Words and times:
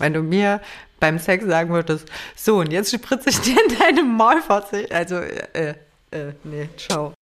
Wenn 0.00 0.12
du 0.12 0.22
mir 0.22 0.60
beim 1.00 1.18
Sex 1.18 1.44
sagen 1.44 1.70
würdest, 1.70 2.06
so 2.36 2.58
und 2.58 2.70
jetzt 2.70 2.94
spritze 2.94 3.30
ich 3.30 3.40
dir 3.40 3.56
in 3.68 3.78
deine 3.78 4.04
Maulfotze. 4.04 4.86
Also, 4.92 5.16
äh, 5.16 5.74
äh, 6.12 6.32
nee, 6.44 6.68
ciao. 6.76 7.12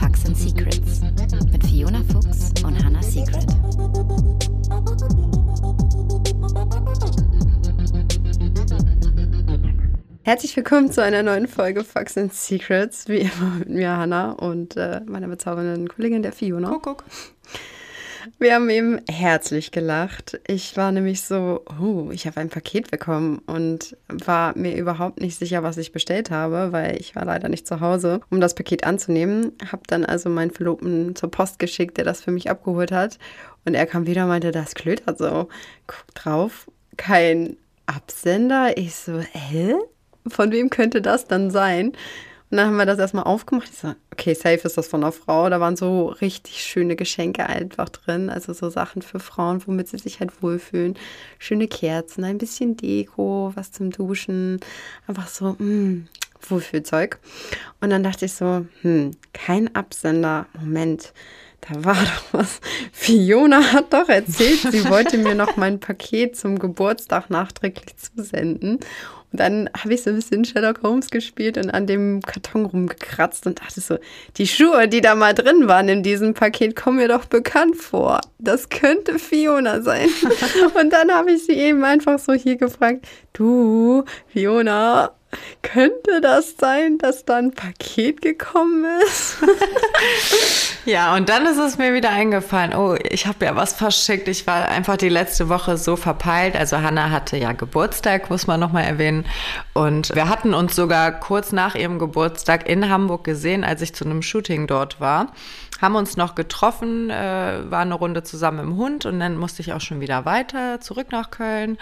Facts 0.00 0.26
and 0.26 0.36
Secrets 0.36 1.02
mit 1.52 1.64
Fiona 1.66 2.02
Fuchs 2.12 2.52
und 2.64 2.84
Hannah 2.84 3.00
Secret. 3.00 3.46
Herzlich 10.24 10.56
willkommen 10.56 10.90
zu 10.90 11.00
einer 11.00 11.22
neuen 11.22 11.46
Folge 11.46 11.84
Facts 11.84 12.18
and 12.18 12.34
Secrets. 12.34 13.06
Wie 13.06 13.18
immer 13.18 13.50
mit 13.60 13.68
mir 13.68 13.96
Hannah 13.96 14.32
und 14.32 14.76
äh, 14.76 15.00
meiner 15.06 15.28
bezaubernden 15.28 15.86
Kollegin 15.86 16.24
der 16.24 16.32
Fiona. 16.32 16.70
Guck, 16.70 16.82
guck. 16.82 17.04
Wir 18.38 18.54
haben 18.54 18.68
eben 18.70 19.00
herzlich 19.08 19.70
gelacht. 19.70 20.40
Ich 20.46 20.76
war 20.76 20.92
nämlich 20.92 21.22
so, 21.22 21.62
oh, 21.80 22.10
ich 22.10 22.26
habe 22.26 22.40
ein 22.40 22.48
Paket 22.48 22.90
bekommen 22.90 23.38
und 23.46 23.96
war 24.08 24.56
mir 24.56 24.76
überhaupt 24.76 25.20
nicht 25.20 25.38
sicher, 25.38 25.62
was 25.62 25.76
ich 25.76 25.92
bestellt 25.92 26.30
habe, 26.30 26.72
weil 26.72 26.96
ich 27.00 27.14
war 27.14 27.24
leider 27.24 27.48
nicht 27.48 27.66
zu 27.66 27.80
Hause, 27.80 28.20
um 28.30 28.40
das 28.40 28.54
Paket 28.54 28.84
anzunehmen. 28.84 29.52
Habe 29.70 29.82
dann 29.86 30.04
also 30.04 30.28
meinen 30.28 30.50
Verlobten 30.50 31.14
zur 31.14 31.30
Post 31.30 31.58
geschickt, 31.58 31.96
der 31.98 32.04
das 32.04 32.20
für 32.20 32.30
mich 32.32 32.50
abgeholt 32.50 32.92
hat. 32.92 33.18
Und 33.64 33.74
er 33.74 33.86
kam 33.86 34.06
wieder 34.06 34.22
und 34.22 34.28
meinte, 34.28 34.50
das 34.50 34.74
klötert 34.74 35.18
so. 35.18 35.48
Guck 35.86 36.14
drauf, 36.14 36.70
kein 36.96 37.56
Absender. 37.86 38.76
Ich 38.76 38.94
so, 38.94 39.20
hä? 39.20 39.74
Von 40.28 40.50
wem 40.50 40.70
könnte 40.70 41.00
das 41.02 41.26
dann 41.26 41.50
sein? 41.50 41.92
Und 42.50 42.58
dann 42.58 42.68
haben 42.68 42.76
wir 42.76 42.86
das 42.86 43.00
erstmal 43.00 43.24
aufgemacht. 43.24 43.68
Ich 43.72 43.78
so, 43.78 43.94
okay, 44.12 44.34
safe 44.34 44.60
ist 44.62 44.78
das 44.78 44.86
von 44.86 45.02
einer 45.02 45.10
Frau. 45.10 45.50
Da 45.50 45.58
waren 45.58 45.76
so 45.76 46.06
richtig 46.06 46.62
schöne 46.62 46.94
Geschenke 46.94 47.46
einfach 47.46 47.88
drin. 47.88 48.30
Also 48.30 48.52
so 48.52 48.70
Sachen 48.70 49.02
für 49.02 49.18
Frauen, 49.18 49.66
womit 49.66 49.88
sie 49.88 49.98
sich 49.98 50.20
halt 50.20 50.42
wohlfühlen. 50.42 50.94
Schöne 51.40 51.66
Kerzen, 51.66 52.22
ein 52.22 52.38
bisschen 52.38 52.76
Deko, 52.76 53.50
was 53.54 53.72
zum 53.72 53.90
Duschen. 53.90 54.60
Einfach 55.08 55.26
so, 55.26 55.56
mh, 55.58 55.64
mm, 55.64 56.08
Wohlfühlzeug. 56.48 57.18
Und 57.80 57.90
dann 57.90 58.04
dachte 58.04 58.26
ich 58.26 58.32
so, 58.32 58.64
hm, 58.82 59.10
kein 59.32 59.74
Absender. 59.74 60.46
Moment. 60.60 61.12
Da 61.62 61.84
war 61.84 61.96
doch 61.96 62.24
was. 62.32 62.60
Fiona 62.92 63.72
hat 63.72 63.92
doch 63.92 64.08
erzählt, 64.08 64.60
sie 64.70 64.88
wollte 64.88 65.18
mir 65.18 65.34
noch 65.34 65.56
mein 65.56 65.80
Paket 65.80 66.36
zum 66.36 66.58
Geburtstag 66.58 67.28
nachträglich 67.28 67.96
zusenden. 67.96 68.78
Und 69.36 69.40
dann 69.40 69.68
habe 69.76 69.92
ich 69.92 70.02
so 70.02 70.08
ein 70.08 70.16
bisschen 70.16 70.46
Sherlock 70.46 70.82
Holmes 70.82 71.10
gespielt 71.10 71.58
und 71.58 71.68
an 71.68 71.86
dem 71.86 72.22
Karton 72.22 72.64
rumgekratzt 72.64 73.46
und 73.46 73.60
dachte 73.60 73.82
so, 73.82 73.98
die 74.38 74.46
Schuhe, 74.46 74.88
die 74.88 75.02
da 75.02 75.14
mal 75.14 75.34
drin 75.34 75.68
waren 75.68 75.90
in 75.90 76.02
diesem 76.02 76.32
Paket, 76.32 76.74
kommen 76.74 76.96
mir 76.96 77.08
doch 77.08 77.26
bekannt 77.26 77.76
vor. 77.76 78.22
Das 78.38 78.70
könnte 78.70 79.18
Fiona 79.18 79.82
sein. 79.82 80.08
und 80.80 80.90
dann 80.90 81.10
habe 81.10 81.32
ich 81.32 81.44
sie 81.44 81.52
eben 81.52 81.84
einfach 81.84 82.18
so 82.18 82.32
hier 82.32 82.56
gefragt, 82.56 83.06
du, 83.34 84.04
Fiona, 84.28 85.10
könnte 85.62 86.20
das 86.20 86.54
sein, 86.58 86.98
dass 86.98 87.24
da 87.24 87.36
ein 87.36 87.52
Paket 87.52 88.22
gekommen 88.22 88.84
ist? 89.04 89.36
ja, 90.84 91.14
und 91.16 91.28
dann 91.28 91.46
ist 91.46 91.58
es 91.58 91.78
mir 91.78 91.94
wieder 91.94 92.10
eingefallen, 92.10 92.74
oh, 92.74 92.94
ich 93.10 93.26
habe 93.26 93.44
ja 93.44 93.56
was 93.56 93.72
verschickt. 93.72 94.28
Ich 94.28 94.46
war 94.46 94.68
einfach 94.68 94.96
die 94.96 95.08
letzte 95.08 95.48
Woche 95.48 95.76
so 95.76 95.96
verpeilt. 95.96 96.56
Also 96.56 96.80
Hannah 96.80 97.10
hatte 97.10 97.36
ja 97.36 97.52
Geburtstag, 97.52 98.30
muss 98.30 98.46
man 98.46 98.60
nochmal 98.60 98.84
erwähnen. 98.84 99.26
Und 99.74 100.14
wir 100.14 100.28
hatten 100.28 100.54
uns 100.54 100.76
sogar 100.76 101.12
kurz 101.12 101.52
nach 101.52 101.74
ihrem 101.74 101.98
Geburtstag 101.98 102.68
in 102.68 102.88
Hamburg 102.88 103.24
gesehen, 103.24 103.64
als 103.64 103.82
ich 103.82 103.94
zu 103.94 104.04
einem 104.04 104.22
Shooting 104.22 104.66
dort 104.66 105.00
war. 105.00 105.32
Haben 105.80 105.96
uns 105.96 106.16
noch 106.16 106.34
getroffen, 106.34 107.10
äh, 107.10 107.70
war 107.70 107.80
eine 107.80 107.94
Runde 107.94 108.22
zusammen 108.22 108.60
im 108.60 108.76
Hund 108.76 109.06
und 109.06 109.20
dann 109.20 109.36
musste 109.36 109.62
ich 109.62 109.72
auch 109.72 109.80
schon 109.80 110.00
wieder 110.00 110.24
weiter, 110.24 110.80
zurück 110.80 111.08
nach 111.12 111.30
Köln. 111.30 111.78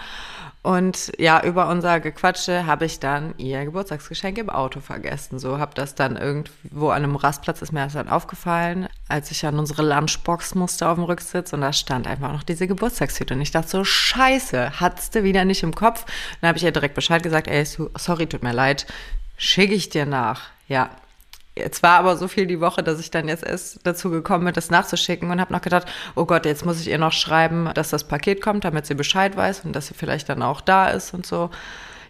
Und 0.63 1.11
ja, 1.19 1.43
über 1.43 1.69
unser 1.69 1.99
Gequatsche 1.99 2.65
habe 2.65 2.85
ich 2.85 2.99
dann 2.99 3.35
ihr 3.37 3.63
Geburtstagsgeschenk 3.65 4.37
im 4.39 4.49
Auto 4.49 4.79
vergessen. 4.79 5.37
So 5.37 5.59
habe 5.59 5.75
das 5.75 5.93
dann 5.93 6.17
irgendwo 6.17 6.89
an 6.89 7.03
einem 7.03 7.15
Rastplatz 7.15 7.61
ist 7.61 7.71
mir 7.71 7.83
das 7.83 7.93
dann 7.93 8.09
aufgefallen, 8.09 8.87
als 9.07 9.29
ich 9.31 9.45
an 9.45 9.59
unsere 9.59 9.83
Lunchbox 9.83 10.55
musste 10.55 10.89
auf 10.89 10.95
dem 10.95 11.03
Rücksitz 11.03 11.53
und 11.53 11.61
da 11.61 11.71
stand 11.71 12.07
einfach 12.07 12.31
noch 12.31 12.43
diese 12.43 12.67
Geburtstagstüte. 12.67 13.35
Und 13.35 13.41
ich 13.41 13.51
dachte 13.51 13.69
so, 13.69 13.83
scheiße, 13.83 14.79
hattest 14.79 15.13
du 15.15 15.23
wieder 15.23 15.45
nicht 15.45 15.61
im 15.63 15.75
Kopf? 15.75 16.05
Dann 16.41 16.47
habe 16.47 16.57
ich 16.57 16.63
ihr 16.63 16.71
direkt 16.71 16.95
Bescheid 16.95 17.21
gesagt, 17.21 17.47
ey, 17.47 17.63
sorry, 17.63 18.25
tut 18.25 18.41
mir 18.41 18.53
leid, 18.53 18.87
schicke 19.37 19.73
ich 19.73 19.89
dir 19.89 20.05
nach. 20.05 20.41
Ja, 20.67 20.89
Jetzt 21.57 21.83
war 21.83 21.99
aber 21.99 22.17
so 22.17 22.27
viel 22.27 22.47
die 22.47 22.59
Woche, 22.59 22.83
dass 22.83 22.99
ich 22.99 23.11
dann 23.11 23.29
jetzt 23.29 23.45
erst 23.45 23.79
dazu 23.83 24.09
gekommen 24.09 24.43
bin, 24.43 24.53
das 24.53 24.69
nachzuschicken 24.69 25.31
und 25.31 25.39
habe 25.39 25.53
noch 25.53 25.61
gedacht, 25.61 25.87
oh 26.15 26.25
Gott, 26.25 26.45
jetzt 26.45 26.65
muss 26.65 26.81
ich 26.81 26.89
ihr 26.89 26.97
noch 26.97 27.13
schreiben, 27.13 27.69
dass 27.73 27.89
das 27.89 28.03
Paket 28.03 28.41
kommt, 28.41 28.65
damit 28.65 28.85
sie 28.85 28.93
Bescheid 28.93 29.37
weiß 29.37 29.61
und 29.63 29.73
dass 29.73 29.87
sie 29.87 29.93
vielleicht 29.93 30.27
dann 30.27 30.41
auch 30.43 30.59
da 30.59 30.89
ist 30.89 31.13
und 31.13 31.25
so. 31.25 31.49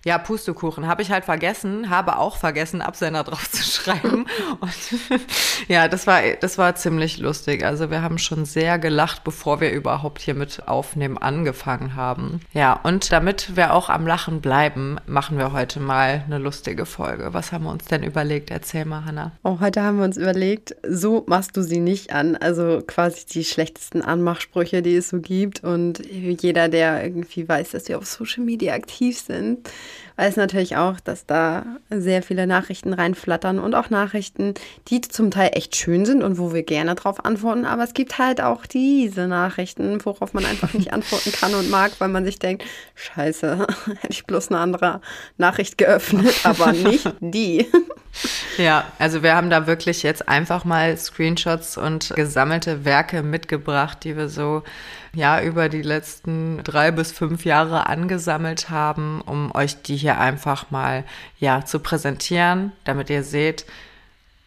Ja, 0.05 0.19
Pustekuchen 0.19 0.85
habe 0.85 1.01
ich 1.01 1.09
halt 1.09 1.25
vergessen, 1.25 1.89
habe 1.89 2.19
auch 2.19 2.37
vergessen, 2.37 2.83
Absender 2.83 3.23
drauf 3.23 3.49
zu 3.49 3.63
schreiben. 3.63 4.27
Und 4.59 5.19
ja, 5.67 5.87
das 5.87 6.05
war, 6.05 6.21
das 6.39 6.59
war 6.59 6.75
ziemlich 6.75 7.17
lustig. 7.17 7.65
Also 7.65 7.89
wir 7.89 8.03
haben 8.03 8.19
schon 8.19 8.45
sehr 8.45 8.77
gelacht, 8.77 9.23
bevor 9.23 9.61
wir 9.61 9.71
überhaupt 9.71 10.21
hier 10.21 10.35
mit 10.35 10.67
Aufnehmen 10.67 11.17
angefangen 11.17 11.95
haben. 11.95 12.41
Ja, 12.53 12.79
und 12.83 13.11
damit 13.11 13.55
wir 13.55 13.73
auch 13.73 13.89
am 13.89 14.05
Lachen 14.05 14.41
bleiben, 14.41 14.97
machen 15.07 15.39
wir 15.39 15.53
heute 15.53 15.79
mal 15.79 16.23
eine 16.27 16.37
lustige 16.37 16.85
Folge. 16.85 17.29
Was 17.33 17.51
haben 17.51 17.63
wir 17.63 17.71
uns 17.71 17.85
denn 17.85 18.03
überlegt? 18.03 18.51
Erzähl 18.51 18.85
mal, 18.85 19.05
Hannah. 19.05 19.31
Oh, 19.43 19.59
heute 19.59 19.81
haben 19.81 19.97
wir 19.97 20.05
uns 20.05 20.17
überlegt, 20.17 20.75
so 20.87 21.23
machst 21.25 21.57
du 21.57 21.63
sie 21.63 21.79
nicht 21.79 22.13
an. 22.13 22.35
Also 22.35 22.83
quasi 22.85 23.25
die 23.25 23.43
schlechtesten 23.43 24.03
Anmachsprüche, 24.03 24.83
die 24.83 24.97
es 24.97 25.09
so 25.09 25.19
gibt. 25.19 25.63
Und 25.63 26.05
jeder, 26.05 26.69
der 26.69 27.03
irgendwie 27.03 27.49
weiß, 27.49 27.71
dass 27.71 27.87
wir 27.87 27.97
auf 27.97 28.05
Social 28.05 28.43
Media 28.43 28.75
aktiv 28.75 29.17
sind, 29.17 29.67
weiß 30.17 30.37
natürlich 30.37 30.77
auch, 30.77 30.99
dass 30.99 31.25
da 31.25 31.65
sehr 31.89 32.23
viele 32.23 32.47
Nachrichten 32.47 32.93
reinflattern 32.93 33.59
und 33.59 33.75
auch 33.75 33.89
Nachrichten, 33.89 34.53
die 34.87 35.01
zum 35.01 35.31
Teil 35.31 35.51
echt 35.53 35.75
schön 35.75 36.05
sind 36.05 36.23
und 36.23 36.37
wo 36.37 36.53
wir 36.53 36.63
gerne 36.63 36.95
drauf 36.95 37.25
antworten. 37.25 37.65
Aber 37.65 37.83
es 37.83 37.93
gibt 37.93 38.17
halt 38.17 38.41
auch 38.41 38.65
diese 38.65 39.27
Nachrichten, 39.27 40.03
worauf 40.05 40.33
man 40.33 40.45
einfach 40.45 40.73
nicht 40.73 40.93
antworten 40.93 41.31
kann 41.31 41.53
und 41.53 41.69
mag, 41.69 41.93
weil 41.99 42.09
man 42.09 42.25
sich 42.25 42.39
denkt, 42.39 42.63
scheiße, 42.95 43.67
hätte 43.99 44.13
ich 44.13 44.25
bloß 44.25 44.49
eine 44.49 44.59
andere 44.59 45.01
Nachricht 45.37 45.77
geöffnet, 45.77 46.33
aber 46.43 46.71
nicht 46.71 47.13
die. 47.19 47.67
Ja, 48.57 48.85
also 48.99 49.23
wir 49.23 49.35
haben 49.35 49.49
da 49.49 49.67
wirklich 49.67 50.03
jetzt 50.03 50.27
einfach 50.29 50.63
mal 50.63 50.95
Screenshots 50.97 51.77
und 51.77 52.13
gesammelte 52.15 52.85
Werke 52.85 53.23
mitgebracht, 53.23 54.03
die 54.03 54.15
wir 54.15 54.29
so 54.29 54.63
ja 55.13 55.41
über 55.41 55.69
die 55.69 55.81
letzten 55.81 56.63
drei 56.63 56.91
bis 56.91 57.11
fünf 57.11 57.45
Jahre 57.45 57.87
angesammelt 57.87 58.69
haben, 58.69 59.21
um 59.21 59.53
euch 59.53 59.81
die 59.81 59.97
hier 59.97 60.19
einfach 60.19 60.71
mal 60.71 61.03
ja 61.39 61.65
zu 61.65 61.79
präsentieren, 61.79 62.71
damit 62.85 63.09
ihr 63.09 63.23
seht, 63.23 63.65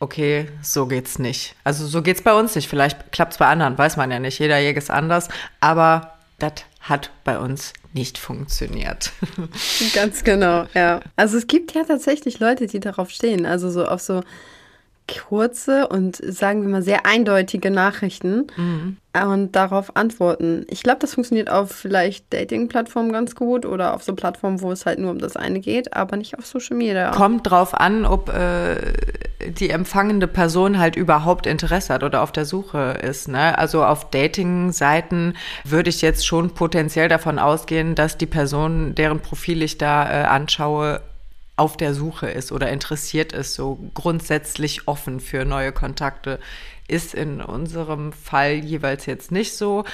okay, 0.00 0.49
so 0.62 0.87
geht's 0.87 1.19
nicht. 1.19 1.55
Also 1.65 1.87
so 1.87 2.03
geht's 2.03 2.23
bei 2.23 2.33
uns 2.33 2.55
nicht. 2.55 2.69
Vielleicht 2.69 3.12
klappt's 3.12 3.39
bei 3.39 3.47
anderen, 3.47 3.77
weiß 3.77 3.97
man 3.97 4.11
ja 4.11 4.19
nicht. 4.19 4.39
Jeder 4.39 4.59
Jäger 4.59 4.83
anders, 4.95 5.29
aber 5.61 6.15
das 6.39 6.53
hat 6.81 7.11
bei 7.25 7.39
uns 7.39 7.72
nicht 7.93 8.19
funktioniert. 8.19 9.12
Ganz 9.94 10.25
genau, 10.25 10.66
ja. 10.75 11.00
Also 11.16 11.37
es 11.37 11.47
gibt 11.47 11.75
ja 11.75 11.84
tatsächlich 11.84 12.39
Leute, 12.39 12.66
die 12.66 12.81
darauf 12.81 13.11
stehen. 13.11 13.47
Also 13.47 13.71
so 13.71 13.87
auf 13.87 14.00
so 14.00 14.22
kurze 15.08 15.88
und 15.88 16.16
sagen 16.16 16.62
wir 16.62 16.69
mal 16.69 16.82
sehr 16.82 17.06
eindeutige 17.06 17.70
Nachrichten 17.70 18.46
mhm. 18.56 18.96
und 19.14 19.56
darauf 19.56 19.96
antworten. 19.96 20.64
Ich 20.69 20.82
glaube, 20.82 20.98
das 21.00 21.14
funktioniert 21.14 21.50
auf 21.50 21.70
vielleicht 21.72 22.32
Dating-Plattformen 22.32 23.12
ganz 23.12 23.34
gut 23.34 23.66
oder 23.66 23.94
auf 23.94 24.02
so 24.02 24.14
Plattformen, 24.14 24.60
wo 24.60 24.70
es 24.70 24.86
halt 24.86 24.98
nur 24.98 25.10
um 25.10 25.19
das 25.19 25.36
eine 25.36 25.60
geht, 25.60 25.94
aber 25.96 26.16
nicht 26.16 26.38
auf 26.38 26.46
Social 26.46 26.76
Media. 26.76 27.10
Kommt 27.10 27.50
drauf 27.50 27.74
an, 27.74 28.04
ob 28.04 28.28
äh, 28.28 28.76
die 29.46 29.70
empfangende 29.70 30.26
Person 30.26 30.78
halt 30.78 30.96
überhaupt 30.96 31.46
Interesse 31.46 31.94
hat 31.94 32.02
oder 32.02 32.22
auf 32.22 32.32
der 32.32 32.44
Suche 32.44 32.98
ist. 33.02 33.28
Ne? 33.28 33.56
Also 33.58 33.84
auf 33.84 34.10
Dating-Seiten 34.10 35.34
würde 35.64 35.90
ich 35.90 36.02
jetzt 36.02 36.26
schon 36.26 36.50
potenziell 36.50 37.08
davon 37.08 37.38
ausgehen, 37.38 37.94
dass 37.94 38.19
die 38.19 38.26
Person, 38.26 38.94
deren 38.94 39.20
Profil 39.20 39.62
ich 39.62 39.78
da 39.78 40.04
äh, 40.04 40.25
anschaue, 40.25 41.00
auf 41.58 41.76
der 41.76 41.94
Suche 41.94 42.28
ist 42.28 42.52
oder 42.52 42.70
interessiert 42.70 43.32
ist, 43.32 43.55
so 43.55 43.78
grundsätzlich 43.94 44.87
offen 44.87 45.20
für 45.20 45.44
neue 45.44 45.72
Kontakte, 45.72 46.38
ist 46.87 47.14
in 47.14 47.40
unserem 47.40 48.12
Fall 48.12 48.55
jeweils 48.55 49.06
jetzt 49.06 49.31
nicht 49.31 49.55
so. 49.55 49.84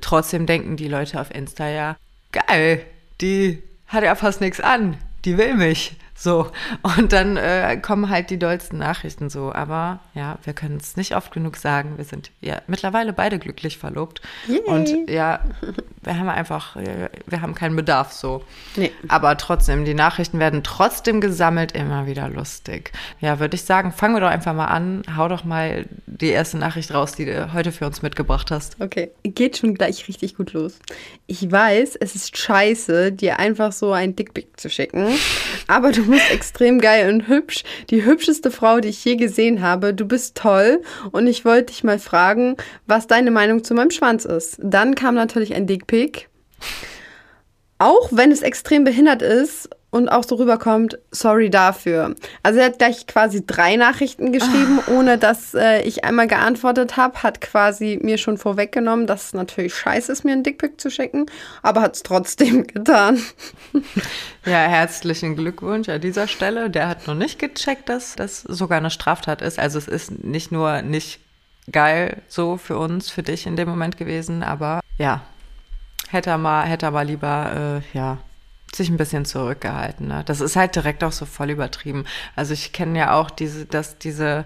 Trotzdem 0.00 0.46
denken 0.46 0.76
die 0.76 0.88
Leute 0.88 1.20
auf 1.20 1.34
Insta 1.34 1.68
ja, 1.68 1.96
geil, 2.32 2.84
die 3.20 3.62
hat 3.86 4.04
ja 4.04 4.14
fast 4.14 4.40
nichts 4.40 4.60
an, 4.60 4.98
die 5.24 5.38
will 5.38 5.54
mich. 5.54 5.96
So, 6.14 6.50
und 6.82 7.12
dann 7.12 7.36
äh, 7.36 7.76
kommen 7.80 8.08
halt 8.08 8.30
die 8.30 8.38
dollsten 8.38 8.78
Nachrichten 8.78 9.30
so. 9.30 9.52
Aber 9.52 10.00
ja, 10.14 10.38
wir 10.44 10.52
können 10.52 10.76
es 10.76 10.96
nicht 10.96 11.16
oft 11.16 11.32
genug 11.32 11.56
sagen. 11.56 11.96
Wir 11.96 12.04
sind 12.04 12.30
ja 12.40 12.60
mittlerweile 12.66 13.12
beide 13.12 13.38
glücklich 13.38 13.78
verlobt. 13.78 14.20
Yay. 14.46 14.60
Und 14.60 15.10
ja, 15.10 15.40
wir 16.02 16.18
haben 16.18 16.28
einfach, 16.28 16.76
äh, 16.76 17.08
wir 17.26 17.40
haben 17.40 17.54
keinen 17.54 17.76
Bedarf 17.76 18.12
so. 18.12 18.44
Nee. 18.76 18.92
Aber 19.08 19.36
trotzdem, 19.36 19.84
die 19.84 19.94
Nachrichten 19.94 20.38
werden 20.38 20.62
trotzdem 20.62 21.20
gesammelt, 21.20 21.72
immer 21.72 22.06
wieder 22.06 22.28
lustig. 22.28 22.92
Ja, 23.20 23.40
würde 23.40 23.56
ich 23.56 23.64
sagen, 23.64 23.92
fangen 23.92 24.14
wir 24.14 24.20
doch 24.20 24.28
einfach 24.28 24.54
mal 24.54 24.66
an. 24.66 25.02
Hau 25.16 25.28
doch 25.28 25.44
mal 25.44 25.86
die 26.06 26.28
erste 26.28 26.58
Nachricht 26.58 26.92
raus, 26.92 27.12
die 27.12 27.24
du 27.24 27.52
heute 27.52 27.72
für 27.72 27.86
uns 27.86 28.02
mitgebracht 28.02 28.50
hast. 28.50 28.80
Okay, 28.80 29.10
geht 29.24 29.58
schon 29.58 29.74
gleich 29.74 30.06
richtig 30.08 30.36
gut 30.36 30.52
los. 30.52 30.78
Ich 31.26 31.50
weiß, 31.50 31.96
es 31.96 32.14
ist 32.14 32.36
scheiße, 32.36 33.12
dir 33.12 33.38
einfach 33.38 33.72
so 33.72 33.92
ein 33.92 34.14
Dickpick 34.14 34.60
zu 34.60 34.68
schicken, 34.68 35.08
aber 35.66 35.92
du 35.92 36.01
bist 36.06 36.30
extrem 36.30 36.80
geil 36.80 37.12
und 37.12 37.28
hübsch. 37.28 37.64
Die 37.90 38.04
hübscheste 38.04 38.50
Frau, 38.50 38.80
die 38.80 38.88
ich 38.88 39.04
je 39.04 39.16
gesehen 39.16 39.62
habe. 39.62 39.94
Du 39.94 40.06
bist 40.06 40.36
toll 40.36 40.82
und 41.10 41.26
ich 41.26 41.44
wollte 41.44 41.66
dich 41.66 41.84
mal 41.84 41.98
fragen, 41.98 42.56
was 42.86 43.06
deine 43.06 43.30
Meinung 43.30 43.64
zu 43.64 43.74
meinem 43.74 43.90
Schwanz 43.90 44.24
ist. 44.24 44.58
Dann 44.62 44.94
kam 44.94 45.14
natürlich 45.14 45.54
ein 45.54 45.66
Dickpick. 45.66 46.28
Auch 47.78 48.08
wenn 48.12 48.30
es 48.30 48.42
extrem 48.42 48.84
behindert 48.84 49.22
ist 49.22 49.68
und 49.92 50.08
auch 50.08 50.24
so 50.24 50.36
rüberkommt, 50.36 50.98
sorry 51.10 51.50
dafür. 51.50 52.14
Also 52.42 52.58
er 52.58 52.66
hat 52.66 52.78
gleich 52.78 53.06
quasi 53.06 53.44
drei 53.46 53.76
Nachrichten 53.76 54.32
geschrieben, 54.32 54.80
ohne 54.88 55.18
dass 55.18 55.52
äh, 55.52 55.82
ich 55.82 56.04
einmal 56.04 56.26
geantwortet 56.26 56.96
habe, 56.96 57.22
hat 57.22 57.42
quasi 57.42 58.00
mir 58.02 58.16
schon 58.16 58.38
vorweggenommen, 58.38 59.06
dass 59.06 59.26
es 59.26 59.34
natürlich 59.34 59.74
scheiße 59.74 60.10
ist, 60.10 60.24
mir 60.24 60.32
einen 60.32 60.44
Dickpick 60.44 60.80
zu 60.80 60.90
schicken, 60.90 61.26
aber 61.62 61.82
hat 61.82 61.94
es 61.94 62.02
trotzdem 62.02 62.66
getan. 62.66 63.20
Ja, 64.46 64.62
herzlichen 64.62 65.36
Glückwunsch 65.36 65.90
an 65.90 66.00
dieser 66.00 66.26
Stelle. 66.26 66.70
Der 66.70 66.88
hat 66.88 67.06
noch 67.06 67.14
nicht 67.14 67.38
gecheckt, 67.38 67.90
dass 67.90 68.16
das 68.16 68.40
sogar 68.40 68.78
eine 68.78 68.90
Straftat 68.90 69.42
ist. 69.42 69.58
Also 69.58 69.78
es 69.78 69.88
ist 69.88 70.24
nicht 70.24 70.52
nur 70.52 70.80
nicht 70.80 71.20
geil 71.70 72.22
so 72.28 72.56
für 72.56 72.78
uns, 72.78 73.10
für 73.10 73.22
dich 73.22 73.46
in 73.46 73.56
dem 73.56 73.68
Moment 73.68 73.98
gewesen, 73.98 74.42
aber 74.42 74.80
ja, 74.96 75.20
hätte 76.08 76.30
er 76.30 76.38
mal, 76.38 76.64
hätte 76.64 76.86
er 76.86 76.92
mal 76.92 77.06
lieber, 77.06 77.82
äh, 77.94 77.96
ja, 77.96 78.18
sich 78.74 78.88
ein 78.88 78.96
bisschen 78.96 79.24
zurückgehalten. 79.24 80.08
Ne? 80.08 80.22
Das 80.26 80.40
ist 80.40 80.56
halt 80.56 80.74
direkt 80.76 81.04
auch 81.04 81.12
so 81.12 81.26
voll 81.26 81.50
übertrieben. 81.50 82.04
Also 82.36 82.52
ich 82.54 82.72
kenne 82.72 82.98
ja 82.98 83.14
auch 83.14 83.30
diese, 83.30 83.66
dass 83.66 83.98
diese 83.98 84.44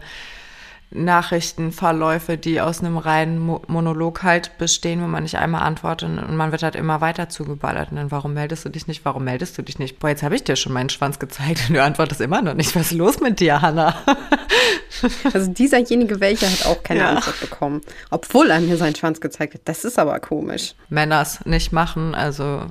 Nachrichtenverläufe, 0.90 2.38
die 2.38 2.60
aus 2.60 2.80
einem 2.80 2.96
reinen 2.96 3.38
Mo 3.38 3.62
Monolog 3.66 4.22
halt 4.22 4.56
bestehen, 4.58 5.02
wo 5.02 5.06
man 5.06 5.24
nicht 5.24 5.36
einmal 5.36 5.62
antwortet 5.62 6.08
und 6.08 6.36
man 6.36 6.52
wird 6.52 6.62
halt 6.62 6.76
immer 6.76 7.00
weiter 7.00 7.28
zugeballert. 7.28 7.90
Und 7.90 7.96
dann, 7.96 8.10
warum 8.10 8.34
meldest 8.34 8.64
du 8.64 8.68
dich 8.68 8.86
nicht? 8.86 9.04
Warum 9.04 9.24
meldest 9.24 9.58
du 9.58 9.62
dich 9.62 9.78
nicht? 9.78 9.98
Boah, 9.98 10.10
jetzt 10.10 10.22
habe 10.22 10.36
ich 10.36 10.44
dir 10.44 10.54
schon 10.56 10.72
meinen 10.72 10.88
Schwanz 10.88 11.18
gezeigt 11.18 11.64
und 11.68 11.74
du 11.74 11.82
antwortest 11.82 12.20
immer 12.20 12.40
noch 12.40 12.54
nicht. 12.54 12.74
Was 12.76 12.92
ist 12.92 12.98
los 12.98 13.20
mit 13.20 13.40
dir, 13.40 13.62
Hanna? 13.62 13.94
Also 15.34 15.52
dieserjenige 15.52 16.20
welche 16.20 16.50
hat 16.50 16.64
auch 16.64 16.82
keine 16.82 17.00
Ja. 17.00 17.10
Antwort 17.10 17.38
bekommen, 17.38 17.82
obwohl 18.10 18.48
er 18.48 18.60
mir 18.60 18.78
seinen 18.78 18.94
Schwanz 18.94 19.20
gezeigt 19.20 19.52
hat. 19.52 19.60
Das 19.66 19.84
ist 19.84 19.98
aber 19.98 20.18
komisch. 20.20 20.74
Männers 20.88 21.44
nicht 21.44 21.70
machen, 21.70 22.14
also 22.14 22.62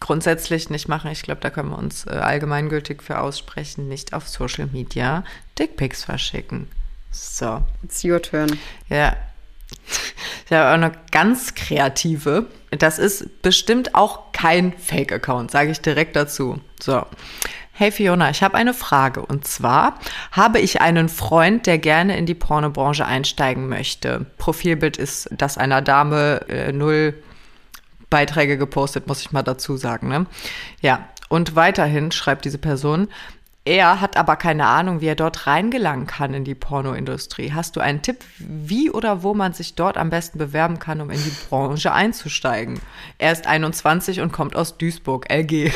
grundsätzlich 0.00 0.70
nicht 0.70 0.88
machen. 0.88 1.10
Ich 1.10 1.22
glaube, 1.22 1.40
da 1.40 1.50
können 1.50 1.70
wir 1.70 1.78
uns 1.78 2.06
äh, 2.06 2.10
allgemeingültig 2.10 3.02
für 3.02 3.20
aussprechen. 3.20 3.88
Nicht 3.88 4.12
auf 4.14 4.28
Social 4.28 4.66
Media 4.72 5.24
Dickpics 5.58 6.04
verschicken. 6.04 6.68
So. 7.10 7.62
It's 7.82 8.04
your 8.04 8.20
turn. 8.22 8.58
Ja. 8.88 9.16
Ich 10.46 10.52
habe 10.52 10.68
auch 10.68 10.74
eine 10.74 10.92
ganz 11.12 11.54
kreative. 11.54 12.46
Das 12.70 12.98
ist 12.98 13.42
bestimmt 13.42 13.94
auch 13.94 14.32
kein 14.32 14.72
Fake-Account, 14.72 15.50
sage 15.50 15.70
ich 15.70 15.80
direkt 15.80 16.16
dazu. 16.16 16.60
So. 16.80 17.04
Hey 17.72 17.92
Fiona, 17.92 18.30
ich 18.30 18.42
habe 18.42 18.56
eine 18.56 18.74
Frage. 18.74 19.24
Und 19.24 19.46
zwar 19.46 19.98
habe 20.32 20.60
ich 20.60 20.80
einen 20.80 21.08
Freund, 21.08 21.66
der 21.66 21.78
gerne 21.78 22.16
in 22.18 22.26
die 22.26 22.34
Pornobranche 22.34 23.06
einsteigen 23.06 23.68
möchte. 23.68 24.26
Profilbild 24.38 24.96
ist 24.96 25.28
das 25.32 25.56
einer 25.56 25.80
Dame, 25.80 26.46
äh, 26.48 26.72
null 26.72 27.14
Beiträge 28.10 28.58
gepostet, 28.58 29.06
muss 29.06 29.20
ich 29.20 29.32
mal 29.32 29.42
dazu 29.42 29.76
sagen. 29.76 30.08
Ne? 30.08 30.26
Ja, 30.80 31.08
und 31.28 31.54
weiterhin 31.56 32.10
schreibt 32.10 32.44
diese 32.44 32.58
Person, 32.58 33.08
er 33.64 34.00
hat 34.00 34.16
aber 34.16 34.36
keine 34.36 34.66
Ahnung, 34.66 35.00
wie 35.00 35.06
er 35.06 35.14
dort 35.14 35.46
reingelangen 35.46 36.06
kann 36.06 36.32
in 36.32 36.44
die 36.44 36.54
Pornoindustrie. 36.54 37.52
Hast 37.52 37.76
du 37.76 37.80
einen 37.80 38.00
Tipp, 38.00 38.24
wie 38.38 38.90
oder 38.90 39.22
wo 39.22 39.34
man 39.34 39.52
sich 39.52 39.74
dort 39.74 39.98
am 39.98 40.08
besten 40.08 40.38
bewerben 40.38 40.78
kann, 40.78 41.00
um 41.00 41.10
in 41.10 41.22
die 41.22 41.32
Branche 41.48 41.92
einzusteigen? 41.92 42.80
Er 43.18 43.32
ist 43.32 43.46
21 43.46 44.22
und 44.22 44.32
kommt 44.32 44.56
aus 44.56 44.78
Duisburg, 44.78 45.30
LG. 45.30 45.70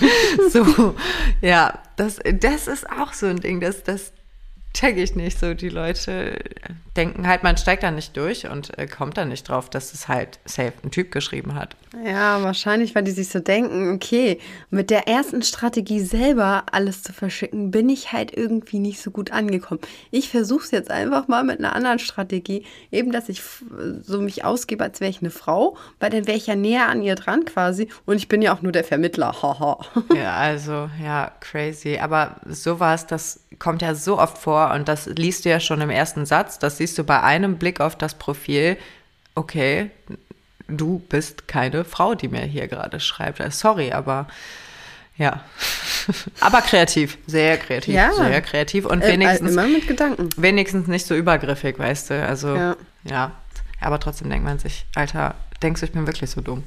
so, 0.50 0.94
ja, 1.40 1.78
das, 1.96 2.20
das 2.34 2.68
ist 2.68 2.88
auch 2.88 3.14
so 3.14 3.26
ein 3.26 3.40
Ding, 3.40 3.60
das, 3.60 3.84
das 3.84 4.12
check 4.74 4.98
ich 4.98 5.16
nicht 5.16 5.38
so. 5.38 5.54
Die 5.54 5.70
Leute 5.70 6.38
denken 7.00 7.26
halt, 7.26 7.42
man 7.42 7.56
steigt 7.56 7.82
da 7.82 7.90
nicht 7.90 8.14
durch 8.14 8.46
und 8.46 8.78
äh, 8.78 8.86
kommt 8.86 9.16
da 9.16 9.24
nicht 9.24 9.48
drauf, 9.48 9.70
dass 9.70 9.94
es 9.94 10.06
halt 10.06 10.38
safe 10.44 10.74
ein 10.84 10.90
Typ 10.90 11.10
geschrieben 11.10 11.54
hat. 11.54 11.74
Ja, 12.04 12.42
wahrscheinlich, 12.42 12.94
weil 12.94 13.04
die 13.04 13.10
sich 13.10 13.30
so 13.30 13.40
denken, 13.40 13.94
okay, 13.94 14.38
mit 14.68 14.90
der 14.90 15.08
ersten 15.08 15.42
Strategie 15.42 16.00
selber 16.00 16.64
alles 16.70 17.02
zu 17.02 17.14
verschicken, 17.14 17.70
bin 17.70 17.88
ich 17.88 18.12
halt 18.12 18.36
irgendwie 18.36 18.78
nicht 18.78 19.00
so 19.00 19.10
gut 19.10 19.32
angekommen. 19.32 19.80
Ich 20.10 20.28
versuche 20.28 20.64
es 20.64 20.70
jetzt 20.72 20.90
einfach 20.90 21.26
mal 21.26 21.42
mit 21.42 21.58
einer 21.58 21.74
anderen 21.74 21.98
Strategie, 21.98 22.64
eben, 22.92 23.12
dass 23.12 23.30
ich 23.30 23.42
so 24.02 24.20
mich 24.20 24.44
ausgebe, 24.44 24.84
als 24.84 25.00
wäre 25.00 25.10
ich 25.10 25.20
eine 25.20 25.30
Frau, 25.30 25.78
weil 26.00 26.10
dann 26.10 26.26
wäre 26.26 26.36
ich 26.36 26.46
ja 26.46 26.54
näher 26.54 26.88
an 26.88 27.02
ihr 27.02 27.14
dran 27.14 27.46
quasi 27.46 27.88
und 28.04 28.18
ich 28.18 28.28
bin 28.28 28.42
ja 28.42 28.54
auch 28.54 28.60
nur 28.60 28.72
der 28.72 28.84
Vermittler, 28.84 29.34
haha. 29.42 29.78
Ja, 30.14 30.34
also, 30.34 30.90
ja, 31.02 31.32
crazy. 31.40 31.98
Aber 31.98 32.36
sowas, 32.46 33.06
das 33.06 33.40
kommt 33.58 33.80
ja 33.80 33.94
so 33.94 34.18
oft 34.18 34.36
vor 34.38 34.72
und 34.74 34.88
das 34.88 35.06
liest 35.06 35.44
du 35.44 35.48
ja 35.48 35.60
schon 35.60 35.80
im 35.80 35.90
ersten 35.90 36.26
Satz. 36.26 36.58
Das 36.58 36.76
siehst 36.76 36.89
du 36.98 37.04
bei 37.04 37.22
einem 37.22 37.56
Blick 37.58 37.80
auf 37.80 37.96
das 37.96 38.14
Profil. 38.14 38.76
Okay, 39.34 39.90
du 40.68 40.98
bist 41.08 41.48
keine 41.48 41.84
Frau, 41.84 42.14
die 42.14 42.28
mir 42.28 42.42
hier 42.42 42.68
gerade 42.68 43.00
schreibt. 43.00 43.40
Äh, 43.40 43.50
Sorry, 43.50 43.92
aber 43.92 44.26
ja. 45.16 45.44
aber 46.40 46.62
kreativ, 46.62 47.18
sehr 47.26 47.56
kreativ, 47.58 47.94
Ja. 47.94 48.12
sehr 48.14 48.40
kreativ 48.40 48.86
und 48.86 49.02
Äh, 49.02 49.08
wenigstens, 49.12 49.52
immer 49.52 49.66
mit 49.66 49.86
Gedanken. 49.86 50.30
wenigstens 50.36 50.86
nicht 50.88 51.06
so 51.06 51.14
übergriffig, 51.14 51.78
weißt 51.78 52.10
du. 52.10 52.26
Also, 52.26 52.54
Ja. 52.54 52.76
ja. 53.04 53.32
Aber 53.80 53.98
trotzdem 53.98 54.28
denkt 54.30 54.44
man 54.44 54.58
sich, 54.58 54.84
Alter, 54.94 55.34
denkst 55.62 55.80
du, 55.80 55.86
ich 55.86 55.92
bin 55.92 56.06
wirklich 56.06 56.30
so 56.30 56.40
dumm? 56.40 56.64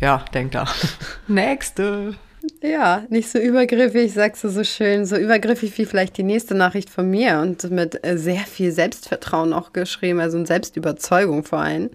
Ja, 0.00 0.24
denkt 0.34 0.54
er. 0.54 0.66
Nächste. 1.26 2.14
Ja, 2.62 3.04
nicht 3.08 3.30
so 3.30 3.38
übergriffig, 3.38 4.12
sagst 4.12 4.44
du 4.44 4.48
so 4.48 4.64
schön, 4.64 5.06
so 5.06 5.16
übergriffig 5.16 5.76
wie 5.78 5.86
vielleicht 5.86 6.16
die 6.16 6.22
nächste 6.22 6.54
Nachricht 6.54 6.90
von 6.90 7.08
mir 7.10 7.40
und 7.40 7.70
mit 7.70 8.04
äh, 8.04 8.18
sehr 8.18 8.40
viel 8.40 8.72
Selbstvertrauen 8.72 9.52
auch 9.52 9.72
geschrieben, 9.72 10.20
also 10.20 10.38
und 10.38 10.46
Selbstüberzeugung 10.46 11.44
vor 11.44 11.60
allem. 11.60 11.90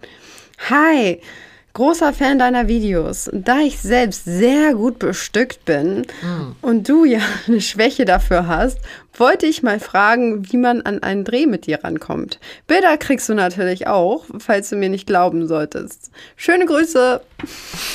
Hi, 0.70 1.20
großer 1.74 2.14
Fan 2.14 2.40
deiner 2.40 2.68
Videos. 2.68 3.30
Da 3.34 3.60
ich 3.60 3.80
selbst 3.80 4.26
sehr 4.26 4.74
gut 4.74 5.00
bestückt 5.00 5.66
bin 5.66 6.06
und 6.62 6.88
du 6.88 7.06
ja 7.06 7.20
eine 7.48 7.62
Schwäche 7.62 8.06
dafür 8.06 8.48
hast, 8.48 8.80
wollte 9.14 9.46
ich 9.46 9.64
mal 9.64 9.80
fragen, 9.80 10.52
wie 10.52 10.58
man 10.58 10.82
an 10.82 11.04
einen 11.04 11.24
Dreh 11.24 11.46
mit 11.46 11.66
dir 11.66 11.84
rankommt. 11.84 12.40
Bilder 12.68 12.98
kriegst 12.98 13.30
du 13.30 13.34
natürlich 13.34 13.88
auch, 13.88 14.26
falls 14.40 14.70
du 14.70 14.76
mir 14.76 14.90
nicht 14.90 15.08
glauben 15.08 15.48
solltest. 15.48 16.12
Schöne 16.36 16.66
Grüße. 16.66 17.22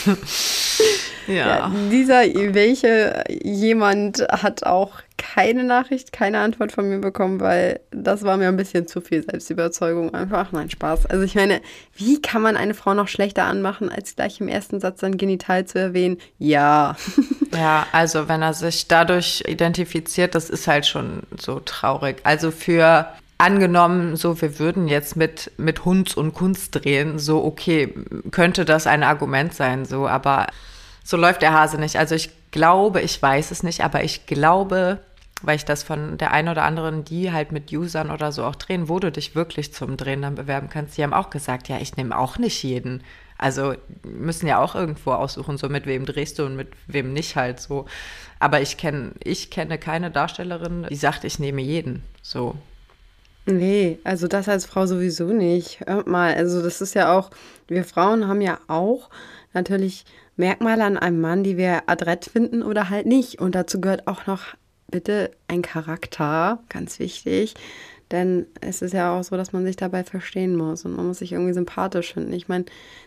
Ja, 1.27 1.73
dieser 1.91 2.23
welche 2.55 3.25
jemand 3.29 4.21
hat 4.29 4.65
auch 4.65 5.01
keine 5.17 5.65
Nachricht, 5.65 6.13
keine 6.13 6.41
Antwort 6.41 6.73
von 6.73 6.89
mir 6.89 6.99
bekommen, 6.99 7.41
weil 7.41 7.81
das 7.91 8.23
war 8.23 8.37
mir 8.37 8.49
ein 8.49 8.57
bisschen 8.57 8.87
zu 8.87 9.01
viel 9.01 9.23
Selbstüberzeugung. 9.23 10.15
Einfach, 10.15 10.53
nein, 10.53 10.71
Spaß. 10.71 11.07
Also 11.07 11.25
ich 11.25 11.35
meine, 11.35 11.61
wie 11.95 12.21
kann 12.21 12.43
man 12.43 12.57
eine 12.57 12.75
Frau 12.75 12.95
noch 12.95 13.09
schlechter 13.09 13.45
anmachen, 13.45 13.89
als 13.89 14.17
gleich 14.17 14.41
im 14.41 14.49
ersten 14.49 14.81
Satz 14.81 15.01
sein 15.01 15.17
Genital 15.17 15.65
zu 15.65 15.79
erwähnen? 15.79 16.19
Ja. 16.39 16.97
Ja, 17.55 17.87
also 17.93 18.29
wenn 18.29 18.43
er 18.43 18.53
sich 18.53 18.87
dadurch 18.87 19.43
identifiziert, 19.47 20.35
das 20.35 20.51
ist 20.51 20.67
halt 20.67 20.85
schon 20.85 21.23
so 21.39 21.61
traurig. 21.61 22.19
Also 22.25 22.51
für 22.51 23.07
angenommen, 23.39 24.17
so 24.17 24.43
wir 24.43 24.59
würden 24.59 24.89
jetzt 24.89 25.17
mit, 25.17 25.53
mit 25.57 25.85
Hund 25.85 26.17
und 26.17 26.35
Kunst 26.35 26.75
drehen, 26.75 27.19
so 27.19 27.45
okay, 27.45 27.95
könnte 28.31 28.65
das 28.65 28.87
ein 28.87 29.03
Argument 29.03 29.55
sein, 29.55 29.85
so, 29.85 30.07
aber 30.07 30.47
so 31.07 31.17
läuft 31.17 31.41
der 31.41 31.53
Hase 31.53 31.79
nicht. 31.79 31.97
Also 31.97 32.17
ich 32.17 32.31
glaube, 32.51 33.01
ich 33.01 33.23
weiß 33.23 33.53
es 33.53 33.63
nicht, 33.63 33.85
aber 33.85 34.03
ich 34.03 34.27
glaube, 34.27 34.99
weil 35.41 35.55
ich 35.55 35.65
das 35.65 35.85
von 35.85 36.19
der 36.19 36.33
einen 36.33 36.49
oder 36.49 36.65
anderen, 36.65 37.05
die 37.05 37.31
halt 37.31 37.53
mit 37.53 37.73
Usern 37.73 38.11
oder 38.11 38.33
so 38.33 38.43
auch 38.43 38.57
drehen, 38.57 38.89
wo 38.89 38.99
du 38.99 39.13
dich 39.13 39.37
wirklich 39.37 39.73
zum 39.73 39.97
Drehen 39.97 40.23
dann 40.23 40.35
bewerben 40.35 40.69
kannst, 40.69 40.99
die 40.99 41.05
haben 41.05 41.13
auch 41.13 41.31
gesagt, 41.31 41.69
ja, 41.69 41.79
ich 41.79 41.97
nehme 41.97 42.19
auch 42.19 42.39
nicht 42.39 42.61
jeden. 42.65 43.05
Also 43.39 43.75
müssen 44.03 44.49
ja 44.49 44.59
auch 44.59 44.75
irgendwo 44.75 45.13
aussuchen, 45.13 45.59
so 45.59 45.69
mit 45.69 45.87
wem 45.87 46.07
drehst 46.07 46.41
du 46.41 46.47
und 46.47 46.57
mit 46.57 46.69
wem 46.89 47.13
nicht 47.13 47.37
halt 47.37 47.61
so. 47.61 47.87
Aber 48.41 48.61
ich 48.61 48.77
kenne, 48.77 49.13
ich 49.23 49.51
kenne 49.51 49.79
keine 49.79 50.11
Darstellerin, 50.11 50.89
die 50.91 50.97
sagt, 50.97 51.23
ich 51.23 51.39
nehme 51.39 51.63
jeden. 51.63 52.03
So. 52.21 52.57
Nee, 53.45 54.01
also 54.03 54.27
das 54.27 54.49
als 54.49 54.67
Frau 54.67 54.87
sowieso 54.87 55.27
nicht. 55.27 55.85
Hört 55.87 56.09
mal, 56.09 56.35
also 56.35 56.63
das 56.63 56.81
ist 56.81 56.95
ja 56.95 57.17
auch, 57.17 57.31
wir 57.69 57.85
Frauen 57.85 58.27
haben 58.27 58.41
ja 58.41 58.59
auch 58.67 59.09
natürlich 59.53 60.05
Merkmale 60.37 60.85
an 60.85 60.99
einem 60.99 61.21
Mann, 61.21 61.43
die 61.43 61.57
wir 61.57 61.89
adrett 61.89 62.27
finden 62.27 62.63
oder 62.63 62.91
halt 62.91 63.07
nicht. 63.07 63.41
Und 63.41 63.55
dazu 63.55 63.81
gehört 63.81 64.07
auch 64.07 64.27
noch 64.27 64.55
bitte 64.91 65.31
ein 65.49 65.63
Charakter, 65.63 66.63
ganz 66.69 66.99
wichtig. 66.99 67.55
Denn 68.13 68.47
es 68.61 68.83
ist 68.83 68.95
ja 68.95 69.19
auch 69.19 69.25
so, 69.25 69.37
dass 69.37 69.53
man 69.53 69.65
sich 69.65 69.75
dabei 69.75 70.05
verstehen 70.05 70.55
muss 70.55 70.85
und 70.85 70.95
man 70.95 71.09
muss 71.09 71.19
sich 71.19 71.33
irgendwie 71.33 71.53
sympathisch 71.53 72.15
finden. 72.15 72.33
Ich 72.35 72.47
meine, 72.47 72.67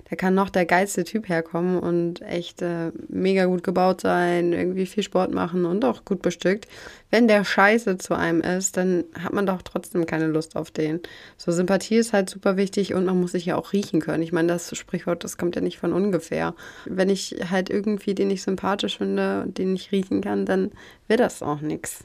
da 0.10 0.18
kann 0.18 0.36
noch 0.36 0.50
der 0.50 0.66
geilste 0.66 1.06
Typ 1.06 1.30
herkommen 1.30 1.80
und 1.80 2.22
echt 2.22 2.62
äh, 2.62 2.92
mega 3.08 3.46
gut 3.46 3.64
gebaut 3.64 4.02
sein, 4.02 4.52
irgendwie 4.52 4.86
viel 4.86 5.04
Sport 5.04 5.34
machen 5.34 5.64
und 5.66 5.86
auch 5.86 6.04
gut 6.04 6.22
bestückt. 6.22 6.68
Wenn 7.12 7.30
der 7.30 7.46
scheiße 7.46 7.98
zu 7.98 8.14
einem 8.14 8.42
ist, 8.42 8.76
dann 8.76 9.06
hat 9.18 9.32
man 9.32 9.46
doch 9.46 9.62
trotzdem 9.62 10.06
keine 10.06 10.28
Lust 10.28 10.58
auf 10.58 10.70
den. 10.70 11.00
So, 11.38 11.54
Sympathie 11.54 11.96
ist 11.96 12.12
halt 12.12 12.30
super 12.30 12.58
wichtig 12.58 12.94
und 12.94 13.06
man 13.06 13.20
muss 13.22 13.32
sich 13.32 13.46
ja 13.46 13.56
auch 13.56 13.72
riechen 13.72 14.02
können. 14.02 14.22
Ich 14.22 14.34
meine, 14.34 14.50
das 14.50 14.76
Sprichwort, 14.78 15.24
das 15.24 15.38
kommt 15.38 15.56
ja 15.56 15.62
nicht 15.62 15.80
von 15.80 15.94
ungefähr. 15.94 16.56
Wenn 16.84 17.10
ich 17.10 17.38
halt 17.50 17.70
irgendwie 17.70 18.16
den 18.16 18.28
nicht 18.28 18.44
sympathisch 18.44 18.98
finde 18.98 19.44
und 19.44 19.58
den 19.58 19.74
nicht 19.74 19.94
riechen 19.94 20.20
kann, 20.20 20.46
dann 20.46 20.72
wird 21.08 21.22
das 21.22 21.42
auch 21.42 21.62
nichts. 21.62 22.04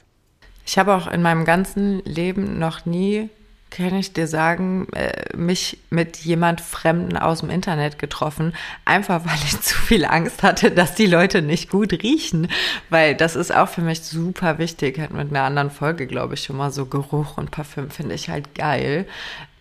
Ich 0.65 0.77
habe 0.77 0.93
auch 0.93 1.07
in 1.07 1.21
meinem 1.21 1.45
ganzen 1.45 2.03
Leben 2.05 2.57
noch 2.59 2.85
nie, 2.85 3.29
kann 3.69 3.95
ich 3.95 4.13
dir 4.13 4.27
sagen, 4.27 4.87
äh, 4.93 5.35
mich 5.35 5.79
mit 5.89 6.17
jemand 6.17 6.61
Fremden 6.61 7.17
aus 7.17 7.41
dem 7.41 7.49
Internet 7.49 7.99
getroffen, 7.99 8.53
einfach 8.85 9.25
weil 9.25 9.37
ich 9.43 9.59
zu 9.61 9.75
viel 9.77 10.05
Angst 10.05 10.43
hatte, 10.43 10.71
dass 10.71 10.95
die 10.95 11.07
Leute 11.07 11.41
nicht 11.41 11.69
gut 11.69 11.91
riechen, 11.91 12.47
weil 12.89 13.15
das 13.15 13.35
ist 13.35 13.53
auch 13.53 13.67
für 13.67 13.81
mich 13.81 14.01
super 14.01 14.57
wichtig. 14.57 14.99
Hat 14.99 15.11
mit 15.11 15.29
einer 15.29 15.43
anderen 15.43 15.71
Folge, 15.71 16.07
glaube 16.07 16.35
ich, 16.35 16.43
schon 16.43 16.57
mal 16.57 16.71
so 16.71 16.85
Geruch 16.85 17.37
und 17.37 17.51
Parfüm 17.51 17.89
finde 17.89 18.15
ich 18.15 18.29
halt 18.29 18.55
geil. 18.55 19.07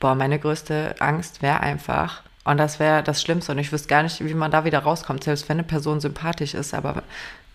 Boah, 0.01 0.15
meine 0.15 0.39
größte 0.39 0.95
Angst 1.01 1.43
wäre 1.43 1.61
einfach, 1.61 2.23
und 2.45 2.59
das 2.59 2.79
wäre 2.79 3.03
das 3.03 3.23
Schlimmste. 3.23 3.53
Und 3.53 3.59
ich 3.59 3.73
wüsste 3.73 3.89
gar 3.89 4.03
nicht, 4.03 4.25
wie 4.25 4.35
man 4.35 4.51
da 4.51 4.65
wieder 4.65 4.81
rauskommt, 4.81 5.25
selbst 5.25 5.49
wenn 5.49 5.57
eine 5.57 5.67
Person 5.67 6.01
sympathisch 6.01 6.55
ist. 6.55 6.75
Aber 6.75 7.03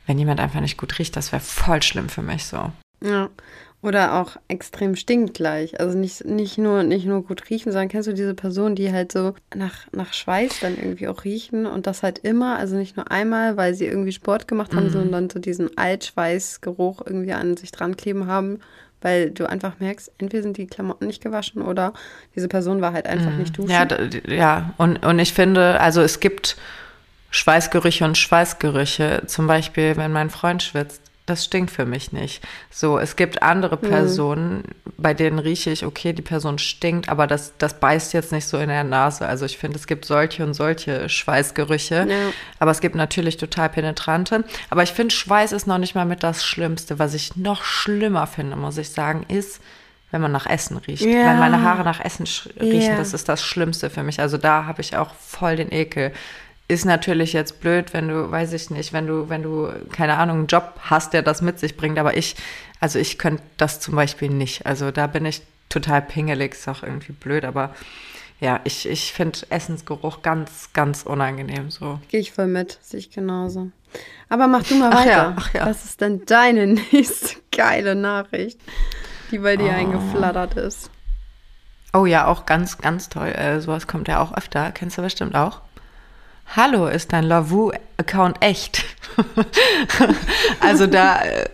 wenn 0.08 0.18
jemand 0.18 0.40
einfach 0.40 0.62
nicht 0.62 0.78
gut 0.78 0.98
riecht, 1.00 1.16
das 1.16 1.32
wäre 1.32 1.42
voll 1.42 1.82
schlimm 1.84 2.10
für 2.10 2.24
mich 2.24 2.46
so. 2.46 2.72
Ja. 3.02 3.30
Oder 3.82 4.16
auch 4.16 4.36
extrem 4.50 4.98
stinkt 4.98 5.36
gleich. 5.36 5.80
Also 5.80 5.98
nicht, 5.98 6.26
nicht, 6.26 6.58
nur, 6.58 6.84
nicht 6.84 7.06
nur 7.06 7.24
gut 7.24 7.50
riechen, 7.50 7.72
sondern 7.72 7.88
kennst 7.88 8.10
du 8.10 8.14
diese 8.14 8.34
Personen, 8.34 8.76
die 8.76 8.92
halt 8.92 9.14
so 9.14 9.36
nach, 9.56 9.88
nach 9.94 10.12
Schweiß 10.12 10.60
dann 10.60 10.76
irgendwie 10.76 11.08
auch 11.08 11.24
riechen 11.24 11.66
und 11.66 11.88
das 11.88 12.04
halt 12.04 12.20
immer, 12.20 12.58
also 12.58 12.76
nicht 12.76 12.98
nur 12.98 13.10
einmal, 13.10 13.56
weil 13.56 13.74
sie 13.76 13.86
irgendwie 13.86 14.12
Sport 14.12 14.50
gemacht 14.50 14.74
haben, 14.76 14.88
mhm. 14.88 14.92
sondern 14.92 15.30
so 15.30 15.40
diesen 15.40 15.78
Altschweißgeruch 15.78 17.04
irgendwie 17.06 17.32
an 17.32 17.56
sich 17.56 17.72
dran 17.72 17.96
kleben 17.96 18.28
haben, 18.28 18.60
weil 19.00 19.32
du 19.32 19.48
einfach 19.48 19.80
merkst, 19.80 20.12
entweder 20.18 20.44
sind 20.44 20.58
die 20.58 20.68
Klamotten 20.68 21.08
nicht 21.08 21.24
gewaschen 21.24 21.62
oder 21.62 21.94
diese 22.36 22.50
Person 22.50 22.82
war 22.82 22.92
halt 22.92 23.08
einfach 23.08 23.32
mhm. 23.32 23.38
nicht 23.38 23.58
duschen. 23.58 23.72
Ja, 23.72 23.88
ja. 24.28 24.74
Und, 24.78 25.06
und 25.06 25.20
ich 25.20 25.34
finde, 25.34 25.80
also 25.80 26.02
es 26.02 26.20
gibt 26.20 26.58
Schweißgerüche 27.32 28.04
und 28.04 28.18
Schweißgerüche. 28.18 29.24
Zum 29.28 29.48
Beispiel, 29.48 29.96
wenn 29.96 30.12
mein 30.12 30.30
Freund 30.30 30.64
schwitzt, 30.64 31.09
das 31.30 31.46
stinkt 31.46 31.72
für 31.72 31.86
mich 31.86 32.12
nicht. 32.12 32.44
So, 32.70 32.98
es 32.98 33.16
gibt 33.16 33.42
andere 33.42 33.78
mhm. 33.78 33.90
Personen, 33.90 34.56
mhm. 34.58 34.94
bei 34.98 35.14
denen 35.14 35.40
rieche 35.40 35.70
ich, 35.70 35.86
okay, 35.86 36.14
die 36.14 36.22
Person 36.22 36.58
stinkt, 36.58 37.10
aber 37.10 37.28
das, 37.28 37.54
das 37.58 37.80
beißt 37.80 38.14
jetzt 38.14 38.32
nicht 38.32 38.48
so 38.48 38.58
in 38.58 38.70
der 38.70 38.84
Nase. 38.84 39.26
Also 39.26 39.46
ich 39.46 39.58
finde, 39.58 39.78
es 39.78 39.88
gibt 39.88 40.06
solche 40.06 40.44
und 40.44 40.54
solche 40.54 41.10
Schweißgerüche, 41.10 42.08
ja. 42.10 42.16
aber 42.60 42.72
es 42.72 42.82
gibt 42.82 42.96
natürlich 42.96 43.38
total 43.38 43.70
penetrante. 43.70 44.44
Aber 44.70 44.84
ich 44.84 44.92
finde, 44.92 45.14
Schweiß 45.14 45.52
ist 45.52 45.68
noch 45.68 45.78
nicht 45.78 45.96
mal 45.96 46.06
mit 46.06 46.24
das 46.24 46.46
Schlimmste. 46.46 47.00
Was 47.00 47.14
ich 47.14 47.36
noch 47.36 47.64
schlimmer 47.64 48.28
finde, 48.28 48.56
muss 48.56 48.78
ich 48.78 48.90
sagen, 48.90 49.26
ist, 49.28 49.62
wenn 50.12 50.22
man 50.22 50.32
nach 50.32 50.48
Essen 50.48 50.78
riecht. 50.78 51.04
Ja. 51.04 51.26
Wenn 51.26 51.40
meine 51.40 51.62
Haare 51.62 51.84
nach 51.84 52.04
Essen 52.04 52.26
riechen, 52.60 52.92
ja. 52.92 52.98
das 52.98 53.14
ist 53.14 53.30
das 53.30 53.44
Schlimmste 53.44 53.90
für 53.90 54.04
mich. 54.04 54.20
Also 54.20 54.38
da 54.38 54.66
habe 54.66 54.82
ich 54.82 54.98
auch 54.98 55.14
voll 55.14 55.56
den 55.56 55.72
Ekel 55.72 56.12
ist 56.70 56.86
natürlich 56.86 57.34
jetzt 57.34 57.60
blöd, 57.62 57.94
wenn 57.94 58.08
du, 58.08 58.30
weiß 58.30 58.54
ich 58.54 58.70
nicht, 58.70 58.94
wenn 58.94 59.08
du, 59.08 59.28
wenn 59.28 59.42
du, 59.42 59.70
keine 59.92 60.18
Ahnung, 60.18 60.38
einen 60.38 60.48
Job 60.48 60.76
hast, 60.82 61.14
der 61.14 61.24
das 61.24 61.42
mit 61.42 61.60
sich 61.60 61.76
bringt. 61.76 61.98
Aber 61.98 62.16
ich, 62.16 62.36
also 62.80 63.00
ich 63.00 63.18
könnte 63.18 63.42
das 63.58 63.80
zum 63.80 63.96
Beispiel 63.96 64.30
nicht. 64.30 64.68
Also 64.68 64.92
da 64.92 65.08
bin 65.08 65.26
ich 65.26 65.42
total 65.68 66.04
pingelig, 66.04 66.54
ist 66.54 66.68
auch 66.68 66.84
irgendwie 66.84 67.12
blöd, 67.12 67.44
aber 67.44 67.74
ja, 68.40 68.62
ich, 68.64 68.88
ich 68.88 69.12
finde 69.14 69.40
Essensgeruch 69.50 70.22
ganz, 70.22 70.70
ganz 70.74 71.04
unangenehm 71.04 71.72
so. 71.72 72.00
Gehe 72.08 72.20
ich 72.20 72.32
voll 72.32 72.48
mit, 72.48 72.78
sehe 72.82 73.00
ich 73.00 73.10
genauso. 73.10 73.72
Aber 74.30 74.48
mach 74.48 74.64
du 74.64 74.76
mal 74.76 74.92
ach 74.94 75.00
weiter. 75.00 75.10
Ja, 75.10 75.36
ach 75.38 75.54
ja. 75.56 75.66
Was 75.66 75.86
ist 75.86 76.02
denn 76.02 76.24
deine 76.26 76.68
nächste 76.92 77.38
geile 77.52 77.96
Nachricht, 77.96 78.60
die 79.32 79.40
bei 79.40 79.58
dir 79.58 79.72
oh. 79.72 79.76
eingeflattert 79.76 80.54
ist? 80.54 80.92
Oh 81.94 82.06
ja, 82.06 82.28
auch 82.28 82.46
ganz, 82.46 82.78
ganz 82.78 83.10
toll. 83.10 83.30
Äh, 83.30 83.60
sowas 83.60 83.88
kommt 83.88 84.08
ja 84.08 84.22
auch 84.22 84.38
öfter. 84.38 84.72
Kennst 84.72 85.00
du 85.00 85.02
bestimmt 85.02 85.36
auch. 85.36 85.62
Hallo, 86.56 86.88
ist 86.88 87.14
dein 87.14 87.26
Lavu-Account 87.26 88.38
echt? 88.44 88.84
also 90.62 90.88
da 90.88 91.22
äh, 91.22 91.46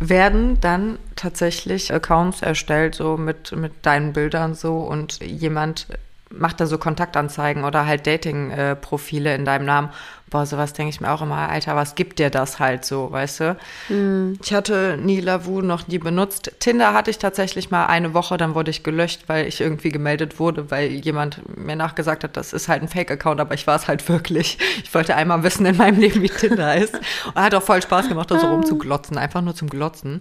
werden 0.00 0.60
dann 0.60 0.98
tatsächlich 1.14 1.94
Accounts 1.94 2.42
erstellt, 2.42 2.96
so 2.96 3.16
mit, 3.16 3.52
mit 3.52 3.86
deinen 3.86 4.12
Bildern 4.12 4.54
so 4.54 4.78
und 4.78 5.20
jemand 5.22 5.86
macht 6.30 6.60
da 6.60 6.66
so 6.66 6.78
Kontaktanzeigen 6.78 7.62
oder 7.62 7.86
halt 7.86 8.08
Dating-Profile 8.08 9.30
äh, 9.30 9.34
in 9.36 9.44
deinem 9.44 9.66
Namen 9.66 9.90
boah, 10.34 10.46
sowas 10.46 10.72
denke 10.72 10.90
ich 10.90 11.00
mir 11.00 11.12
auch 11.12 11.22
immer, 11.22 11.48
Alter, 11.48 11.76
was 11.76 11.94
gibt 11.94 12.18
dir 12.18 12.28
das 12.28 12.58
halt 12.58 12.84
so, 12.84 13.12
weißt 13.12 13.38
du? 13.38 13.56
Mhm. 13.88 14.36
Ich 14.42 14.52
hatte 14.52 14.98
nie 15.00 15.20
Lavu 15.20 15.60
noch 15.60 15.86
nie 15.86 15.98
benutzt. 15.98 16.50
Tinder 16.58 16.92
hatte 16.92 17.12
ich 17.12 17.18
tatsächlich 17.18 17.70
mal 17.70 17.86
eine 17.86 18.14
Woche, 18.14 18.36
dann 18.36 18.56
wurde 18.56 18.72
ich 18.72 18.82
gelöscht, 18.82 19.28
weil 19.28 19.46
ich 19.46 19.60
irgendwie 19.60 19.90
gemeldet 19.90 20.40
wurde, 20.40 20.72
weil 20.72 20.88
jemand 20.88 21.56
mir 21.56 21.76
nachgesagt 21.76 22.24
hat, 22.24 22.36
das 22.36 22.52
ist 22.52 22.66
halt 22.66 22.82
ein 22.82 22.88
Fake-Account, 22.88 23.40
aber 23.40 23.54
ich 23.54 23.68
war 23.68 23.76
es 23.76 23.86
halt 23.86 24.08
wirklich. 24.08 24.58
Ich 24.82 24.92
wollte 24.92 25.14
einmal 25.14 25.44
wissen 25.44 25.66
in 25.66 25.76
meinem 25.76 26.00
Leben, 26.00 26.20
wie 26.20 26.28
Tinder 26.28 26.74
ist. 26.74 26.96
Und 27.26 27.36
hat 27.36 27.54
auch 27.54 27.62
voll 27.62 27.80
Spaß 27.80 28.08
gemacht, 28.08 28.32
da 28.32 28.40
so 28.40 28.48
rumzuglotzen, 28.48 29.16
einfach 29.16 29.40
nur 29.40 29.54
zum 29.54 29.70
Glotzen. 29.70 30.20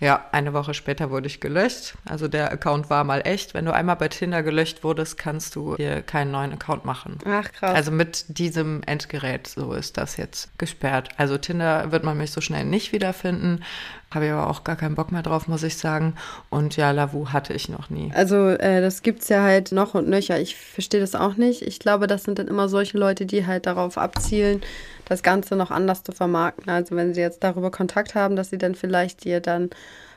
Ja, 0.00 0.26
eine 0.30 0.52
Woche 0.52 0.74
später 0.74 1.10
wurde 1.10 1.26
ich 1.26 1.40
gelöscht. 1.40 1.94
Also 2.04 2.28
der 2.28 2.52
Account 2.52 2.88
war 2.88 3.02
mal 3.02 3.22
echt. 3.24 3.54
Wenn 3.54 3.64
du 3.64 3.74
einmal 3.74 3.96
bei 3.96 4.06
Tinder 4.06 4.44
gelöscht 4.44 4.84
wurdest, 4.84 5.18
kannst 5.18 5.56
du 5.56 5.74
dir 5.74 6.02
keinen 6.02 6.30
neuen 6.30 6.52
Account 6.52 6.84
machen. 6.84 7.18
Ach 7.24 7.50
krass. 7.50 7.74
Also 7.74 7.90
mit 7.90 8.24
diesem 8.28 8.82
Endgerät, 8.86 9.47
so 9.52 9.72
ist 9.72 9.96
das 9.96 10.16
jetzt 10.16 10.56
gesperrt. 10.58 11.08
Also 11.16 11.38
Tinder 11.38 11.92
wird 11.92 12.04
man 12.04 12.16
mich 12.16 12.30
so 12.30 12.40
schnell 12.40 12.64
nicht 12.64 12.92
wiederfinden. 12.92 13.64
Habe 14.10 14.26
ich 14.26 14.32
aber 14.32 14.48
auch 14.48 14.64
gar 14.64 14.76
keinen 14.76 14.94
Bock 14.94 15.12
mehr 15.12 15.22
drauf, 15.22 15.48
muss 15.48 15.62
ich 15.62 15.76
sagen. 15.76 16.14
Und 16.48 16.76
ja, 16.76 16.90
Lavu 16.92 17.28
hatte 17.28 17.52
ich 17.52 17.68
noch 17.68 17.90
nie. 17.90 18.10
Also 18.14 18.48
äh, 18.48 18.80
das 18.80 19.02
gibt 19.02 19.22
es 19.22 19.28
ja 19.28 19.42
halt 19.42 19.72
noch 19.72 19.94
und 19.94 20.08
nöcher. 20.08 20.40
Ich 20.40 20.56
verstehe 20.56 21.00
das 21.00 21.14
auch 21.14 21.36
nicht. 21.36 21.62
Ich 21.62 21.78
glaube, 21.78 22.06
das 22.06 22.24
sind 22.24 22.38
dann 22.38 22.48
immer 22.48 22.68
solche 22.68 22.96
Leute, 22.96 23.26
die 23.26 23.46
halt 23.46 23.66
darauf 23.66 23.98
abzielen, 23.98 24.62
das 25.04 25.22
Ganze 25.22 25.56
noch 25.56 25.70
anders 25.70 26.02
zu 26.02 26.12
vermarkten. 26.12 26.70
Also 26.70 26.96
wenn 26.96 27.14
sie 27.14 27.20
jetzt 27.20 27.44
darüber 27.44 27.70
Kontakt 27.70 28.14
haben, 28.14 28.36
dass 28.36 28.50
sie 28.50 28.58
dann 28.58 28.74
vielleicht 28.74 29.24
dir 29.24 29.40
dann 29.40 29.70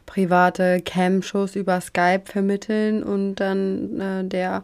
private 0.05 0.81
Cam-Shows 0.81 1.55
über 1.55 1.79
Skype 1.81 2.23
vermitteln 2.25 3.03
und 3.03 3.35
dann 3.35 3.99
äh, 3.99 4.23
der 4.23 4.63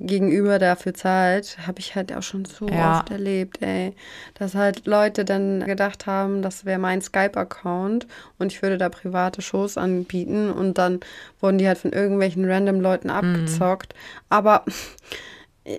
Gegenüber 0.00 0.58
dafür 0.58 0.92
zahlt, 0.94 1.56
habe 1.66 1.78
ich 1.78 1.94
halt 1.94 2.12
auch 2.12 2.22
schon 2.22 2.44
so 2.44 2.68
ja. 2.68 2.98
oft 2.98 3.10
erlebt, 3.10 3.62
ey. 3.62 3.94
Dass 4.34 4.54
halt 4.54 4.86
Leute 4.86 5.24
dann 5.24 5.64
gedacht 5.64 6.06
haben, 6.06 6.42
das 6.42 6.64
wäre 6.64 6.80
mein 6.80 7.00
Skype-Account 7.00 8.06
und 8.38 8.52
ich 8.52 8.60
würde 8.60 8.76
da 8.76 8.88
private 8.88 9.40
Shows 9.40 9.78
anbieten 9.78 10.50
und 10.50 10.78
dann 10.78 11.00
wurden 11.40 11.58
die 11.58 11.68
halt 11.68 11.78
von 11.78 11.92
irgendwelchen 11.92 12.44
random 12.44 12.80
Leuten 12.80 13.08
mhm. 13.08 13.14
abgezockt. 13.14 13.94
Mhm. 13.94 14.24
Aber 14.30 14.64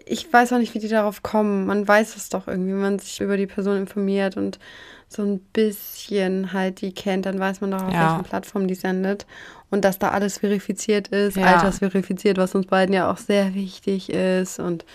ich 0.05 0.31
weiß 0.31 0.53
auch 0.53 0.57
nicht, 0.57 0.73
wie 0.73 0.79
die 0.79 0.87
darauf 0.87 1.21
kommen. 1.21 1.65
Man 1.65 1.87
weiß 1.87 2.15
es 2.15 2.29
doch 2.29 2.47
irgendwie, 2.47 2.71
wenn 2.71 2.81
man 2.81 2.99
sich 2.99 3.21
über 3.21 3.37
die 3.37 3.47
Person 3.47 3.77
informiert 3.77 4.37
und 4.37 4.59
so 5.07 5.21
ein 5.21 5.39
bisschen 5.39 6.53
halt 6.53 6.81
die 6.81 6.93
kennt, 6.93 7.25
dann 7.25 7.39
weiß 7.39 7.61
man 7.61 7.71
doch, 7.71 7.83
auf 7.83 7.93
ja. 7.93 8.11
welchen 8.11 8.23
Plattformen 8.23 8.67
die 8.67 8.75
sendet. 8.75 9.25
Und 9.69 9.83
dass 9.83 9.99
da 9.99 10.09
alles 10.09 10.37
verifiziert 10.37 11.09
ist, 11.09 11.37
ja. 11.37 11.45
altersverifiziert, 11.55 12.37
was 12.37 12.55
uns 12.55 12.67
beiden 12.67 12.93
ja 12.93 13.11
auch 13.11 13.17
sehr 13.17 13.53
wichtig 13.55 14.09
ist. 14.09 14.59
Und 14.59 14.85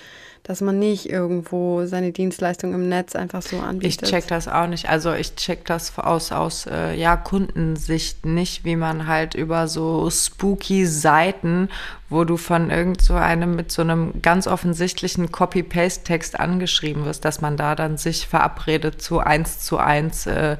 dass 0.42 0.62
man 0.62 0.78
nicht 0.78 1.08
irgendwo 1.08 1.84
seine 1.84 2.12
Dienstleistung 2.12 2.72
im 2.72 2.88
Netz 2.88 3.14
einfach 3.14 3.42
so 3.42 3.58
anbietet. 3.58 4.02
Ich 4.02 4.10
check 4.10 4.26
das 4.26 4.48
auch 4.48 4.66
nicht. 4.66 4.88
Also 4.88 5.12
ich 5.12 5.34
check 5.36 5.64
das 5.66 5.96
aus, 5.98 6.32
aus 6.32 6.66
äh, 6.66 6.94
ja, 6.94 7.16
Kundensicht 7.16 8.24
nicht, 8.24 8.64
wie 8.64 8.76
man 8.76 9.06
halt 9.06 9.34
über 9.34 9.68
so 9.68 10.08
spooky 10.10 10.86
Seiten, 10.86 11.68
wo 12.08 12.24
du 12.24 12.36
von 12.36 12.70
irgend 12.70 13.02
so 13.02 13.14
einem 13.14 13.54
mit 13.54 13.70
so 13.70 13.82
einem 13.82 14.22
ganz 14.22 14.46
offensichtlichen 14.46 15.30
Copy-Paste-Text 15.30 16.40
angeschrieben 16.40 17.04
wirst, 17.04 17.24
dass 17.24 17.40
man 17.40 17.56
da 17.56 17.74
dann 17.74 17.98
sich 17.98 18.26
verabredet 18.26 19.02
zu 19.02 19.20
eins 19.20 19.60
zu 19.60 19.76
eins 19.76 20.26
äh, 20.26 20.56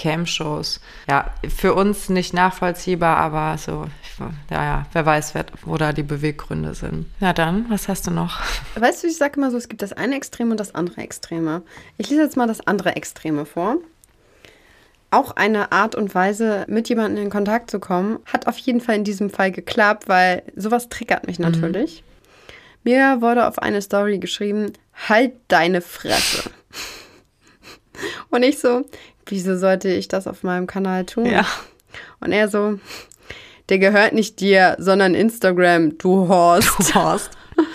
Cam-Shows. 0.00 0.80
Ja, 1.08 1.30
für 1.54 1.74
uns 1.74 2.08
nicht 2.08 2.32
nachvollziehbar, 2.32 3.18
aber 3.18 3.58
so, 3.58 3.86
ja, 4.50 4.64
ja, 4.64 4.86
wer 4.92 5.04
weiß, 5.04 5.34
wer, 5.34 5.44
wo 5.64 5.76
da 5.76 5.92
die 5.92 6.02
Beweggründe 6.02 6.74
sind. 6.74 7.04
Ja, 7.20 7.34
dann, 7.34 7.66
was 7.68 7.86
hast 7.86 8.06
du 8.06 8.10
noch? 8.10 8.40
Weißt 8.76 9.02
du, 9.02 9.08
ich 9.08 9.18
sage 9.18 9.34
immer 9.36 9.50
so, 9.50 9.58
es 9.58 9.68
gibt 9.68 9.82
das 9.82 9.92
eine 9.92 10.16
Extreme 10.16 10.52
und 10.52 10.60
das 10.60 10.74
andere 10.74 11.02
Extreme. 11.02 11.62
Ich 11.98 12.08
lese 12.08 12.22
jetzt 12.22 12.36
mal 12.38 12.46
das 12.46 12.66
andere 12.66 12.96
Extreme 12.96 13.44
vor. 13.44 13.76
auch 15.10 15.32
eine 15.36 15.72
Art 15.72 15.94
und 15.94 16.14
Weise, 16.14 16.64
mit 16.68 16.88
jemandem 16.88 17.24
in 17.24 17.30
Kontakt 17.30 17.70
zu 17.70 17.80
kommen. 17.80 18.20
Hat 18.26 18.46
auf 18.46 18.58
jeden 18.58 18.80
Fall 18.80 18.94
in 18.96 19.04
diesem 19.04 19.30
Fall 19.30 19.50
geklappt, 19.50 20.08
weil 20.08 20.42
sowas 20.56 20.88
triggert 20.88 21.26
mich 21.26 21.38
natürlich. 21.38 22.02
Mhm. 22.02 22.90
Mir 22.90 23.20
wurde 23.20 23.46
auf 23.46 23.58
eine 23.58 23.82
Story 23.82 24.18
geschrieben, 24.18 24.72
halt 25.08 25.32
deine 25.48 25.80
Fresse. 25.80 26.50
Und 28.30 28.42
ich 28.42 28.58
so, 28.58 28.84
wieso 29.30 29.56
sollte 29.56 29.88
ich 29.88 30.08
das 30.08 30.26
auf 30.26 30.42
meinem 30.42 30.66
Kanal 30.66 31.06
tun? 31.06 31.26
Ja. 31.26 31.46
Und 32.20 32.32
er 32.32 32.48
so, 32.48 32.78
der 33.68 33.78
gehört 33.78 34.12
nicht 34.12 34.40
dir, 34.40 34.76
sondern 34.78 35.14
Instagram, 35.14 35.98
du 35.98 36.28
Horst. 36.28 36.78
Du 36.78 36.94
Horst. 36.94 37.30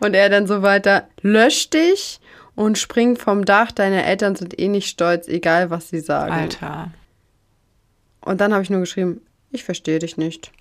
Und 0.00 0.14
er 0.14 0.30
dann 0.30 0.46
so 0.46 0.62
weiter, 0.62 1.08
lösch 1.20 1.68
dich 1.68 2.20
und 2.54 2.78
spring 2.78 3.16
vom 3.16 3.44
Dach, 3.44 3.70
deine 3.70 4.04
Eltern 4.04 4.34
sind 4.34 4.58
eh 4.58 4.68
nicht 4.68 4.88
stolz, 4.88 5.28
egal 5.28 5.70
was 5.70 5.90
sie 5.90 6.00
sagen. 6.00 6.32
Alter. 6.32 6.90
Und 8.22 8.40
dann 8.40 8.52
habe 8.52 8.62
ich 8.62 8.70
nur 8.70 8.80
geschrieben, 8.80 9.20
ich 9.50 9.64
verstehe 9.64 9.98
dich 9.98 10.16
nicht. 10.16 10.52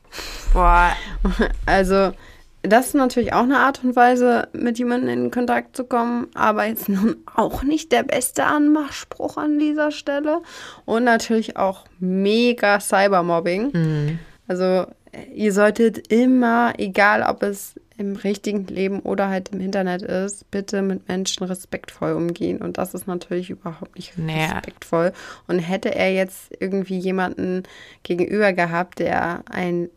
Boah. 0.53 0.91
Also, 1.65 2.13
das 2.61 2.87
ist 2.87 2.95
natürlich 2.95 3.33
auch 3.33 3.43
eine 3.43 3.59
Art 3.59 3.83
und 3.83 3.95
Weise, 3.95 4.47
mit 4.53 4.77
jemandem 4.77 5.09
in 5.09 5.31
Kontakt 5.31 5.75
zu 5.75 5.85
kommen, 5.85 6.27
aber 6.33 6.65
jetzt 6.65 6.89
nun 6.89 7.17
auch 7.35 7.63
nicht 7.63 7.91
der 7.91 8.03
beste 8.03 8.45
Anmachspruch 8.45 9.37
an 9.37 9.59
dieser 9.59 9.91
Stelle. 9.91 10.41
Und 10.85 11.03
natürlich 11.05 11.57
auch 11.57 11.85
mega 11.99 12.79
Cybermobbing. 12.79 13.71
Mhm. 13.71 14.19
Also 14.47 14.87
ihr 15.33 15.53
solltet 15.53 16.11
immer, 16.11 16.73
egal 16.77 17.23
ob 17.23 17.43
es 17.43 17.75
im 17.97 18.15
richtigen 18.15 18.65
Leben 18.67 19.01
oder 19.01 19.27
halt 19.27 19.49
im 19.49 19.59
Internet 19.59 20.01
ist, 20.01 20.49
bitte 20.51 20.81
mit 20.81 21.09
Menschen 21.09 21.45
respektvoll 21.45 22.13
umgehen. 22.13 22.61
Und 22.61 22.77
das 22.77 22.93
ist 22.93 23.07
natürlich 23.07 23.49
überhaupt 23.49 23.95
nicht 23.95 24.17
Nee. 24.17 24.45
respektvoll. 24.45 25.11
Und 25.47 25.59
hätte 25.59 25.93
er 25.93 26.13
jetzt 26.13 26.49
irgendwie 26.59 26.97
jemanden 26.97 27.63
gegenüber 28.03 28.53
gehabt, 28.53 28.99
der 28.99 29.43
ein 29.51 29.89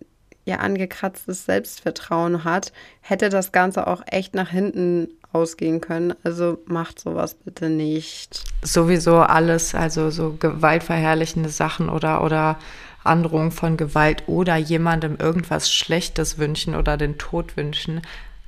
ja 0.44 0.56
angekratztes 0.56 1.44
Selbstvertrauen 1.44 2.44
hat, 2.44 2.72
hätte 3.00 3.28
das 3.28 3.52
Ganze 3.52 3.86
auch 3.86 4.02
echt 4.06 4.34
nach 4.34 4.48
hinten 4.48 5.08
ausgehen 5.32 5.80
können. 5.80 6.14
Also 6.24 6.58
macht 6.66 7.00
sowas 7.00 7.34
bitte 7.34 7.68
nicht. 7.68 8.44
Sowieso 8.62 9.18
alles, 9.18 9.74
also 9.74 10.10
so 10.10 10.36
gewaltverherrlichende 10.38 11.48
Sachen 11.48 11.88
oder, 11.88 12.22
oder 12.22 12.58
Androhung 13.04 13.50
von 13.50 13.76
Gewalt 13.76 14.24
oder 14.26 14.56
jemandem 14.56 15.16
irgendwas 15.18 15.72
Schlechtes 15.72 16.38
wünschen 16.38 16.74
oder 16.74 16.96
den 16.96 17.18
Tod 17.18 17.56
wünschen. 17.56 18.02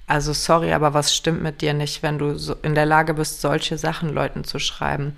Also 0.07 0.33
sorry, 0.33 0.73
aber 0.73 0.93
was 0.93 1.15
stimmt 1.15 1.43
mit 1.43 1.63
dir 1.63 1.73
nicht, 1.73 2.03
wenn 2.03 2.19
du 2.19 2.39
so 2.39 2.55
in 2.63 2.75
der 2.75 2.87
Lage 2.87 3.15
bist, 3.15 3.41
solche 3.41 3.79
Sachen 3.79 4.11
Leuten 4.11 4.45
zu 4.45 4.59
schreiben? 4.59 5.17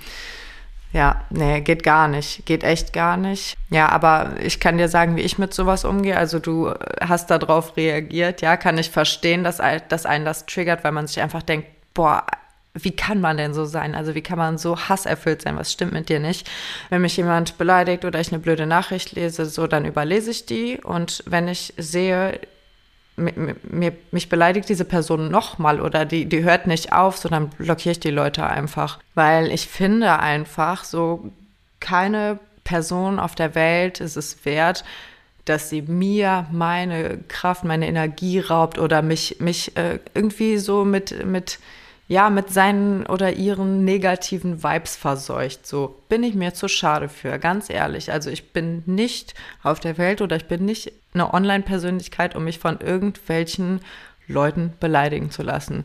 Ja, 0.93 1.23
nee, 1.31 1.61
geht 1.61 1.83
gar 1.83 2.09
nicht. 2.09 2.47
Geht 2.47 2.65
echt 2.65 2.93
gar 2.93 3.17
nicht. 3.17 3.57
Ja, 3.71 3.89
aber 3.89 4.35
ich 4.41 4.61
kann 4.61 4.79
dir 4.79 4.89
sagen, 4.89 5.17
wie 5.17 5.23
ich 5.23 5.39
mit 5.39 5.53
sowas 5.53 5.85
umgehe. 5.85 6.17
Also 6.17 6.39
du 6.39 6.73
hast 7.01 7.31
darauf 7.31 7.77
reagiert. 7.77 8.41
Ja, 8.41 8.57
kann 8.57 8.79
ich 8.79 8.91
verstehen, 8.91 9.45
dass, 9.45 9.61
dass 9.89 10.07
einen 10.07 10.25
das 10.25 10.47
triggert, 10.47 10.85
weil 10.85 10.93
man 10.93 11.07
sich 11.07 11.21
einfach 11.21 11.43
denkt, 11.43 11.69
boah, 11.93 12.25
wie 12.73 12.95
kann 12.95 13.21
man 13.21 13.37
denn 13.37 13.55
so 13.55 13.65
sein? 13.65 13.95
Also 13.95 14.15
wie 14.15 14.23
kann 14.23 14.39
man 14.39 14.59
so 14.59 14.79
hasserfüllt 14.79 15.43
sein? 15.43 15.57
Was 15.57 15.73
stimmt 15.73 15.93
mit 15.93 16.09
dir 16.09 16.21
nicht? 16.21 16.49
Wenn 16.91 17.03
mich 17.03 17.17
jemand 17.17 17.59
beleidigt 17.59 18.05
oder 18.05 18.21
ich 18.21 18.33
eine 18.33 18.39
blöde 18.39 18.67
Nachricht 18.67 19.13
lese, 19.13 19.47
so, 19.47 19.67
dann 19.67 19.85
überlese 19.85 20.31
ich 20.31 20.47
die. 20.47 20.79
Und 20.83 21.23
wenn 21.27 21.49
ich 21.49 21.73
sehe, 21.77 22.41
mir, 23.17 23.93
mich 24.11 24.29
beleidigt 24.29 24.69
diese 24.69 24.85
Person 24.85 25.31
nochmal 25.31 25.81
oder 25.81 26.05
die, 26.05 26.27
die 26.27 26.45
hört 26.45 26.67
nicht 26.67 26.93
auf, 26.93 27.17
so 27.17 27.29
dann 27.29 27.49
blockiere 27.49 27.93
ich 27.93 28.01
die 28.01 28.11
Leute 28.11 28.47
einfach. 28.47 28.99
Weil 29.15 29.51
ich 29.51 29.69
finde 29.69 30.19
einfach 30.19 30.85
so, 30.85 31.31
keine 31.81 32.39
Person 32.65 33.19
auf 33.19 33.35
der 33.35 33.55
Welt 33.55 34.01
ist 34.01 34.17
es 34.17 34.45
wert, 34.45 34.85
dass 35.47 35.71
sie 35.71 35.83
mir 35.83 36.47
meine 36.51 37.19
Kraft, 37.29 37.65
meine 37.65 37.87
Energie 37.87 38.41
raubt 38.41 38.79
oder 38.79 39.01
mich, 39.01 39.37
mich 39.39 39.77
äh, 39.77 40.01
irgendwie 40.13 40.59
so 40.59 40.85
mit, 40.85 41.25
mit, 41.25 41.59
ja, 42.09 42.31
mit 42.31 42.51
seinen 42.51 43.05
oder 43.07 43.33
ihren 43.33 43.85
negativen 43.85 44.63
Vibes 44.63 44.95
verseucht. 44.95 45.67
So 45.67 46.03
bin 46.09 46.23
ich 46.23 46.35
mir 46.35 46.55
zu 46.55 46.69
schade 46.69 47.09
für, 47.09 47.39
ganz 47.39 47.69
ehrlich. 47.69 48.13
Also 48.13 48.31
ich 48.31 48.53
bin 48.53 48.85
nicht 48.87 49.35
auf 49.63 49.81
der 49.81 49.99
Welt 49.99 50.23
oder 50.23 50.37
ich 50.37 50.47
bin 50.47 50.65
nicht 50.65 50.93
eine 51.15 51.35
Online-Persönlichkeit, 51.35 52.37
um 52.37 52.45
mich 52.45 52.61
von 52.61 52.81
irgendwelchen 52.81 53.81
Leuten 54.29 54.73
beleidigen 54.79 55.31
zu 55.31 55.43
lassen. 55.43 55.85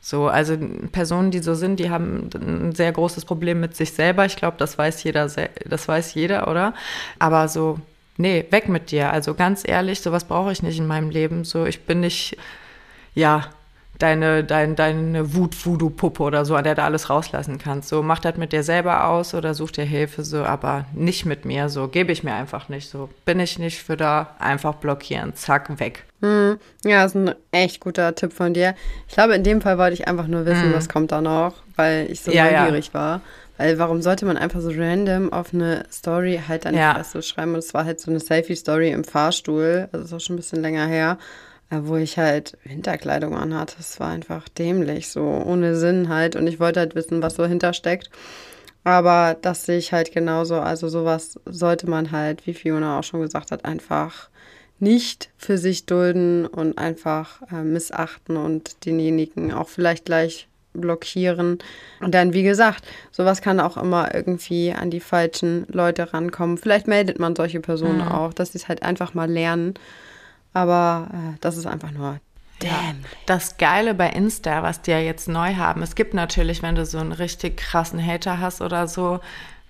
So, 0.00 0.28
also 0.28 0.56
Personen, 0.92 1.32
die 1.32 1.40
so 1.40 1.54
sind, 1.54 1.80
die 1.80 1.90
haben 1.90 2.30
ein 2.32 2.72
sehr 2.72 2.92
großes 2.92 3.24
Problem 3.24 3.58
mit 3.58 3.74
sich 3.74 3.92
selber. 3.92 4.24
Ich 4.24 4.36
glaube, 4.36 4.56
das 4.58 4.78
weiß 4.78 5.02
jeder, 5.02 5.28
das 5.64 5.88
weiß 5.88 6.14
jeder, 6.14 6.46
oder? 6.46 6.74
Aber 7.18 7.48
so, 7.48 7.80
nee, 8.16 8.44
weg 8.50 8.68
mit 8.68 8.92
dir. 8.92 9.12
Also 9.12 9.34
ganz 9.34 9.66
ehrlich, 9.66 10.00
sowas 10.00 10.22
brauche 10.22 10.52
ich 10.52 10.62
nicht 10.62 10.78
in 10.78 10.86
meinem 10.86 11.10
Leben. 11.10 11.42
So, 11.42 11.64
ich 11.64 11.86
bin 11.86 11.98
nicht, 11.98 12.36
ja, 13.16 13.50
deine, 13.98 14.44
dein, 14.44 14.76
deine 14.76 15.34
Wut-Voodoo-Puppe 15.34 16.22
oder 16.22 16.44
so, 16.44 16.54
an 16.54 16.64
der 16.64 16.74
du 16.74 16.82
alles 16.82 17.10
rauslassen 17.10 17.58
kannst. 17.58 17.88
So, 17.88 18.02
mach 18.02 18.18
das 18.18 18.36
mit 18.36 18.52
dir 18.52 18.62
selber 18.62 19.08
aus 19.08 19.34
oder 19.34 19.54
such 19.54 19.72
dir 19.72 19.84
Hilfe, 19.84 20.24
so, 20.24 20.44
aber 20.44 20.84
nicht 20.94 21.26
mit 21.26 21.44
mir, 21.44 21.68
so, 21.68 21.88
gebe 21.88 22.12
ich 22.12 22.22
mir 22.24 22.34
einfach 22.34 22.68
nicht, 22.68 22.88
so, 22.88 23.08
bin 23.24 23.40
ich 23.40 23.58
nicht 23.58 23.82
für 23.82 23.96
da, 23.96 24.34
einfach 24.38 24.74
blockieren, 24.74 25.34
zack, 25.34 25.78
weg. 25.80 26.04
Hm, 26.22 26.58
ja, 26.84 27.04
ist 27.04 27.14
ein 27.14 27.34
echt 27.52 27.80
guter 27.80 28.14
Tipp 28.14 28.32
von 28.32 28.54
dir. 28.54 28.74
Ich 29.08 29.14
glaube, 29.14 29.34
in 29.34 29.44
dem 29.44 29.60
Fall 29.60 29.78
wollte 29.78 29.94
ich 29.94 30.08
einfach 30.08 30.26
nur 30.26 30.46
wissen, 30.46 30.72
was 30.72 30.88
kommt 30.88 31.12
da 31.12 31.20
noch, 31.20 31.54
weil 31.76 32.10
ich 32.10 32.20
so. 32.22 32.30
Ja, 32.30 32.48
ja. 32.48 32.62
neugierig 32.62 32.94
war. 32.94 33.20
Weil 33.58 33.78
warum 33.78 34.02
sollte 34.02 34.26
man 34.26 34.36
einfach 34.36 34.60
so 34.60 34.70
random 34.70 35.32
auf 35.32 35.54
eine 35.54 35.84
Story 35.90 36.40
halt 36.46 36.66
an 36.66 36.74
die 36.74 36.78
Ja. 36.78 36.94
Fresse 36.94 37.22
schreiben? 37.22 37.52
Und 37.52 37.60
es 37.60 37.72
war 37.72 37.84
halt 37.84 38.00
so 38.00 38.10
eine 38.10 38.20
Selfie-Story 38.20 38.90
im 38.90 39.02
Fahrstuhl, 39.04 39.88
also 39.92 40.04
ist 40.04 40.12
auch 40.12 40.20
schon 40.20 40.34
ein 40.34 40.38
bisschen 40.38 40.60
länger 40.60 40.86
her, 40.86 41.18
wo 41.70 41.96
ich 41.96 42.18
halt 42.18 42.56
Winterkleidung 42.64 43.36
anhatte. 43.36 43.74
Das 43.78 43.98
war 44.00 44.10
einfach 44.10 44.48
dämlich, 44.48 45.08
so 45.08 45.22
ohne 45.22 45.76
Sinn 45.76 46.08
halt. 46.08 46.36
Und 46.36 46.46
ich 46.46 46.60
wollte 46.60 46.80
halt 46.80 46.94
wissen, 46.94 47.22
was 47.22 47.34
so 47.34 47.46
hintersteckt. 47.46 48.10
Aber 48.84 49.36
das 49.40 49.66
sehe 49.66 49.78
ich 49.78 49.92
halt 49.92 50.12
genauso. 50.12 50.56
Also 50.56 50.88
sowas 50.88 51.40
sollte 51.44 51.90
man 51.90 52.12
halt, 52.12 52.46
wie 52.46 52.54
Fiona 52.54 52.98
auch 52.98 53.04
schon 53.04 53.20
gesagt 53.20 53.50
hat, 53.50 53.64
einfach 53.64 54.28
nicht 54.78 55.30
für 55.36 55.58
sich 55.58 55.86
dulden 55.86 56.46
und 56.46 56.78
einfach 56.78 57.42
äh, 57.50 57.62
missachten 57.62 58.36
und 58.36 58.84
denjenigen 58.84 59.52
auch 59.52 59.68
vielleicht 59.68 60.04
gleich 60.04 60.48
blockieren. 60.74 61.58
Und 62.00 62.14
dann, 62.14 62.32
wie 62.32 62.42
gesagt, 62.42 62.84
sowas 63.10 63.40
kann 63.40 63.58
auch 63.58 63.76
immer 63.76 64.14
irgendwie 64.14 64.72
an 64.72 64.90
die 64.90 65.00
falschen 65.00 65.66
Leute 65.68 66.12
rankommen. 66.12 66.58
Vielleicht 66.58 66.86
meldet 66.86 67.18
man 67.18 67.34
solche 67.34 67.60
Personen 67.60 68.02
auch, 68.02 68.34
dass 68.34 68.52
sie 68.52 68.58
es 68.58 68.68
halt 68.68 68.82
einfach 68.82 69.14
mal 69.14 69.30
lernen. 69.30 69.74
Aber 70.56 71.08
äh, 71.12 71.36
das 71.42 71.58
ist 71.58 71.66
einfach 71.66 71.90
nur 71.90 72.18
dämlich. 72.62 73.12
Das 73.26 73.58
Geile 73.58 73.92
bei 73.92 74.08
Insta, 74.08 74.62
was 74.62 74.80
die 74.80 74.90
ja 74.90 74.98
jetzt 74.98 75.28
neu 75.28 75.56
haben, 75.56 75.82
es 75.82 75.94
gibt 75.94 76.14
natürlich, 76.14 76.62
wenn 76.62 76.74
du 76.74 76.86
so 76.86 76.96
einen 76.96 77.12
richtig 77.12 77.58
krassen 77.58 78.02
Hater 78.02 78.40
hast 78.40 78.62
oder 78.62 78.88
so, 78.88 79.20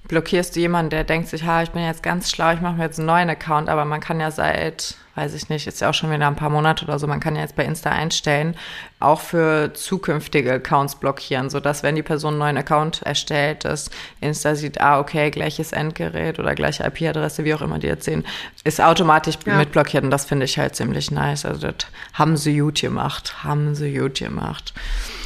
blockierst 0.07 0.55
du 0.55 0.61
jemanden, 0.61 0.91
der 0.91 1.03
denkt 1.03 1.27
sich, 1.27 1.43
ha, 1.43 1.61
ich 1.65 1.73
bin 1.73 1.83
jetzt 1.83 2.05
ganz 2.05 2.31
schlau, 2.31 2.53
ich 2.53 2.61
mache 2.61 2.75
mir 2.75 2.85
jetzt 2.85 3.01
einen 3.01 3.09
neuen 3.09 3.29
Account, 3.29 3.69
aber 3.69 3.85
man 3.85 3.99
kann 3.99 4.21
ja 4.21 4.31
seit, 4.31 4.97
weiß 5.17 5.35
ich 5.35 5.49
nicht, 5.49 5.67
ist 5.67 5.81
ja 5.81 5.91
auch 5.91 5.95
schon 5.95 6.11
wieder 6.11 6.27
ein 6.27 6.37
paar 6.37 6.51
Monate 6.51 6.85
oder 6.85 6.99
so, 6.99 7.07
man 7.07 7.21
kann 7.21 7.35
ja 7.35 7.43
jetzt 7.43 7.57
bei 7.57 7.65
Insta 7.65 7.91
einstellen, 7.91 8.55
auch 9.01 9.21
für 9.21 9.73
zukünftige 9.75 10.53
Accounts 10.55 10.95
blockieren, 10.97 11.51
sodass 11.51 11.83
wenn 11.83 11.97
die 11.97 12.03
Person 12.03 12.35
einen 12.35 12.39
neuen 12.39 12.57
Account 12.59 13.03
erstellt, 13.03 13.65
dass 13.65 13.91
Insta 14.21 14.55
sieht, 14.55 14.81
ah, 14.81 15.01
okay, 15.01 15.31
gleiches 15.31 15.73
Endgerät 15.73 16.39
oder 16.39 16.55
gleiche 16.55 16.85
IP-Adresse, 16.85 17.45
wie 17.45 17.55
auch 17.55 17.63
immer 17.63 17.79
die 17.79 17.87
jetzt 17.89 18.05
sehen, 18.05 18.25
ist 18.65 18.81
automatisch 18.81 19.37
Ja. 19.47 19.57
mit 19.57 19.73
blockiert 19.73 20.05
und 20.05 20.11
das 20.11 20.25
finde 20.25 20.45
ich 20.45 20.59
halt 20.59 20.77
ziemlich 20.77 21.11
nice. 21.11 21.45
Also 21.45 21.61
das 21.73 21.87
haben 22.15 22.37
sie 22.37 22.59
gut 22.59 22.81
gemacht, 22.81 23.43
haben 23.45 23.75
sie 23.75 23.95
gut 23.95 24.19
gemacht. 24.19 24.73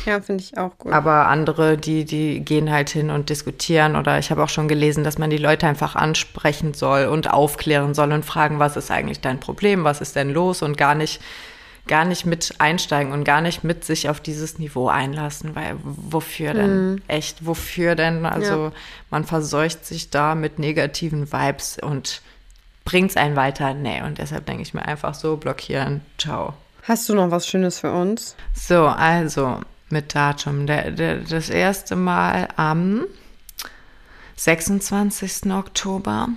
Ja, 0.07 0.21
finde 0.21 0.43
ich 0.43 0.57
auch 0.57 0.77
gut. 0.79 0.93
Aber 0.93 1.27
andere, 1.29 1.77
die, 1.77 2.05
die 2.07 2.41
gehen 2.41 2.71
halt 2.71 2.89
hin 2.91 3.11
und 3.11 3.29
diskutieren 3.29 3.97
oder 3.97 4.19
ich 4.19 4.31
habe 4.31 4.43
auch 4.43 4.49
schon 4.49 4.67
gelesen, 4.67 5.05
dass 5.05 5.19
man 5.19 5.29
die 5.29 5.37
Leute 5.37 5.67
einfach 5.67 5.95
ansprechen 5.95 6.73
soll 6.73 7.05
und 7.05 7.31
aufklären 7.31 7.93
soll 7.95 8.13
und 8.13 8.25
fragen, 8.25 8.59
was 8.59 8.77
ist 8.77 8.91
eigentlich 8.91 9.21
dein 9.21 9.39
Problem, 9.41 9.80
was 9.85 10.01
ist 10.01 10.17
denn 10.17 10.31
los 10.31 10.63
und 10.63 10.77
gar 10.77 10.95
nicht, 10.95 11.21
gar 11.87 12.05
nicht 12.05 12.27
mit 12.27 12.55
einsteigen 12.59 13.13
und 13.13 13.25
gar 13.25 13.41
nicht 13.41 13.65
mit 13.65 13.85
sich 13.85 14.09
auf 14.09 14.21
dieses 14.21 14.59
Niveau 14.59 14.89
einlassen, 14.89 15.55
weil 15.57 15.77
wofür 15.83 16.55
denn? 16.55 17.03
Echt, 17.09 17.45
wofür 17.47 17.95
denn? 17.95 18.27
Also 18.27 18.67
Ja. 18.67 18.73
man 19.11 19.25
verseucht 19.25 19.85
sich 19.85 20.11
da 20.11 20.35
mit 20.35 20.59
negativen 20.59 21.33
Vibes 21.33 21.79
und 21.81 22.23
bringt's 22.85 23.17
einen 23.17 23.37
weiter? 23.37 23.75
Nee, 23.75 24.03
und 24.03 24.19
deshalb 24.19 24.47
denke 24.47 24.63
ich 24.63 24.75
mir 24.75 24.83
einfach 24.87 25.15
so, 25.15 25.37
blockieren, 25.37 26.01
ciao. 26.19 26.55
Hast 26.83 27.09
du 27.09 27.15
noch 27.15 27.31
was 27.31 27.47
Schönes 27.47 27.81
für 27.81 27.93
uns? 27.93 28.35
So, 28.55 28.87
also 28.87 29.61
mit 29.91 30.15
Datum. 30.15 30.67
Der, 30.67 30.91
der, 30.91 31.17
das 31.17 31.51
erste 31.51 31.95
Mal 31.97 32.49
am 32.57 33.05
26. 34.37 35.53
Oktober. 35.53 36.29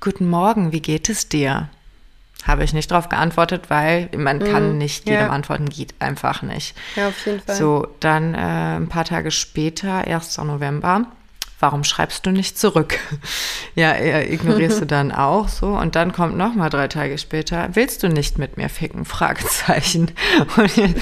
Guten 0.00 0.28
Morgen, 0.28 0.72
wie 0.72 0.80
geht 0.80 1.08
es 1.08 1.28
dir? 1.28 1.68
Habe 2.46 2.64
ich 2.64 2.72
nicht 2.72 2.90
darauf 2.90 3.08
geantwortet, 3.08 3.68
weil 3.68 4.08
man 4.16 4.38
kann 4.38 4.78
nicht 4.78 5.08
ja. 5.08 5.16
jedem 5.16 5.30
antworten, 5.30 5.68
geht 5.68 5.94
einfach 5.98 6.42
nicht. 6.42 6.76
Ja, 6.96 7.08
auf 7.08 7.26
jeden 7.26 7.40
Fall. 7.40 7.54
So, 7.54 7.88
dann 8.00 8.34
äh, 8.34 8.76
ein 8.76 8.88
paar 8.88 9.04
Tage 9.04 9.30
später, 9.30 10.06
1. 10.06 10.38
November, 10.38 11.06
warum 11.60 11.84
schreibst 11.84 12.26
du 12.26 12.30
nicht 12.30 12.58
zurück? 12.58 12.98
Ja, 13.76 13.94
ignorierst 13.96 14.80
du 14.80 14.86
dann 14.86 15.12
auch 15.12 15.48
so 15.48 15.68
und 15.68 15.94
dann 15.94 16.12
kommt 16.12 16.36
noch 16.36 16.54
mal 16.54 16.70
drei 16.70 16.88
Tage 16.88 17.16
später, 17.18 17.68
willst 17.74 18.02
du 18.02 18.08
nicht 18.08 18.36
mit 18.36 18.56
mir 18.56 18.68
ficken? 18.68 19.04
Fragezeichen. 19.04 20.10
Und, 20.56 20.76
wie, 20.76 20.94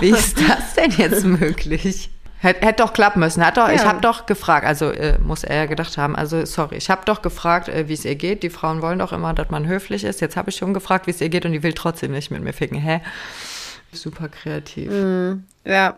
wie 0.00 0.10
ist 0.10 0.38
das 0.38 0.74
denn 0.74 0.92
jetzt 0.92 1.24
möglich? 1.24 2.10
Hätte 2.42 2.66
hätt 2.66 2.80
doch 2.80 2.92
klappen 2.92 3.20
müssen. 3.20 3.46
Hat 3.46 3.56
doch, 3.56 3.68
ja. 3.68 3.74
Ich 3.74 3.84
habe 3.84 4.00
doch 4.00 4.26
gefragt, 4.26 4.66
also 4.66 4.90
äh, 4.90 5.16
muss 5.18 5.44
er 5.44 5.56
ja 5.56 5.66
gedacht 5.66 5.96
haben, 5.96 6.16
also 6.16 6.44
sorry, 6.44 6.76
ich 6.76 6.90
habe 6.90 7.02
doch 7.04 7.22
gefragt, 7.22 7.68
äh, 7.68 7.86
wie 7.86 7.92
es 7.92 8.04
ihr 8.04 8.16
geht. 8.16 8.42
Die 8.42 8.50
Frauen 8.50 8.82
wollen 8.82 8.98
doch 8.98 9.12
immer, 9.12 9.32
dass 9.32 9.50
man 9.50 9.68
höflich 9.68 10.02
ist. 10.02 10.20
Jetzt 10.20 10.36
habe 10.36 10.50
ich 10.50 10.56
schon 10.56 10.74
gefragt, 10.74 11.06
wie 11.06 11.12
es 11.12 11.20
ihr 11.20 11.28
geht 11.28 11.46
und 11.46 11.52
die 11.52 11.62
will 11.62 11.72
trotzdem 11.72 12.10
nicht 12.10 12.32
mit 12.32 12.42
mir 12.42 12.52
ficken. 12.52 12.78
Hä? 12.78 13.00
Super 13.92 14.28
kreativ. 14.28 14.90
Mm, 14.90 15.44
ja, 15.64 15.94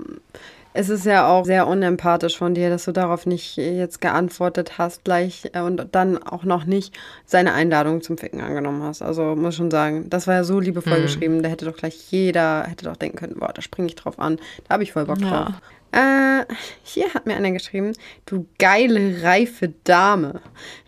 es 0.76 0.88
ist 0.88 1.06
ja 1.06 1.28
auch 1.28 1.44
sehr 1.44 1.68
unempathisch 1.68 2.36
von 2.36 2.52
dir, 2.52 2.68
dass 2.68 2.84
du 2.84 2.92
darauf 2.92 3.26
nicht 3.26 3.56
jetzt 3.56 4.00
geantwortet 4.00 4.76
hast 4.76 5.04
gleich 5.04 5.48
äh, 5.52 5.60
und 5.60 5.86
dann 5.92 6.20
auch 6.20 6.42
noch 6.42 6.64
nicht 6.64 6.98
seine 7.24 7.54
Einladung 7.54 8.02
zum 8.02 8.18
Ficken 8.18 8.40
angenommen 8.40 8.82
hast. 8.82 9.00
Also 9.00 9.36
muss 9.36 9.54
schon 9.54 9.70
sagen, 9.70 10.10
das 10.10 10.26
war 10.26 10.34
ja 10.34 10.44
so 10.44 10.58
liebevoll 10.58 10.98
mhm. 10.98 11.02
geschrieben, 11.02 11.42
da 11.44 11.48
hätte 11.48 11.64
doch 11.64 11.76
gleich 11.76 12.10
jeder, 12.10 12.64
hätte 12.64 12.86
doch 12.86 12.96
denken 12.96 13.16
können, 13.16 13.36
boah, 13.38 13.52
da 13.54 13.62
springe 13.62 13.86
ich 13.86 13.94
drauf 13.94 14.18
an. 14.18 14.38
Da 14.66 14.74
habe 14.74 14.82
ich 14.82 14.92
voll 14.92 15.04
Bock 15.04 15.20
drauf. 15.20 15.52
Ja. 15.94 16.40
Äh, 16.40 16.44
hier 16.82 17.14
hat 17.14 17.26
mir 17.26 17.36
einer 17.36 17.52
geschrieben, 17.52 17.92
du 18.26 18.46
geile, 18.58 19.22
reife 19.22 19.72
Dame. 19.84 20.40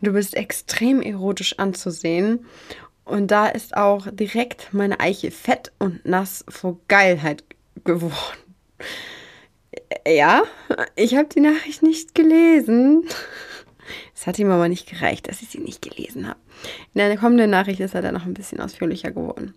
Du 0.03 0.13
bist 0.15 0.35
extrem 0.35 1.01
erotisch 1.01 1.61
anzusehen. 1.61 2.45
Und 3.05 3.31
da 3.31 3.47
ist 3.47 3.77
auch 3.77 4.09
direkt 4.11 4.75
meine 4.75 4.99
Eiche 4.99 5.31
fett 5.31 5.71
und 5.79 6.05
nass 6.05 6.45
vor 6.49 6.81
Geilheit 6.89 7.45
geworden. 7.85 8.39
Ja, 10.07 10.43
ich 10.97 11.15
habe 11.17 11.29
die 11.29 11.41
Nachricht 11.41 11.83
nicht 11.83 12.15
gelesen. 12.15 13.05
Es 14.15 14.27
hat 14.27 14.39
ihm 14.39 14.51
aber 14.51 14.69
nicht 14.69 14.89
gereicht, 14.89 15.29
dass 15.29 15.43
ich 15.43 15.49
sie 15.49 15.59
nicht 15.59 15.83
gelesen 15.83 16.27
habe. 16.27 16.39
In 16.95 17.01
der 17.01 17.17
kommenden 17.17 17.51
Nachricht 17.51 17.81
ist 17.81 17.95
er 17.95 18.03
dann 18.03 18.15
noch 18.15 18.27
ein 18.27 18.35
bisschen 18.35 18.61
ausführlicher 18.61 19.11
geworden. 19.11 19.55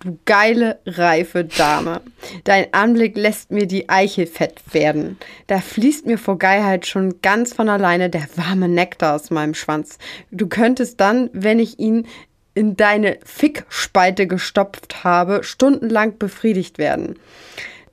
Du 0.00 0.18
geile, 0.26 0.78
reife 0.84 1.44
Dame. 1.44 2.02
Dein 2.44 2.72
Anblick 2.74 3.16
lässt 3.16 3.50
mir 3.50 3.66
die 3.66 3.88
Eichel 3.88 4.26
fett 4.26 4.60
werden. 4.72 5.18
Da 5.46 5.58
fließt 5.58 6.04
mir 6.06 6.18
vor 6.18 6.38
Geilheit 6.38 6.86
schon 6.86 7.22
ganz 7.22 7.54
von 7.54 7.68
alleine 7.68 8.10
der 8.10 8.28
warme 8.36 8.68
Nektar 8.68 9.16
aus 9.16 9.30
meinem 9.30 9.54
Schwanz. 9.54 9.98
Du 10.30 10.48
könntest 10.48 11.00
dann, 11.00 11.30
wenn 11.32 11.58
ich 11.58 11.78
ihn 11.78 12.06
in 12.54 12.76
deine 12.76 13.18
Fickspalte 13.24 14.26
gestopft 14.26 15.02
habe, 15.02 15.42
stundenlang 15.42 16.18
befriedigt 16.18 16.78
werden. 16.78 17.18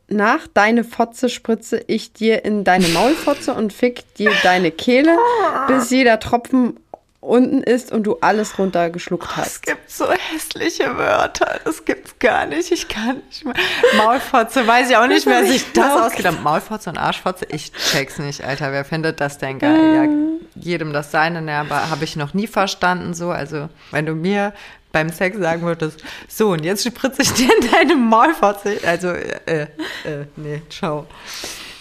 Nach 0.10 0.48
deine 0.54 0.84
Fotze 0.84 1.30
spritze 1.30 1.84
ich 1.88 2.14
dir 2.14 2.46
in 2.46 2.64
deine 2.64 2.88
Maulfotze 2.90 3.54
und 3.54 3.74
fick 3.74 4.14
dir 4.16 4.32
deine 4.44 4.72
Kehle, 4.72 5.18
bis 5.68 5.90
jeder 5.90 6.20
Tropfen 6.20 6.78
unten 7.24 7.64
ist 7.64 7.92
und 7.92 8.04
du 8.04 8.18
alles 8.22 8.60
runtergeschluckt 8.60 9.28
oh, 9.32 9.38
hast. 9.38 9.48
Es 9.48 9.62
gibt 9.62 9.90
so 9.90 10.06
hässliche 10.12 10.98
Wörter. 10.98 11.60
Das 11.64 11.86
gibt's 11.86 12.20
gar 12.20 12.46
nicht. 12.46 12.72
Ich 12.72 12.88
kann 12.88 13.22
nicht 13.28 13.46
mehr. 13.46 13.56
Maulfotze, 13.98 14.68
weiß 14.68 14.90
ich 14.90 14.98
auch 14.98 15.08
nicht, 15.08 15.26
wer 15.26 15.46
sich 15.46 15.72
das 15.74 15.92
ausgedacht 15.94 16.36
hat. 16.36 16.44
Maulfotze 16.44 16.90
und 16.90 16.98
Arschfotze, 16.98 17.46
ich 17.50 17.72
check's 17.72 18.20
nicht, 18.20 18.44
Alter. 18.44 18.72
Wer 18.72 18.86
findet 18.86 19.22
das 19.22 19.38
denn 19.38 19.60
geil? 19.60 19.96
Ja, 19.96 20.62
jedem 20.62 20.94
das 20.94 21.12
seine, 21.12 21.42
ne, 21.42 21.56
aber 21.56 21.90
habe 21.90 22.04
ich 22.04 22.16
noch 22.16 22.34
nie 22.34 22.48
verstanden 22.48 23.14
so. 23.14 23.32
Also, 23.32 23.70
wenn 23.92 24.06
du 24.06 24.14
mir 24.14 24.54
beim 24.94 25.10
Sex 25.10 25.38
sagen 25.38 25.64
würdest, 25.64 26.02
so, 26.30 26.52
und 26.52 26.64
jetzt 26.64 26.86
spritze 26.86 27.24
ich 27.24 27.34
dir 27.34 27.50
in 27.60 27.70
deine 27.70 27.96
Maulfotze. 27.96 28.78
Also, 28.86 29.10
äh, 29.10 29.64
äh, 30.06 30.26
nee, 30.38 30.62
ciao. 30.70 31.06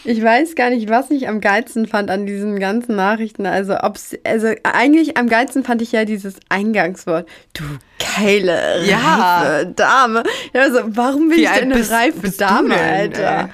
Ich 0.05 0.21
weiß 0.21 0.57
gar 0.57 0.71
nicht, 0.71 0.89
was 0.89 1.11
ich 1.13 1.29
am 1.29 1.41
geilsten 1.41 1.87
fand 1.87 2.11
an 2.11 2.27
diesen 2.27 2.59
ganzen 2.59 2.97
Nachrichten. 2.97 3.47
Also, 3.47 3.77
ob's, 3.81 4.17
also 4.25 4.49
eigentlich 4.65 5.17
am 5.17 5.29
geilsten 5.29 5.63
fand 5.63 5.81
ich 5.81 5.93
ja 5.93 6.05
dieses 6.05 6.35
Eingangswort. 6.49 7.29
Du 7.53 7.63
geile, 8.17 8.85
ja. 8.85 9.61
reife 9.61 9.67
Dame. 9.77 10.25
Also, 10.55 10.81
warum 10.87 11.29
bin 11.29 11.39
Wie 11.39 11.45
ich 11.45 11.51
denn 11.51 11.73
eine 11.73 11.89
reife 11.89 12.31
Dame, 12.31 12.75
denn, 12.75 12.95
Alter? 12.95 13.41
Ey? 13.41 13.49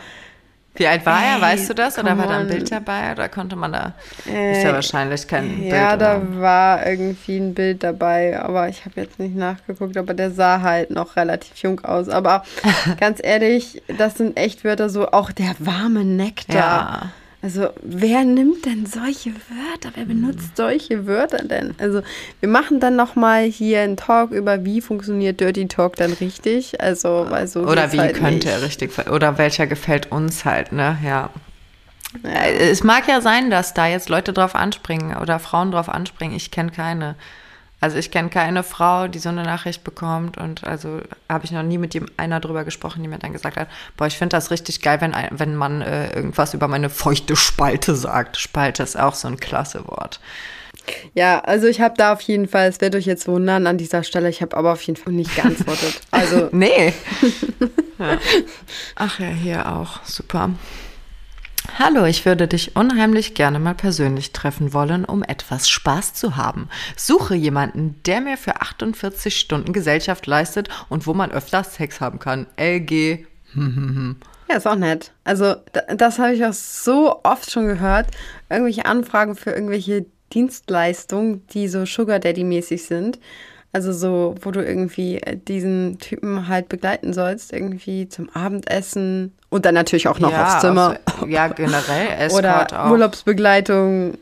Wie 0.79 0.87
alt 0.87 1.05
war 1.05 1.21
Ey, 1.21 1.35
er? 1.35 1.41
Weißt 1.41 1.69
du 1.69 1.75
das? 1.75 1.99
Oder 1.99 2.17
war 2.17 2.27
da 2.27 2.39
ein 2.39 2.49
Bild 2.49 2.71
dabei? 2.71 3.13
Oder 3.13 3.29
konnte 3.29 3.57
man 3.57 3.73
da. 3.73 3.95
Äh, 4.29 4.53
ist 4.53 4.65
ja 4.65 4.73
wahrscheinlich 4.73 5.27
kein 5.27 5.59
Bild. 5.59 5.73
Ja, 5.73 5.97
da 5.97 6.23
war 6.39 6.87
irgendwie 6.87 7.37
ein 7.37 7.55
Bild 7.55 7.83
dabei, 7.83 8.41
aber 8.41 8.69
ich 8.69 8.85
habe 8.85 9.01
jetzt 9.01 9.19
nicht 9.19 9.35
nachgeguckt, 9.35 9.97
aber 9.97 10.15
der 10.15 10.31
sah 10.31 10.61
halt 10.63 10.91
noch 10.91 11.17
relativ 11.17 11.57
jung 11.59 11.81
aus. 11.81 12.09
Aber 12.09 12.45
ganz 13.01 13.21
ehrlich, 13.23 13.83
das 13.99 14.17
sind 14.17 14.37
echt 14.37 14.65
Wörter 14.65 14.89
so, 14.89 15.11
auch 15.11 15.33
der 15.33 15.55
warme 15.59 16.05
Nektar. 16.05 16.57
Ja. 16.57 17.13
Also, 17.41 17.69
wer 17.83 18.25
nimmt 18.25 18.67
denn 18.67 18.85
solche 18.85 19.31
Wörter? 19.31 19.91
Wer 19.95 20.07
benutzt 20.07 20.57
solche 20.57 21.07
Wörter 21.07 21.45
denn? 21.45 21.73
Also, 21.79 22.03
wir 22.41 22.49
machen 22.49 22.81
dann 22.81 22.97
nochmal 22.97 23.45
hier 23.45 23.83
einen 23.83 23.97
Talk 23.97 24.33
über, 24.33 24.65
wie 24.65 24.81
funktioniert 24.81 25.39
Dirty 25.41 25.69
Talk 25.69 25.95
dann 25.97 26.13
richtig. 26.15 26.81
Also, 26.81 27.27
weil 27.29 27.47
so 27.47 27.61
Oder 27.61 27.93
wie 27.93 28.01
halt 28.01 28.17
könnte 28.17 28.51
er 28.51 28.63
richtig, 28.63 28.91
oder 29.09 29.39
welcher 29.39 29.69
gefällt 29.69 30.11
uns 30.11 30.45
halt, 30.45 30.73
ne? 30.73 30.99
Ja. 31.05 31.31
ja. 32.25 32.31
Es 32.45 32.83
mag 32.83 33.07
ja 33.07 33.21
sein, 33.21 33.51
dass 33.51 33.73
da 33.73 33.87
jetzt 33.87 34.09
Leute 34.09 34.33
drauf 34.33 34.57
anspringen 34.57 35.17
oder 35.17 35.39
Frauen 35.39 35.71
drauf 35.71 35.89
anspringen. 35.89 36.37
Ich 36.37 36.51
kenne 36.51 36.73
keine. 36.73 37.15
Also 37.81 37.97
ich 37.97 38.11
kenne 38.11 38.29
keine 38.29 38.65
Frau, 38.65 39.07
die 39.07 39.21
so 39.21 39.29
eine 39.29 39.45
Nachricht 39.45 39.85
bekommt 39.85 40.37
und 40.37 40.65
also 40.65 41.01
habe 41.29 41.45
ich 41.45 41.53
noch 41.53 41.63
nie 41.63 41.79
mit 41.79 41.95
dem 41.95 42.07
einer 42.17 42.41
drüber 42.41 42.65
gesprochen, 42.65 43.03
die 43.03 43.09
mir 43.09 43.19
dann 43.19 43.33
gesagt 43.33 43.57
hat, 43.57 43.69
boah, 43.97 44.07
ich 44.07 44.19
finde 44.19 44.37
das 44.37 44.51
richtig 44.51 44.83
geil, 44.83 45.01
wenn, 45.01 45.15
wenn 45.31 45.55
man 45.55 45.83
äh, 45.83 46.13
irgendwas 46.15 46.55
über 46.55 46.67
meine 46.67 46.91
feuchte 46.91 47.37
Spalte 47.37 47.95
sagt. 47.95 48.37
Spalte 48.37 48.83
ist 48.83 48.99
auch 48.99 49.15
so 49.15 49.29
ein 49.29 49.39
klasse 49.39 49.87
Wort. 49.87 50.21
Ja, 51.15 51.41
also 51.41 51.67
ich 51.67 51.81
habe 51.81 51.95
da 51.97 52.13
auf 52.13 52.21
jeden 52.23 52.49
Fall, 52.49 52.69
es 52.69 52.81
wird 52.81 52.95
euch 52.95 53.07
jetzt 53.07 53.29
wundern 53.29 53.67
an 53.67 53.79
dieser 53.79 54.03
Stelle, 54.03 54.29
ich 54.29 54.43
habe 54.43 54.57
aber 54.57 54.73
auf 54.73 54.83
jeden 54.83 55.01
Fall 55.01 55.13
nicht 55.13 55.35
geantwortet. 55.35 56.01
Also 56.11 56.49
nee. 56.53 56.93
ja. 57.99 58.19
Ach 58.97 59.21
ja, 59.21 59.29
hier 59.29 59.71
auch. 59.71 60.03
Super. 60.05 60.51
Hallo, 61.77 62.05
ich 62.07 62.25
würde 62.25 62.49
dich 62.49 62.75
unheimlich 62.77 63.35
gerne 63.35 63.59
mal 63.59 63.75
persönlich 63.75 64.33
treffen 64.33 64.73
wollen, 64.73 65.05
um 65.05 65.23
etwas 65.23 65.69
Spaß 65.69 66.15
zu 66.15 66.37
haben. 66.37 66.69
Suche 66.97 67.35
jemanden, 67.35 68.01
der 68.05 68.21
mir 68.21 68.37
für 68.37 68.61
48 68.61 69.39
Stunden 69.39 69.73
Gesellschaft 69.73 70.27
leistet 70.27 70.69
und 70.89 71.07
wo 71.07 71.15
man 71.15 71.31
öfter 71.31 71.63
Sex 71.63 72.01
haben 72.01 72.19
kann. 72.19 72.47
LG. 72.57 73.27
ja, 74.49 74.57
ist 74.57 74.67
auch 74.67 74.77
nett. 74.77 75.13
Also, 75.25 75.55
das 75.97 76.19
habe 76.19 76.35
ich 76.35 76.45
auch 76.45 76.53
so 76.53 77.21
oft 77.23 77.51
schon 77.51 77.69
gehört. 77.69 78.09
Irgendwelche 78.49 78.87
Anfragen 78.87 79.37
für 79.37 79.51
irgendwelche 79.51 80.07
Dienstleistungen, 80.33 81.47
die 81.49 81.69
so 81.69 81.87
Sugar 81.87 82.19
Daddy-mäßig 82.19 82.85
sind. 82.85 83.19
Also 83.73 83.93
so, 83.93 84.35
wo 84.41 84.51
du 84.51 84.65
irgendwie 84.65 85.21
diesen 85.47 85.99
Typen 85.99 86.49
halt 86.49 86.69
begleiten 86.69 87.13
sollst, 87.13 87.53
irgendwie 87.53 88.09
zum 88.09 88.31
Abendessen 88.31 89.35
und 89.51 89.65
dann 89.65 89.75
natürlich 89.75 90.09
auch 90.09 90.19
noch 90.19 90.33
ja, 90.33 90.45
aufs 90.45 90.61
Zimmer. 90.61 90.99
Also, 91.05 91.27
ja, 91.27 91.49
generell 91.49 92.09
Escort 92.19 92.39
Oder 92.73 92.85
auch. 92.85 92.91
Urlaubsbegleitung. 92.91 94.19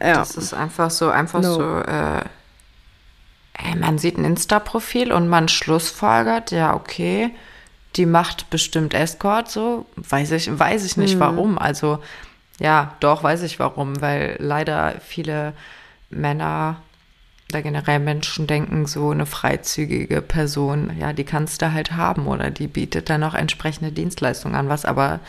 Ja. 0.00 0.14
Das 0.14 0.36
ist 0.36 0.54
einfach 0.54 0.90
so, 0.90 1.08
einfach 1.08 1.40
no. 1.40 1.54
so, 1.54 1.78
äh, 1.78 2.20
ey, 3.54 3.76
man 3.76 3.98
sieht 3.98 4.18
ein 4.18 4.24
Insta-Profil 4.24 5.12
und 5.12 5.28
man 5.28 5.48
schlussfolgert, 5.48 6.50
ja, 6.50 6.74
okay, 6.74 7.30
die 7.96 8.06
macht 8.06 8.50
bestimmt 8.50 8.92
Escort, 8.92 9.50
so, 9.50 9.86
weiß 9.96 10.32
ich, 10.32 10.58
weiß 10.58 10.84
ich 10.84 10.96
nicht 10.96 11.14
hm. 11.14 11.20
warum. 11.20 11.58
Also, 11.58 11.98
ja, 12.58 12.94
doch, 13.00 13.22
weiß 13.22 13.42
ich 13.42 13.58
warum, 13.58 14.00
weil 14.00 14.36
leider 14.38 14.94
viele 15.00 15.54
Männer 16.10 16.76
oder 17.50 17.62
generell 17.62 18.00
Menschen 18.00 18.46
denken, 18.46 18.86
so 18.86 19.10
eine 19.10 19.26
freizügige 19.26 20.20
Person, 20.20 20.96
ja, 20.98 21.12
die 21.12 21.24
kannst 21.24 21.62
du 21.62 21.72
halt 21.72 21.92
haben 21.92 22.26
oder 22.26 22.50
die 22.50 22.66
bietet 22.66 23.08
dann 23.08 23.22
auch 23.22 23.34
entsprechende 23.34 23.92
Dienstleistungen 23.92 24.56
an, 24.56 24.68
was 24.68 24.84
aber 24.84 25.20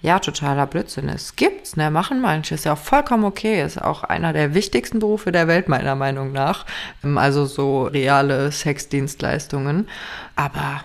ja 0.00 0.18
totaler 0.18 0.66
Blödsinn 0.66 1.08
ist. 1.08 1.36
Gibt's, 1.36 1.76
ne, 1.76 1.90
machen 1.90 2.20
manche, 2.20 2.54
ist 2.54 2.64
ja 2.64 2.72
auch 2.72 2.78
vollkommen 2.78 3.24
okay, 3.24 3.62
ist 3.62 3.82
auch 3.82 4.04
einer 4.04 4.32
der 4.32 4.54
wichtigsten 4.54 5.00
Berufe 5.00 5.32
der 5.32 5.48
Welt 5.48 5.68
meiner 5.68 5.94
Meinung 5.94 6.32
nach, 6.32 6.64
ähm, 7.04 7.18
also 7.18 7.44
so 7.46 7.84
reale 7.84 8.50
Sexdienstleistungen, 8.50 9.88
aber 10.36 10.84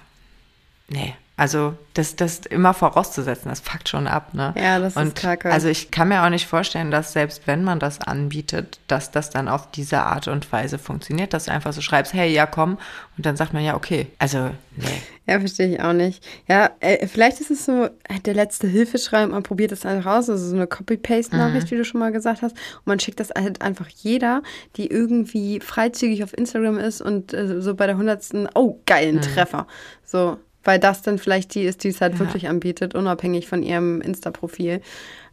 nee, 0.90 1.16
also 1.44 1.74
das, 1.94 2.16
das 2.16 2.40
immer 2.46 2.74
vorauszusetzen, 2.74 3.50
das 3.50 3.60
fuckt 3.60 3.90
schon 3.90 4.08
ab, 4.08 4.34
ne? 4.34 4.54
Ja, 4.58 4.80
das 4.80 4.96
und 4.96 5.08
ist 5.08 5.16
kacke. 5.18 5.52
Also 5.52 5.68
ich 5.68 5.92
kann 5.92 6.08
mir 6.08 6.24
auch 6.24 6.30
nicht 6.30 6.48
vorstellen, 6.48 6.90
dass 6.90 7.12
selbst 7.12 7.48
wenn 7.48 7.66
man 7.66 7.80
das 7.80 8.00
anbietet, 8.00 8.80
dass 8.88 9.12
das 9.12 9.30
dann 9.30 9.50
auf 9.50 9.70
diese 9.70 10.04
Art 10.04 10.30
und 10.30 10.50
Weise 10.54 10.78
funktioniert, 10.78 11.34
dass 11.34 11.46
du 11.46 11.52
einfach 11.52 11.74
so 11.74 11.82
schreibst, 11.82 12.14
hey, 12.14 12.32
ja, 12.32 12.46
komm, 12.46 12.78
und 13.18 13.26
dann 13.26 13.36
sagt 13.36 13.52
man 13.52 13.62
ja, 13.62 13.76
okay. 13.76 14.08
Also, 14.20 14.52
nee. 14.78 15.02
Ja, 15.28 15.38
verstehe 15.38 15.68
ich 15.68 15.82
auch 15.82 15.92
nicht. 15.92 16.26
Ja, 16.48 16.70
äh, 16.80 17.06
vielleicht 17.08 17.42
ist 17.42 17.52
es 17.52 17.66
so 17.66 17.90
der 18.26 18.34
letzte 18.36 18.68
Hilfeschrei, 18.68 19.28
man 19.28 19.44
probiert 19.44 19.74
das 19.74 19.86
einfach 19.86 20.14
aus, 20.14 20.30
also 20.30 20.48
so 20.48 20.56
eine 20.56 20.66
Copy-Paste-Nachricht, 20.66 21.68
mhm. 21.68 21.72
wie 21.72 21.78
du 21.78 21.84
schon 21.84 22.00
mal 22.00 22.14
gesagt 22.14 22.42
hast, 22.42 22.54
und 22.54 22.88
man 22.88 23.02
schickt 23.02 23.20
das 23.20 23.32
halt 23.36 23.62
einfach 23.62 23.90
jeder, 23.90 24.44
die 24.78 24.88
irgendwie 24.88 25.60
freizügig 25.60 26.24
auf 26.24 26.38
Instagram 26.38 26.78
ist 26.78 27.02
und 27.02 27.34
äh, 27.34 27.62
so 27.62 27.76
bei 27.76 27.86
der 27.86 27.98
hundertsten, 27.98 28.48
oh, 28.56 28.80
geilen 28.86 29.18
mhm. 29.18 29.22
Treffer. 29.24 29.68
So, 30.06 30.38
weil 30.64 30.80
das 30.80 31.02
dann 31.02 31.18
vielleicht 31.18 31.56
die 31.56 31.64
ist, 31.64 31.84
die 31.84 31.90
es 31.90 32.02
halt 32.02 32.14
Ja. 32.14 32.20
wirklich 32.20 32.48
anbietet, 32.48 32.96
unabhängig 32.96 33.48
von 33.48 33.64
ihrem 33.64 34.02
Insta-Profil. 34.02 34.82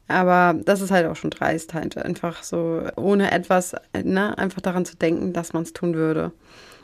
Aber 0.09 0.59
das 0.65 0.81
ist 0.81 0.91
halt 0.91 1.07
auch 1.07 1.15
schon 1.17 1.31
dreist, 1.31 1.73
halt 1.73 1.97
einfach 1.97 2.43
so, 2.43 2.83
ohne 2.97 3.31
etwas, 3.31 3.77
ne, 4.03 4.37
einfach 4.39 4.61
daran 4.61 4.85
zu 4.85 4.97
denken, 4.97 5.33
dass 5.33 5.53
man 5.53 5.63
es 5.63 5.73
tun 5.73 5.95
würde. 5.95 6.33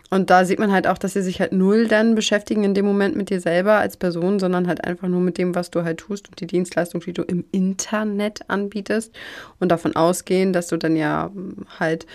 Und 0.09 0.31
da 0.31 0.45
sieht 0.45 0.61
man 0.61 0.71
halt 0.71 0.87
auch, 0.87 0.99
dass 0.99 1.15
sie 1.15 1.23
sich 1.23 1.41
halt 1.41 1.51
null 1.51 1.89
dann 1.89 2.15
beschäftigen 2.15 2.63
in 2.63 2.75
dem 2.75 2.87
Moment 2.87 3.17
mit 3.17 3.29
dir 3.29 3.41
selber 3.41 3.73
als 3.79 3.97
Person, 3.97 4.39
sondern 4.39 4.69
halt 4.69 4.85
einfach 4.85 5.09
nur 5.09 5.21
mit 5.21 5.37
dem, 5.37 5.57
was 5.57 5.73
du 5.73 5.83
halt 5.83 5.99
tust 5.99 6.29
und 6.29 6.41
die 6.41 6.47
Dienstleistung, 6.47 7.01
die 7.01 7.13
du 7.13 7.23
im 7.23 7.45
Internet 7.51 8.49
anbietest 8.49 9.13
und 9.59 9.73
davon 9.73 9.97
ausgehen, 9.97 10.53
dass 10.53 10.69
du 10.69 10.77
dann 10.77 10.95
ja 10.95 11.29
mm, 11.35 11.67
halt 11.81 12.07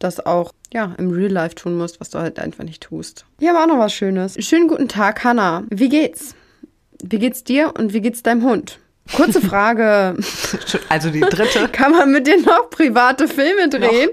das 0.00 0.24
auch 0.24 0.52
ja, 0.72 0.94
im 0.98 1.10
Real 1.10 1.30
Life 1.30 1.54
tun 1.54 1.78
musst, 1.78 2.00
was 2.00 2.10
du 2.10 2.18
halt 2.18 2.40
einfach 2.40 2.64
nicht 2.64 2.82
tust. 2.82 3.24
Hier 3.38 3.50
aber 3.50 3.62
auch 3.62 3.68
noch 3.68 3.78
was 3.78 3.92
Schönes. 3.92 4.36
Schönen 4.44 4.66
guten 4.66 4.88
Tag, 4.88 5.22
Hanna. 5.22 5.64
Wie 5.70 5.88
geht's? 5.88 6.34
Wie 7.02 7.18
geht's 7.18 7.44
dir 7.44 7.72
und 7.78 7.92
wie 7.92 8.00
geht's 8.00 8.22
deinem 8.22 8.42
Hund? 8.42 8.80
Kurze 9.14 9.40
Frage. 9.46 10.16
Also 10.88 11.10
die 11.10 11.20
dritte. 11.20 11.68
Kann 11.68 11.92
man 11.92 12.10
mit 12.10 12.26
dir 12.26 12.40
noch 12.40 12.70
private 12.70 13.28
Filme 13.28 13.68
drehen? 13.68 14.10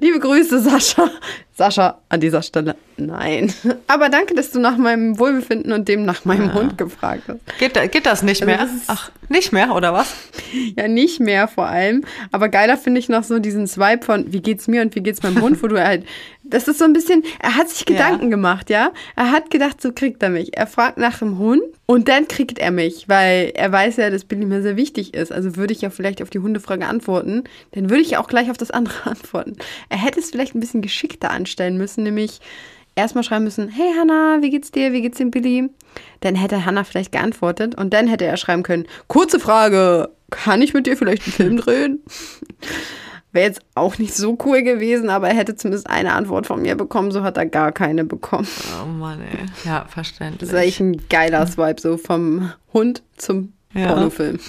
Liebe 0.00 0.18
Grüße, 0.18 0.60
Sascha. 0.60 1.10
Sascha, 1.56 1.98
an 2.10 2.20
dieser 2.20 2.42
Stelle 2.42 2.76
nein. 2.98 3.52
Aber 3.86 4.08
danke, 4.10 4.34
dass 4.34 4.50
du 4.50 4.58
nach 4.58 4.76
meinem 4.76 5.18
Wohlbefinden 5.18 5.72
und 5.72 5.88
dem 5.88 6.04
nach 6.04 6.24
meinem 6.24 6.52
Hund 6.54 6.76
gefragt 6.78 7.22
hast. 7.28 7.40
Geht, 7.58 7.74
geht 7.92 8.04
das 8.06 8.22
nicht 8.22 8.42
Also 8.42 8.46
mehr? 8.46 8.58
das 8.58 8.70
Ach, 8.88 9.10
nicht 9.28 9.52
mehr, 9.52 9.74
oder 9.74 9.92
was? 9.92 10.14
Ja, 10.76 10.86
nicht 10.88 11.18
mehr 11.20 11.48
vor 11.48 11.66
allem. 11.66 12.04
Aber 12.32 12.48
geiler 12.48 12.76
finde 12.76 13.00
ich 13.00 13.08
noch 13.08 13.24
so 13.24 13.38
diesen 13.38 13.66
Swipe 13.66 14.04
von, 14.04 14.32
wie 14.32 14.40
geht's 14.40 14.68
mir 14.68 14.82
und 14.82 14.94
wie 14.94 15.00
geht's 15.02 15.22
meinem 15.22 15.40
Hund, 15.42 15.62
wo 15.62 15.66
du 15.68 15.82
halt, 15.82 16.04
das 16.42 16.68
ist 16.68 16.78
so 16.78 16.84
ein 16.84 16.92
bisschen, 16.92 17.22
er 17.40 17.56
hat 17.56 17.68
sich 17.70 17.80
Ja. 17.88 17.96
Gedanken 17.96 18.30
gemacht, 18.30 18.68
ja. 18.70 18.92
Er 19.16 19.30
hat 19.32 19.50
gedacht, 19.50 19.80
so 19.80 19.92
kriegt 19.92 20.22
er 20.22 20.30
mich. 20.30 20.56
Er 20.56 20.66
fragt 20.66 20.96
nach 20.98 21.18
dem 21.18 21.38
Hund 21.38 21.62
und 21.86 22.08
dann 22.08 22.28
kriegt 22.28 22.58
er 22.58 22.70
mich, 22.70 23.08
weil 23.08 23.52
er 23.54 23.70
weiß 23.72 23.96
ja, 23.96 24.10
dass 24.10 24.24
Billy 24.24 24.44
mir 24.46 24.62
sehr 24.62 24.76
wichtig 24.76 25.14
ist. 25.14 25.32
Also 25.32 25.56
würde 25.56 25.72
ich 25.72 25.80
ja 25.82 25.90
vielleicht 25.90 26.22
auf 26.22 26.30
die 26.30 26.38
Hundefrage 26.38 26.86
antworten, 26.86 27.44
dann 27.72 27.90
würde 27.90 28.02
ich 28.02 28.10
ja 28.12 28.20
auch 28.20 28.28
gleich 28.28 28.50
auf 28.50 28.56
das 28.58 28.70
andere 28.70 28.94
antworten. 29.10 29.56
Er 29.90 29.98
hätte 30.02 30.18
es 30.20 30.30
vielleicht 30.30 30.54
ein 30.54 30.60
bisschen 30.60 30.82
geschickter 30.82 31.30
anstellen 31.46 31.76
müssen, 31.78 32.02
nämlich 32.02 32.40
erstmal 32.96 33.22
schreiben 33.22 33.44
müssen, 33.44 33.68
hey 33.68 33.92
Hannah, 33.96 34.38
wie 34.42 34.50
geht's 34.50 34.72
dir, 34.72 34.92
wie 34.92 35.00
geht's 35.02 35.18
dem 35.18 35.30
Billy? 35.30 35.70
Dann 36.20 36.34
hätte 36.34 36.64
Hannah 36.66 36.82
vielleicht 36.84 37.12
geantwortet 37.12 37.76
und 37.76 37.94
dann 37.94 38.08
hätte 38.08 38.24
er 38.24 38.36
schreiben 38.36 38.62
können, 38.64 38.86
kurze 39.06 39.38
Frage, 39.38 40.10
kann 40.30 40.60
ich 40.60 40.74
mit 40.74 40.86
dir 40.86 40.96
vielleicht 40.96 41.22
einen 41.24 41.32
Film 41.32 41.56
drehen? 41.58 42.00
Wäre 43.32 43.46
jetzt 43.48 43.60
auch 43.74 43.98
nicht 43.98 44.14
so 44.14 44.36
cool 44.46 44.62
gewesen, 44.62 45.10
aber 45.10 45.28
er 45.28 45.36
hätte 45.36 45.54
zumindest 45.56 45.88
eine 45.90 46.14
Antwort 46.14 46.46
von 46.46 46.62
mir 46.62 46.74
bekommen, 46.74 47.10
so 47.12 47.22
hat 47.22 47.36
er 47.36 47.44
gar 47.46 47.70
keine 47.70 48.04
bekommen. 48.04 48.48
Oh 48.82 48.86
Mann, 48.86 49.20
ey. 49.20 49.44
Ja, 49.64 49.84
verständlich. 49.88 50.40
Das 50.40 50.48
ist 50.48 50.54
eigentlich 50.54 50.80
ein 50.80 51.08
geiler 51.08 51.46
Swipe, 51.46 51.80
so 51.80 51.98
vom 51.98 52.50
Hund 52.72 53.02
zum 53.18 53.52
Ja. 53.74 53.88
Pornofilm. 53.92 54.38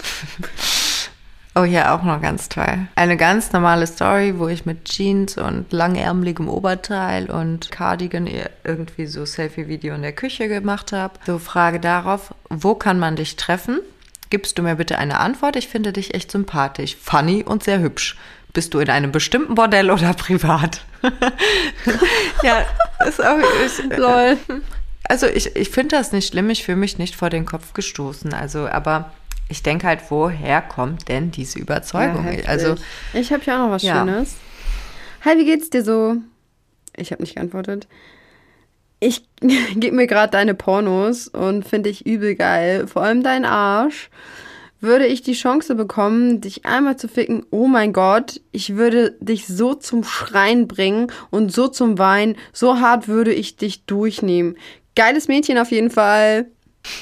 Oh 1.58 1.64
ja, 1.64 1.96
auch 1.96 2.04
noch 2.04 2.22
ganz 2.22 2.50
toll. 2.50 2.88
Eine 2.94 3.18
ganz 3.18 3.52
normale 3.52 3.88
Story, 3.88 4.38
wo 4.38 4.48
ich 4.48 4.68
mit 4.68 4.86
Jeans 4.86 5.38
und 5.38 5.72
langärmeligem 5.72 6.50
Oberteil 6.50 7.32
und 7.32 7.72
Cardigan 7.72 8.30
irgendwie 8.64 9.08
so 9.08 9.26
Selfie-Video 9.26 9.96
in 9.96 10.04
der 10.04 10.12
Küche 10.12 10.50
gemacht 10.50 10.92
habe. 10.92 11.16
So 11.26 11.40
Frage 11.40 11.80
darauf, 11.80 12.34
wo 12.50 12.76
kann 12.76 13.00
man 13.00 13.16
dich 13.16 13.38
treffen? 13.38 13.80
Gibst 14.30 14.60
du 14.60 14.62
mir 14.62 14.76
bitte 14.76 15.00
eine 15.00 15.20
Antwort? 15.20 15.56
Ich 15.56 15.68
finde 15.68 15.94
dich 15.94 16.14
echt 16.14 16.32
sympathisch, 16.32 16.96
funny 16.96 17.44
und 17.44 17.64
sehr 17.64 17.80
hübsch. 17.80 18.18
Bist 18.54 18.76
du 18.76 18.80
in 18.80 18.92
einem 18.92 19.12
bestimmten 19.12 19.56
Bordell 19.56 19.90
oder 19.90 20.14
privat? 20.18 20.82
ja, 22.44 22.66
ist 23.08 23.24
auch. 23.24 23.40
Ist, 23.66 23.84
Lol. 23.98 24.38
also 25.06 25.26
ich, 25.26 25.56
ich 25.56 25.70
finde 25.70 25.96
das 25.96 26.12
nicht 26.12 26.28
schlimm, 26.28 26.52
ich 26.52 26.66
fühle 26.66 26.78
mich 26.78 27.00
nicht 27.00 27.16
vor 27.16 27.32
den 27.32 27.46
Kopf 27.46 27.74
gestoßen. 27.74 28.34
Also, 28.34 28.68
aber 28.68 29.12
ich 29.50 29.64
denke 29.64 29.88
halt, 29.88 30.02
woher 30.10 30.62
kommt 30.62 31.08
denn 31.08 31.32
diese 31.32 31.60
Überzeugung? 31.60 32.26
Ja, 32.26 32.46
also, 32.46 32.76
ich 33.14 33.32
habe 33.32 33.44
hier 33.44 33.56
auch 33.56 33.66
noch 33.66 33.72
was 33.72 33.84
Ja. 33.84 34.00
Schönes. 34.00 34.36
Hi, 35.24 35.38
wie 35.38 35.46
geht's 35.46 35.70
dir 35.70 35.84
so? 35.84 36.18
Ich 36.96 37.12
habe 37.12 37.22
nicht 37.22 37.36
geantwortet. 37.36 37.88
Ich 39.00 39.24
gebe 39.40 39.96
mir 39.96 40.08
gerade 40.08 40.32
deine 40.32 40.54
Pornos 40.54 41.28
und 41.28 41.68
finde 41.68 41.90
ich 41.90 42.06
übel 42.06 42.36
geil. 42.36 42.88
Vor 42.88 43.04
allem 43.04 43.24
dein 43.24 43.46
Arsch. 43.46 44.10
Würde 44.80 45.08
ich 45.08 45.24
die 45.24 45.34
Chance 45.34 45.74
bekommen, 45.74 46.40
dich 46.40 46.68
einmal 46.68 46.98
zu 46.98 47.08
ficken, 47.08 47.44
oh 47.50 47.66
mein 47.66 47.94
Gott, 47.94 48.42
ich 48.52 48.76
würde 48.76 49.18
dich 49.20 49.48
so 49.48 49.74
zum 49.74 50.04
Schreien 50.04 50.68
bringen 50.68 51.12
und 51.32 51.52
so 51.52 51.68
zum 51.68 51.98
Weinen. 51.98 52.36
So 52.54 52.80
hart 52.80 53.08
würde 53.08 53.34
ich 53.34 53.56
dich 53.56 53.86
durchnehmen. 53.86 54.56
Geiles 54.96 55.28
Mädchen 55.28 55.58
auf 55.58 55.72
jeden 55.72 55.90
Fall. 55.90 56.46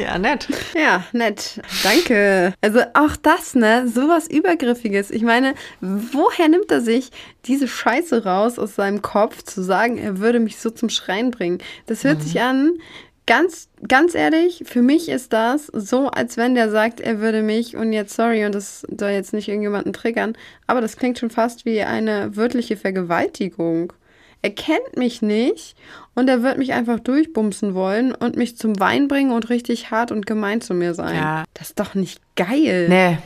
ja, 0.00 0.18
nett. 0.18 0.48
Ja, 0.74 1.04
nett. 1.12 1.60
Danke. 1.82 2.54
Also 2.60 2.80
auch 2.94 3.16
das, 3.16 3.54
ne? 3.54 3.88
Sowas 3.88 4.28
Übergriffiges. 4.28 5.10
Ich 5.10 5.22
meine, 5.22 5.54
woher 5.80 6.48
nimmt 6.48 6.70
er 6.70 6.80
sich 6.80 7.10
diese 7.44 7.68
Scheiße 7.68 8.24
raus 8.24 8.58
aus 8.58 8.74
seinem 8.74 9.02
Kopf, 9.02 9.42
zu 9.42 9.62
sagen, 9.62 9.98
er 9.98 10.18
würde 10.18 10.40
mich 10.40 10.58
so 10.58 10.70
zum 10.70 10.88
Schreien 10.88 11.30
bringen? 11.30 11.58
Das 11.86 12.04
hört 12.04 12.22
sich 12.22 12.40
an. 12.40 12.78
Ganz, 13.26 13.68
ganz 13.86 14.14
ehrlich, 14.14 14.62
für 14.64 14.80
mich 14.80 15.10
ist 15.10 15.34
das 15.34 15.66
so, 15.66 16.06
als 16.08 16.38
wenn 16.38 16.54
der 16.54 16.70
sagt, 16.70 16.98
er 16.98 17.20
würde 17.20 17.42
mich, 17.42 17.76
und 17.76 17.92
jetzt, 17.92 18.16
sorry, 18.16 18.46
und 18.46 18.54
das 18.54 18.86
soll 18.98 19.10
jetzt 19.10 19.34
nicht 19.34 19.48
irgendjemanden 19.48 19.92
triggern, 19.92 20.32
aber 20.66 20.80
das 20.80 20.96
klingt 20.96 21.18
schon 21.18 21.28
fast 21.28 21.66
wie 21.66 21.82
eine 21.82 22.36
wörtliche 22.36 22.78
Vergewaltigung. 22.78 23.92
Er 24.40 24.50
kennt 24.50 24.96
mich 24.96 25.20
nicht 25.20 25.76
und 26.14 26.28
er 26.28 26.42
wird 26.42 26.58
mich 26.58 26.72
einfach 26.72 27.00
durchbumsen 27.00 27.74
wollen 27.74 28.14
und 28.14 28.36
mich 28.36 28.56
zum 28.56 28.78
Wein 28.78 29.08
bringen 29.08 29.32
und 29.32 29.50
richtig 29.50 29.90
hart 29.90 30.12
und 30.12 30.26
gemein 30.26 30.60
zu 30.60 30.74
mir 30.74 30.94
sein. 30.94 31.16
Ja. 31.16 31.44
Das 31.54 31.70
ist 31.70 31.80
doch 31.80 31.94
nicht 31.94 32.20
geil. 32.36 32.86
Nee. 32.88 33.18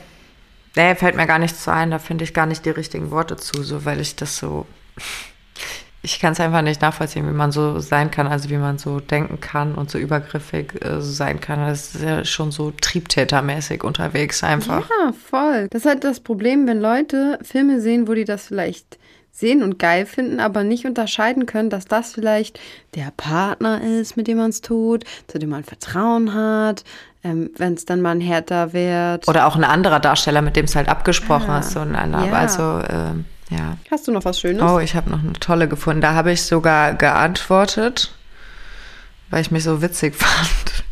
Nee, 0.75 0.95
fällt 0.95 1.15
mir 1.15 1.27
gar 1.27 1.37
nichts 1.37 1.63
zu 1.63 1.71
ein. 1.71 1.91
Da 1.91 1.99
finde 1.99 2.23
ich 2.23 2.33
gar 2.33 2.47
nicht 2.47 2.65
die 2.65 2.71
richtigen 2.71 3.11
Worte 3.11 3.35
zu, 3.35 3.61
so, 3.61 3.85
weil 3.85 3.99
ich 3.99 4.15
das 4.15 4.37
so. 4.37 4.65
Ich 6.05 6.19
kann 6.19 6.33
es 6.33 6.41
einfach 6.41 6.63
nicht 6.63 6.81
nachvollziehen, 6.81 7.25
wie 7.29 7.33
man 7.33 7.53
so 7.53 7.79
sein 7.79 8.11
kann, 8.11 8.27
also 8.27 8.49
wie 8.49 8.57
man 8.57 8.77
so 8.77 8.99
denken 8.99 9.39
kann 9.39 9.73
und 9.73 9.89
so 9.89 9.97
übergriffig 9.97 10.73
äh, 10.83 10.99
sein 10.99 11.39
kann. 11.39 11.59
Das 11.59 11.95
ist 11.95 12.03
ja 12.03 12.25
schon 12.25 12.51
so 12.51 12.71
triebtätermäßig 12.71 13.85
unterwegs 13.85 14.43
einfach. 14.43 14.89
Ja, 14.89 15.13
voll. 15.13 15.69
Das 15.69 15.83
ist 15.83 15.87
halt 15.87 16.03
das 16.03 16.19
Problem, 16.19 16.67
wenn 16.67 16.81
Leute 16.81 17.39
Filme 17.41 17.79
sehen, 17.79 18.09
wo 18.09 18.15
die 18.15 18.25
das 18.25 18.47
vielleicht 18.47 18.97
sehen 19.35 19.63
und 19.63 19.79
geil 19.79 20.05
finden, 20.05 20.39
aber 20.39 20.63
nicht 20.63 20.85
unterscheiden 20.85 21.47
können, 21.47 21.71
dass 21.71 21.85
das 21.85 22.13
vielleicht 22.13 22.59
der 22.93 23.11
Partner 23.17 23.81
ist, 23.81 24.15
mit 24.15 24.27
dem 24.27 24.37
man 24.37 24.51
es 24.51 24.61
tut, 24.61 25.05
zu 25.27 25.39
dem 25.39 25.49
man 25.49 25.63
Vertrauen 25.63 26.35
hat, 26.35 26.83
ähm, 27.23 27.49
wenn 27.57 27.73
es 27.73 27.85
dann 27.85 28.01
mal 28.01 28.21
härter 28.21 28.73
wird. 28.73 29.27
Oder 29.27 29.47
auch 29.47 29.55
ein 29.55 29.63
anderer 29.63 29.99
Darsteller, 29.99 30.43
mit 30.43 30.55
dem 30.55 30.65
es 30.65 30.75
halt 30.75 30.87
abgesprochen 30.87 31.49
Ah, 31.49 31.59
ist. 31.59 31.71
So 31.71 31.79
ein 31.79 31.93
ja. 31.93 32.31
Also, 32.31 32.81
ähm, 32.87 33.25
ja. 33.49 33.77
Hast 33.89 34.07
du 34.07 34.11
noch 34.11 34.23
was 34.23 34.39
Schönes? 34.39 34.61
Oh, 34.61 34.77
ich 34.77 34.95
habe 34.95 35.09
noch 35.09 35.23
eine 35.23 35.33
tolle 35.33 35.67
gefunden. 35.67 36.01
Da 36.01 36.13
habe 36.13 36.31
ich 36.31 36.43
sogar 36.43 36.93
geantwortet, 36.93 38.13
weil 39.31 39.41
ich 39.41 39.49
mich 39.49 39.63
so 39.63 39.81
witzig 39.81 40.15
fand. 40.15 40.83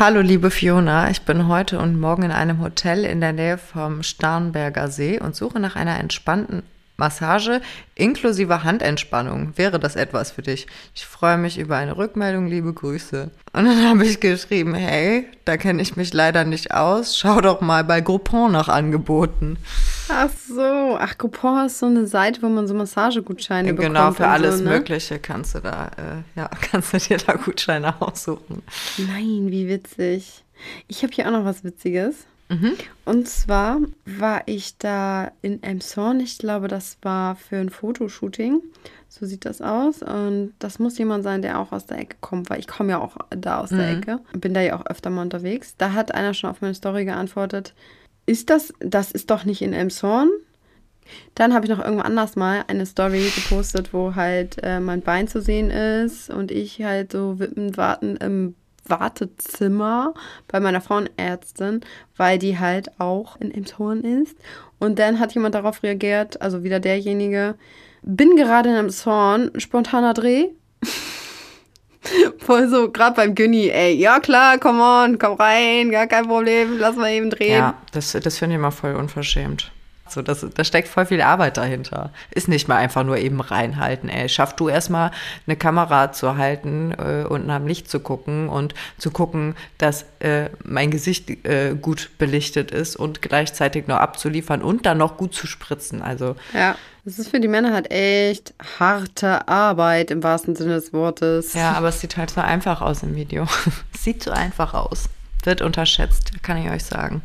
Hallo, 0.00 0.20
liebe 0.20 0.50
Fiona. 0.50 1.10
Ich 1.10 1.22
bin 1.22 1.46
heute 1.46 1.78
und 1.78 2.00
morgen 2.00 2.24
in 2.24 2.32
einem 2.32 2.60
Hotel 2.60 3.04
in 3.04 3.20
der 3.20 3.32
Nähe 3.32 3.56
vom 3.56 4.02
Starnberger 4.02 4.88
See 4.88 5.20
und 5.20 5.36
suche 5.36 5.60
nach 5.60 5.76
einer 5.76 6.00
entspannten 6.00 6.64
Massage 7.02 7.60
inklusive 7.96 8.62
Handentspannung. 8.62 9.54
Wäre 9.56 9.80
das 9.80 9.96
etwas 9.96 10.30
für 10.30 10.42
dich? 10.42 10.68
Ich 10.94 11.04
freue 11.04 11.36
mich 11.36 11.58
über 11.58 11.76
eine 11.76 11.96
Rückmeldung. 11.96 12.46
Liebe 12.46 12.72
Grüße. 12.72 13.30
Und 13.52 13.64
dann 13.64 13.88
habe 13.88 14.06
ich 14.06 14.20
geschrieben, 14.20 14.74
hey, 14.74 15.26
da 15.44 15.56
kenne 15.56 15.82
ich 15.82 15.96
mich 15.96 16.14
leider 16.14 16.44
nicht 16.44 16.72
aus. 16.72 17.18
Schau 17.18 17.40
doch 17.40 17.60
mal 17.60 17.82
bei 17.82 18.00
Groupon 18.00 18.52
nach 18.52 18.68
Angeboten. 18.68 19.56
Ach 20.08 20.30
so, 20.48 20.96
ach, 20.96 21.18
Coupon 21.18 21.66
ist 21.66 21.80
so 21.80 21.86
eine 21.86 22.06
Seite, 22.06 22.40
wo 22.42 22.48
man 22.48 22.68
so 22.68 22.74
Massagegutscheine 22.74 23.74
bekommt. 23.74 23.94
Genau, 23.94 24.12
für 24.12 24.28
alles 24.28 24.58
so, 24.58 24.64
ne? 24.64 24.70
Mögliche 24.70 25.18
kannst 25.18 25.56
du 25.56 25.60
da, 25.60 25.90
äh, 25.96 26.38
ja, 26.38 26.48
kannst 26.60 26.92
du 26.92 26.98
dir 26.98 27.18
da 27.18 27.32
Gutscheine 27.32 28.00
aussuchen. 28.00 28.62
Nein, 28.96 29.50
wie 29.50 29.66
witzig. 29.68 30.44
Ich 30.86 31.02
habe 31.02 31.12
hier 31.12 31.26
auch 31.26 31.32
noch 31.32 31.44
was 31.44 31.64
Witziges. 31.64 32.26
Mhm. 32.52 32.74
Und 33.06 33.28
zwar 33.28 33.80
war 34.04 34.42
ich 34.46 34.76
da 34.76 35.32
in 35.40 35.62
Emshorn. 35.62 36.20
Ich 36.20 36.38
glaube, 36.38 36.68
das 36.68 36.98
war 37.02 37.34
für 37.36 37.56
ein 37.56 37.70
Fotoshooting. 37.70 38.62
So 39.08 39.26
sieht 39.26 39.44
das 39.46 39.62
aus. 39.62 40.02
Und 40.02 40.52
das 40.58 40.78
muss 40.78 40.98
jemand 40.98 41.24
sein, 41.24 41.42
der 41.42 41.58
auch 41.58 41.72
aus 41.72 41.86
der 41.86 41.98
Ecke 41.98 42.16
kommt, 42.20 42.50
weil 42.50 42.60
ich 42.60 42.68
komme 42.68 42.90
ja 42.90 43.00
auch 43.00 43.16
da 43.30 43.60
aus 43.60 43.70
der 43.70 43.90
Ecke. 43.90 44.20
Bin 44.38 44.54
da 44.54 44.60
ja 44.60 44.78
auch 44.78 44.86
öfter 44.86 45.10
mal 45.10 45.22
unterwegs. 45.22 45.74
Da 45.78 45.92
hat 45.92 46.14
einer 46.14 46.34
schon 46.34 46.50
auf 46.50 46.60
meine 46.60 46.74
Story 46.74 47.04
geantwortet. 47.06 47.74
Ist 48.26 48.50
das, 48.50 48.72
das 48.80 49.10
ist 49.12 49.30
doch 49.30 49.44
nicht 49.44 49.62
in 49.62 49.72
Emshorn? 49.72 50.30
Dann 51.34 51.52
habe 51.54 51.64
ich 51.64 51.70
noch 51.70 51.80
irgendwo 51.82 52.02
anders 52.02 52.36
mal 52.36 52.64
eine 52.68 52.86
Story 52.86 53.32
gepostet, 53.34 53.92
wo 53.92 54.14
halt 54.14 54.58
äh, 54.62 54.78
mein 54.78 55.02
Bein 55.02 55.26
zu 55.26 55.40
sehen 55.40 55.70
ist 55.70 56.30
und 56.30 56.50
ich 56.50 56.82
halt 56.82 57.12
so 57.12 57.38
wippend 57.38 57.76
warten 57.76 58.16
im 58.16 58.54
Wartezimmer 58.86 60.14
bei 60.48 60.60
meiner 60.60 60.80
Frauenärztin, 60.80 61.80
weil 62.16 62.38
die 62.38 62.58
halt 62.58 63.00
auch 63.00 63.36
in 63.40 63.52
Emshorn 63.52 64.02
ist. 64.02 64.36
Und 64.78 64.98
dann 64.98 65.20
hat 65.20 65.34
jemand 65.34 65.54
darauf 65.54 65.82
reagiert, 65.82 66.40
also 66.42 66.64
wieder 66.64 66.80
derjenige, 66.80 67.54
bin 68.02 68.36
gerade 68.36 68.70
in 68.70 68.76
Emshorn, 68.76 69.52
spontaner 69.58 70.14
Dreh. 70.14 70.48
Voll 72.38 72.68
so, 72.68 72.90
gerade 72.90 73.14
beim 73.14 73.34
Günni, 73.36 73.68
ey, 73.68 73.94
ja 73.94 74.18
klar, 74.18 74.58
come 74.58 74.82
on, 74.82 75.18
komm 75.18 75.34
rein, 75.34 75.90
gar 75.90 76.08
kein 76.08 76.26
Problem, 76.26 76.78
lass 76.78 76.96
mal 76.96 77.12
eben 77.12 77.30
drehen. 77.30 77.58
Ja, 77.58 77.78
das, 77.92 78.10
das 78.12 78.38
finde 78.38 78.56
ich 78.56 78.58
immer 78.58 78.72
voll 78.72 78.96
unverschämt. 78.96 79.70
So, 80.12 80.22
das, 80.22 80.46
da 80.54 80.64
steckt 80.64 80.88
voll 80.88 81.06
viel 81.06 81.20
Arbeit 81.20 81.56
dahinter. 81.56 82.10
Ist 82.30 82.48
nicht 82.48 82.68
mal 82.68 82.76
einfach 82.76 83.04
nur 83.04 83.18
eben 83.18 83.40
reinhalten, 83.40 84.08
ey. 84.08 84.28
Schaff 84.28 84.54
du 84.56 84.68
erstmal 84.68 85.10
eine 85.46 85.56
Kamera 85.56 86.12
zu 86.12 86.36
halten 86.36 86.92
äh, 86.92 87.24
und 87.26 87.46
nach 87.46 87.58
dem 87.58 87.66
Licht 87.66 87.88
zu 87.88 88.00
gucken 88.00 88.48
und 88.48 88.74
zu 88.98 89.10
gucken, 89.10 89.54
dass 89.78 90.04
äh, 90.20 90.50
mein 90.64 90.90
Gesicht 90.90 91.30
äh, 91.46 91.74
gut 91.80 92.10
belichtet 92.18 92.70
ist 92.70 92.96
und 92.96 93.22
gleichzeitig 93.22 93.86
noch 93.86 93.98
abzuliefern 93.98 94.62
und 94.62 94.86
dann 94.86 94.98
noch 94.98 95.16
gut 95.16 95.34
zu 95.34 95.46
spritzen. 95.46 96.02
Also. 96.02 96.36
Ja. 96.52 96.76
Das 97.04 97.18
ist 97.18 97.30
für 97.30 97.40
die 97.40 97.48
Männer 97.48 97.72
halt 97.72 97.90
echt 97.90 98.54
harte 98.78 99.48
Arbeit 99.48 100.12
im 100.12 100.22
wahrsten 100.22 100.54
Sinne 100.54 100.74
des 100.74 100.92
Wortes. 100.92 101.52
Ja, 101.52 101.72
aber 101.72 101.88
es 101.88 102.00
sieht 102.00 102.16
halt 102.16 102.30
so 102.30 102.40
einfach 102.40 102.80
aus 102.80 103.02
im 103.02 103.16
Video. 103.16 103.46
sieht 103.98 104.22
so 104.22 104.30
einfach 104.30 104.72
aus. 104.72 105.08
Wird 105.42 105.62
unterschätzt, 105.62 106.30
kann 106.44 106.58
ich 106.58 106.70
euch 106.70 106.84
sagen. 106.84 107.22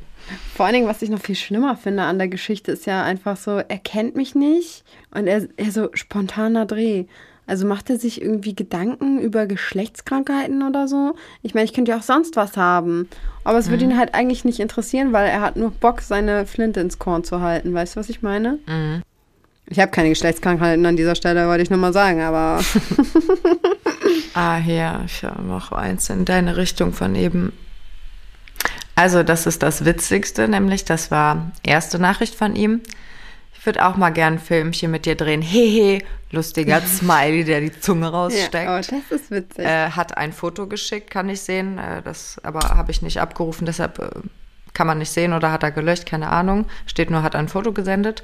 Vor 0.56 0.66
allen 0.66 0.76
Dingen, 0.76 0.88
was 0.88 1.02
ich 1.02 1.10
noch 1.10 1.22
viel 1.22 1.36
schlimmer 1.36 1.76
finde 1.76 2.04
an 2.04 2.18
der 2.18 2.28
Geschichte, 2.28 2.72
ist 2.72 2.86
ja 2.86 3.04
einfach 3.04 3.38
so, 3.38 3.58
er 3.58 3.78
kennt 3.78 4.16
mich 4.16 4.36
nicht 4.36 4.84
und 5.14 5.28
er, 5.28 5.48
er 5.58 5.72
so 5.72 5.90
spontaner 5.94 6.66
Dreh. 6.66 7.06
Also 7.48 7.66
macht 7.66 7.90
er 7.90 7.98
sich 7.98 8.22
irgendwie 8.22 8.54
Gedanken 8.54 9.20
über 9.20 9.46
Geschlechtskrankheiten 9.46 10.64
oder 10.64 10.90
so? 10.90 11.16
Ich 11.42 11.54
meine, 11.54 11.64
ich 11.64 11.74
könnte 11.74 11.92
ja 11.92 11.98
auch 11.98 12.04
sonst 12.04 12.36
was 12.36 12.58
haben. 12.58 13.08
Aber 13.46 13.58
es 13.58 13.68
mhm. 13.68 13.72
würde 13.72 13.84
ihn 13.86 13.98
halt 13.98 14.14
eigentlich 14.14 14.44
nicht 14.44 14.60
interessieren, 14.60 15.14
weil 15.14 15.30
er 15.30 15.40
hat 15.42 15.56
nur 15.56 15.72
Bock, 15.72 16.02
seine 16.02 16.46
Flinte 16.46 16.82
ins 16.82 17.00
Korn 17.00 17.24
zu 17.24 17.40
halten. 17.40 17.74
Weißt 17.74 17.96
du, 17.96 18.02
was 18.02 18.10
ich 18.10 18.22
meine? 18.22 18.60
Mhm. 18.68 19.02
Ich 19.70 19.80
habe 19.80 19.92
keine 19.92 20.10
Geschlechtskrankheiten 20.10 20.86
an 20.86 20.98
dieser 20.98 21.16
Stelle, 21.16 21.48
wollte 21.48 21.64
ich 21.64 21.70
nochmal 21.70 21.94
sagen, 21.94 22.22
aber. 22.22 22.62
ah, 24.34 24.60
ja, 24.60 25.02
ich 25.06 25.24
habe 25.24 25.42
noch 25.44 25.72
eins 25.72 26.10
in 26.10 26.26
deine 26.26 26.58
Richtung 26.58 26.92
von 26.94 27.16
eben. 27.16 27.54
Also, 28.98 29.22
das 29.22 29.46
ist 29.46 29.62
das 29.62 29.86
Witzigste, 29.86 30.48
nämlich 30.48 30.84
das 30.84 31.12
war 31.12 31.52
erste 31.62 32.00
Nachricht 32.00 32.34
von 32.34 32.56
ihm. 32.56 32.82
Ich 33.54 33.64
würde 33.64 33.86
auch 33.86 33.96
mal 33.96 34.10
gern 34.10 34.34
ein 34.34 34.40
Filmchen 34.40 34.90
mit 34.90 35.06
dir 35.06 35.14
drehen. 35.14 35.44
Hehe, 35.44 36.00
lustiger 36.32 36.82
Smiley, 36.86 37.44
der 37.44 37.62
die 37.62 37.80
Zunge 37.80 38.08
raussteckt. 38.08 38.66
Ja, 38.66 38.76
oh, 38.76 38.82
das 38.82 39.12
ist 39.12 39.30
witzig. 39.30 39.64
Äh, 39.64 39.92
hat 39.92 40.18
ein 40.18 40.34
Foto 40.34 40.66
geschickt, 40.66 41.12
kann 41.12 41.30
ich 41.30 41.42
sehen. 41.42 41.78
Äh, 41.78 42.02
das 42.02 42.38
aber 42.42 42.76
habe 42.76 42.90
ich 42.90 43.04
nicht 43.04 43.22
abgerufen, 43.22 43.68
deshalb 43.68 44.00
äh, 44.00 44.10
kann 44.74 44.88
man 44.88 44.98
nicht 44.98 45.12
sehen 45.12 45.34
oder 45.34 45.52
hat 45.52 45.62
er 45.62 45.72
gelöscht, 45.72 46.08
keine 46.08 46.30
Ahnung. 46.30 46.66
Steht 46.88 47.12
nur, 47.12 47.22
hat 47.22 47.36
ein 47.36 47.50
Foto 47.50 47.74
gesendet. 47.74 48.24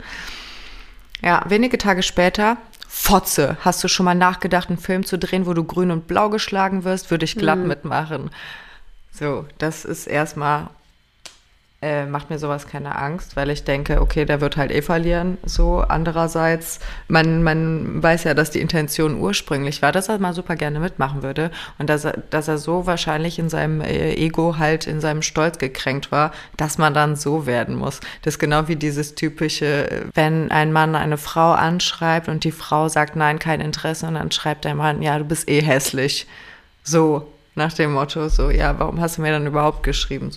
Ja, 1.21 1.45
wenige 1.49 1.77
Tage 1.77 2.01
später, 2.01 2.57
Fotze, 2.87 3.57
hast 3.61 3.83
du 3.83 3.87
schon 3.87 4.05
mal 4.05 4.15
nachgedacht, 4.15 4.69
einen 4.69 4.79
Film 4.79 5.05
zu 5.05 5.19
drehen, 5.19 5.45
wo 5.45 5.53
du 5.53 5.65
grün 5.65 5.91
und 5.91 6.07
blau 6.07 6.31
geschlagen 6.31 6.83
wirst? 6.83 7.11
Würde 7.11 7.25
ich 7.25 7.35
glatt 7.35 7.59
mhm. 7.59 7.67
mitmachen. 7.67 8.31
So, 9.13 9.45
das 9.59 9.85
ist 9.85 10.07
erstmal, 10.07 10.69
äh, 11.83 12.07
macht 12.07 12.31
mir 12.31 12.39
sowas 12.39 12.65
keine 12.65 12.95
Angst, 12.95 13.35
weil 13.35 13.51
ich 13.51 13.63
denke, 13.63 14.01
okay, 14.01 14.25
der 14.25 14.41
wird 14.41 14.57
halt 14.57 14.71
eh 14.71 14.81
verlieren. 14.81 15.37
So, 15.45 15.81
andererseits, 15.87 16.79
man, 17.09 17.43
man 17.43 18.01
weiß 18.01 18.23
ja, 18.23 18.33
dass 18.33 18.49
die 18.49 18.59
Intention 18.59 19.19
ursprünglich 19.19 19.83
war, 19.83 19.91
dass 19.91 20.09
er 20.09 20.17
mal 20.17 20.33
super 20.33 20.55
gerne 20.55 20.79
mitmachen 20.79 21.21
würde 21.21 21.51
und 21.77 21.91
dass 21.91 22.05
er, 22.05 22.23
dass 22.31 22.47
er 22.47 22.57
so 22.57 22.87
wahrscheinlich 22.87 23.37
in 23.37 23.49
seinem 23.49 23.81
äh, 23.81 24.15
Ego 24.15 24.57
halt, 24.57 24.87
in 24.87 24.99
seinem 24.99 25.21
Stolz 25.21 25.59
gekränkt 25.59 26.11
war, 26.11 26.31
dass 26.57 26.79
man 26.79 26.95
dann 26.95 27.15
so 27.15 27.45
werden 27.45 27.75
muss. 27.75 27.99
Das 28.23 28.35
ist 28.35 28.39
genau 28.39 28.67
wie 28.67 28.77
dieses 28.77 29.13
typische, 29.13 30.07
wenn 30.15 30.49
ein 30.49 30.73
Mann 30.73 30.95
eine 30.95 31.17
Frau 31.17 31.51
anschreibt 31.51 32.29
und 32.29 32.45
die 32.45 32.51
Frau 32.51 32.89
sagt, 32.89 33.15
nein, 33.15 33.37
kein 33.37 33.61
Interesse 33.61 34.07
und 34.07 34.15
dann 34.15 34.31
schreibt 34.31 34.65
der 34.65 34.73
Mann, 34.73 35.03
ja, 35.03 35.19
du 35.19 35.25
bist 35.25 35.47
eh 35.47 35.61
hässlich. 35.61 36.25
So, 36.83 37.32
nach 37.55 37.73
dem 37.73 37.93
Motto, 37.93 38.29
so, 38.29 38.49
ja, 38.49 38.79
warum 38.79 38.99
hast 38.99 39.17
du 39.17 39.21
mir 39.21 39.31
dann 39.31 39.47
überhaupt 39.47 39.83
geschrieben? 39.83 40.31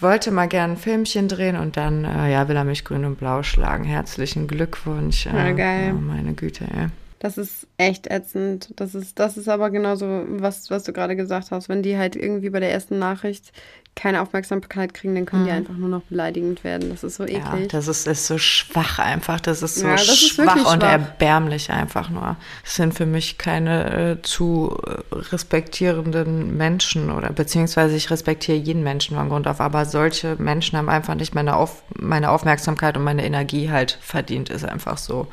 Wollte 0.00 0.30
mal 0.30 0.46
gern 0.46 0.72
ein 0.72 0.76
Filmchen 0.76 1.28
drehen 1.28 1.56
und 1.56 1.76
dann, 1.76 2.04
äh, 2.04 2.30
ja, 2.30 2.48
will 2.48 2.56
er 2.56 2.64
mich 2.64 2.84
grün 2.84 3.04
und 3.04 3.16
blau 3.16 3.42
schlagen. 3.42 3.84
Herzlichen 3.84 4.46
Glückwunsch. 4.46 5.26
Äh, 5.26 5.30
ja, 5.34 5.52
geil. 5.52 5.94
Oh, 5.96 6.00
meine 6.00 6.34
Güte, 6.34 6.64
ey. 6.64 6.88
Das 7.18 7.38
ist 7.38 7.66
echt 7.78 8.08
ätzend. 8.08 8.72
Das 8.76 8.94
ist, 8.94 9.18
das 9.18 9.36
ist 9.36 9.48
aber 9.48 9.70
genauso, 9.70 10.24
was, 10.28 10.70
was 10.70 10.84
du 10.84 10.92
gerade 10.92 11.16
gesagt 11.16 11.50
hast. 11.50 11.68
Wenn 11.68 11.82
die 11.82 11.96
halt 11.96 12.14
irgendwie 12.14 12.50
bei 12.50 12.60
der 12.60 12.70
ersten 12.70 12.98
Nachricht 12.98 13.52
keine 13.94 14.20
Aufmerksamkeit 14.20 14.92
kriegen, 14.92 15.14
dann 15.14 15.24
können 15.24 15.42
mhm. 15.42 15.46
die 15.46 15.52
einfach 15.52 15.74
nur 15.74 15.88
noch 15.88 16.02
beleidigend 16.02 16.62
werden. 16.62 16.90
Das 16.90 17.02
ist 17.02 17.16
so 17.16 17.24
eklig. 17.24 17.42
Ja, 17.42 17.66
das 17.68 17.88
ist, 17.88 18.06
ist 18.06 18.26
so 18.26 18.36
schwach 18.36 18.98
einfach. 18.98 19.40
Das 19.40 19.62
ist 19.62 19.76
so 19.76 19.86
ja, 19.86 19.94
das 19.94 20.18
schwach 20.18 20.56
ist 20.56 20.66
und 20.66 20.82
schwach. 20.82 20.92
erbärmlich 20.92 21.70
einfach 21.70 22.10
nur. 22.10 22.36
Das 22.62 22.76
sind 22.76 22.92
für 22.92 23.06
mich 23.06 23.38
keine 23.38 24.10
äh, 24.18 24.22
zu 24.22 24.76
respektierenden 25.10 26.54
Menschen 26.58 27.10
oder 27.10 27.30
beziehungsweise 27.30 27.96
ich 27.96 28.10
respektiere 28.10 28.58
jeden 28.58 28.82
Menschen 28.82 29.16
von 29.16 29.30
Grund 29.30 29.48
auf, 29.48 29.62
aber 29.62 29.86
solche 29.86 30.36
Menschen 30.36 30.76
haben 30.76 30.90
einfach 30.90 31.14
nicht 31.14 31.34
meine, 31.34 31.56
auf, 31.56 31.82
meine 31.98 32.30
Aufmerksamkeit 32.30 32.98
und 32.98 33.04
meine 33.04 33.24
Energie 33.24 33.70
halt 33.70 33.98
verdient, 34.02 34.50
ist 34.50 34.66
einfach 34.66 34.98
so. 34.98 35.26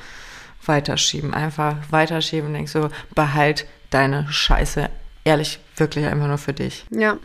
Weiterschieben, 0.66 1.34
einfach 1.34 1.76
weiterschieben, 1.90 2.54
denkst 2.54 2.72
so, 2.72 2.90
behalt 3.16 3.66
deine 3.90 4.28
Scheiße 4.30 4.90
ehrlich, 5.24 5.60
wirklich 5.78 6.06
einfach 6.06 6.28
nur 6.28 6.38
für 6.38 6.54
dich. 6.54 6.86
Ja, 6.90 7.18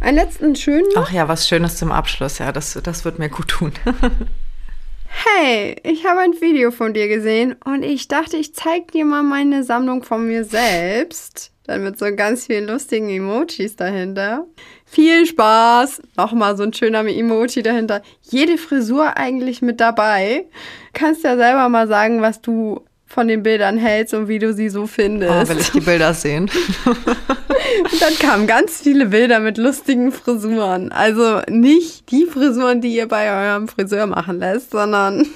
einen 0.00 0.16
letzten 0.16 0.56
schönen. 0.56 0.88
Ach 0.96 1.12
ja, 1.12 1.28
was 1.28 1.48
Schönes 1.48 1.76
zum 1.76 1.92
Abschluss. 1.92 2.38
Ja, 2.38 2.52
das, 2.52 2.78
das 2.82 3.04
wird 3.04 3.18
mir 3.18 3.28
gut 3.28 3.48
tun. 3.48 3.72
hey, 5.06 5.76
ich 5.84 6.06
habe 6.06 6.20
ein 6.20 6.32
Video 6.40 6.70
von 6.70 6.94
dir 6.94 7.08
gesehen 7.08 7.54
und 7.64 7.82
ich 7.82 8.08
dachte, 8.08 8.36
ich 8.36 8.54
zeige 8.54 8.86
dir 8.92 9.04
mal 9.04 9.22
meine 9.22 9.62
Sammlung 9.64 10.02
von 10.02 10.26
mir 10.26 10.44
selbst. 10.44 11.50
Dann 11.64 11.84
mit 11.84 11.98
so 11.98 12.06
ganz 12.16 12.46
vielen 12.46 12.66
lustigen 12.66 13.08
Emojis 13.08 13.76
dahinter. 13.76 14.46
Viel 14.92 15.24
Spaß! 15.24 16.02
Nochmal 16.18 16.54
so 16.58 16.64
ein 16.64 16.74
schöner 16.74 17.00
Emoji 17.06 17.62
dahinter. 17.62 18.02
Jede 18.20 18.58
Frisur 18.58 19.16
eigentlich 19.16 19.62
mit 19.62 19.80
dabei. 19.80 20.44
Kannst 20.92 21.24
ja 21.24 21.34
selber 21.38 21.70
mal 21.70 21.88
sagen, 21.88 22.20
was 22.20 22.42
du 22.42 22.82
von 23.06 23.26
den 23.26 23.42
Bildern 23.42 23.78
hältst 23.78 24.12
und 24.12 24.28
wie 24.28 24.38
du 24.38 24.52
sie 24.52 24.68
so 24.68 24.86
findest. 24.86 25.32
Oh, 25.32 25.48
will 25.48 25.60
ich 25.62 25.70
die 25.70 25.80
Bilder 25.80 26.12
sehen. 26.12 26.50
und 26.84 28.00
dann 28.02 28.18
kamen 28.18 28.46
ganz 28.46 28.82
viele 28.82 29.06
Bilder 29.06 29.40
mit 29.40 29.56
lustigen 29.56 30.12
Frisuren. 30.12 30.92
Also 30.92 31.40
nicht 31.48 32.10
die 32.10 32.26
Frisuren, 32.26 32.82
die 32.82 32.94
ihr 32.94 33.08
bei 33.08 33.32
eurem 33.32 33.68
Friseur 33.68 34.06
machen 34.06 34.40
lässt, 34.40 34.72
sondern 34.72 35.26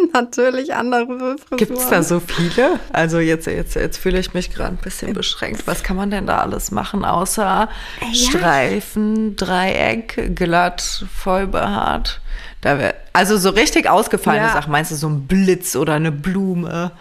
natürlich 0.12 0.74
andere 0.74 1.06
Frisuren. 1.06 1.56
Gibt 1.56 1.78
es 1.78 1.88
da 1.88 2.02
so 2.02 2.20
viele? 2.20 2.78
Also 2.92 3.18
jetzt, 3.18 3.46
jetzt, 3.46 3.74
jetzt 3.74 3.98
fühle 3.98 4.18
ich 4.18 4.34
mich 4.34 4.52
gerade 4.52 4.76
ein 4.76 4.82
bisschen 4.82 5.12
beschränkt. 5.12 5.66
Was 5.66 5.82
kann 5.82 5.96
man 5.96 6.10
denn 6.10 6.26
da 6.26 6.38
alles 6.38 6.70
machen, 6.70 7.04
außer 7.04 7.68
ja. 8.00 8.14
Streifen, 8.14 9.36
Dreieck, 9.36 10.34
glatt, 10.34 11.04
voll 11.14 11.46
behaart? 11.46 12.20
Da 12.60 12.78
wär, 12.78 12.94
also 13.12 13.36
so 13.36 13.50
richtig 13.50 13.88
ausgefallene 13.88 14.46
ja. 14.46 14.52
Sachen, 14.52 14.72
meinst 14.72 14.90
du 14.90 14.96
so 14.96 15.08
ein 15.08 15.26
Blitz 15.26 15.76
oder 15.76 15.94
eine 15.94 16.12
Blume? 16.12 16.92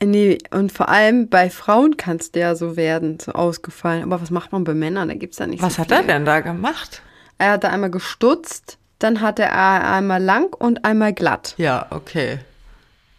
Nee, 0.00 0.38
und 0.50 0.72
vor 0.72 0.88
allem 0.88 1.28
bei 1.28 1.50
Frauen 1.50 1.96
kann 1.96 2.16
es 2.16 2.30
ja 2.34 2.54
so 2.54 2.76
werden, 2.76 3.18
so 3.20 3.32
ausgefallen. 3.32 4.02
Aber 4.02 4.20
was 4.20 4.30
macht 4.30 4.52
man 4.52 4.64
bei 4.64 4.74
Männern? 4.74 5.08
Da 5.08 5.14
gibt 5.14 5.34
es 5.34 5.38
ja 5.38 5.46
nicht 5.46 5.62
Was 5.62 5.74
so 5.74 5.82
hat 5.82 5.90
er 5.90 6.02
denn 6.02 6.24
da 6.24 6.40
gemacht? 6.40 7.02
Er 7.38 7.52
hat 7.52 7.64
da 7.64 7.68
einmal 7.68 7.90
gestutzt, 7.90 8.78
dann 9.02 9.20
hat 9.20 9.38
er 9.38 9.52
einmal 9.54 10.22
lang 10.22 10.54
und 10.54 10.84
einmal 10.84 11.12
glatt. 11.12 11.54
Ja, 11.56 11.86
okay. 11.90 12.38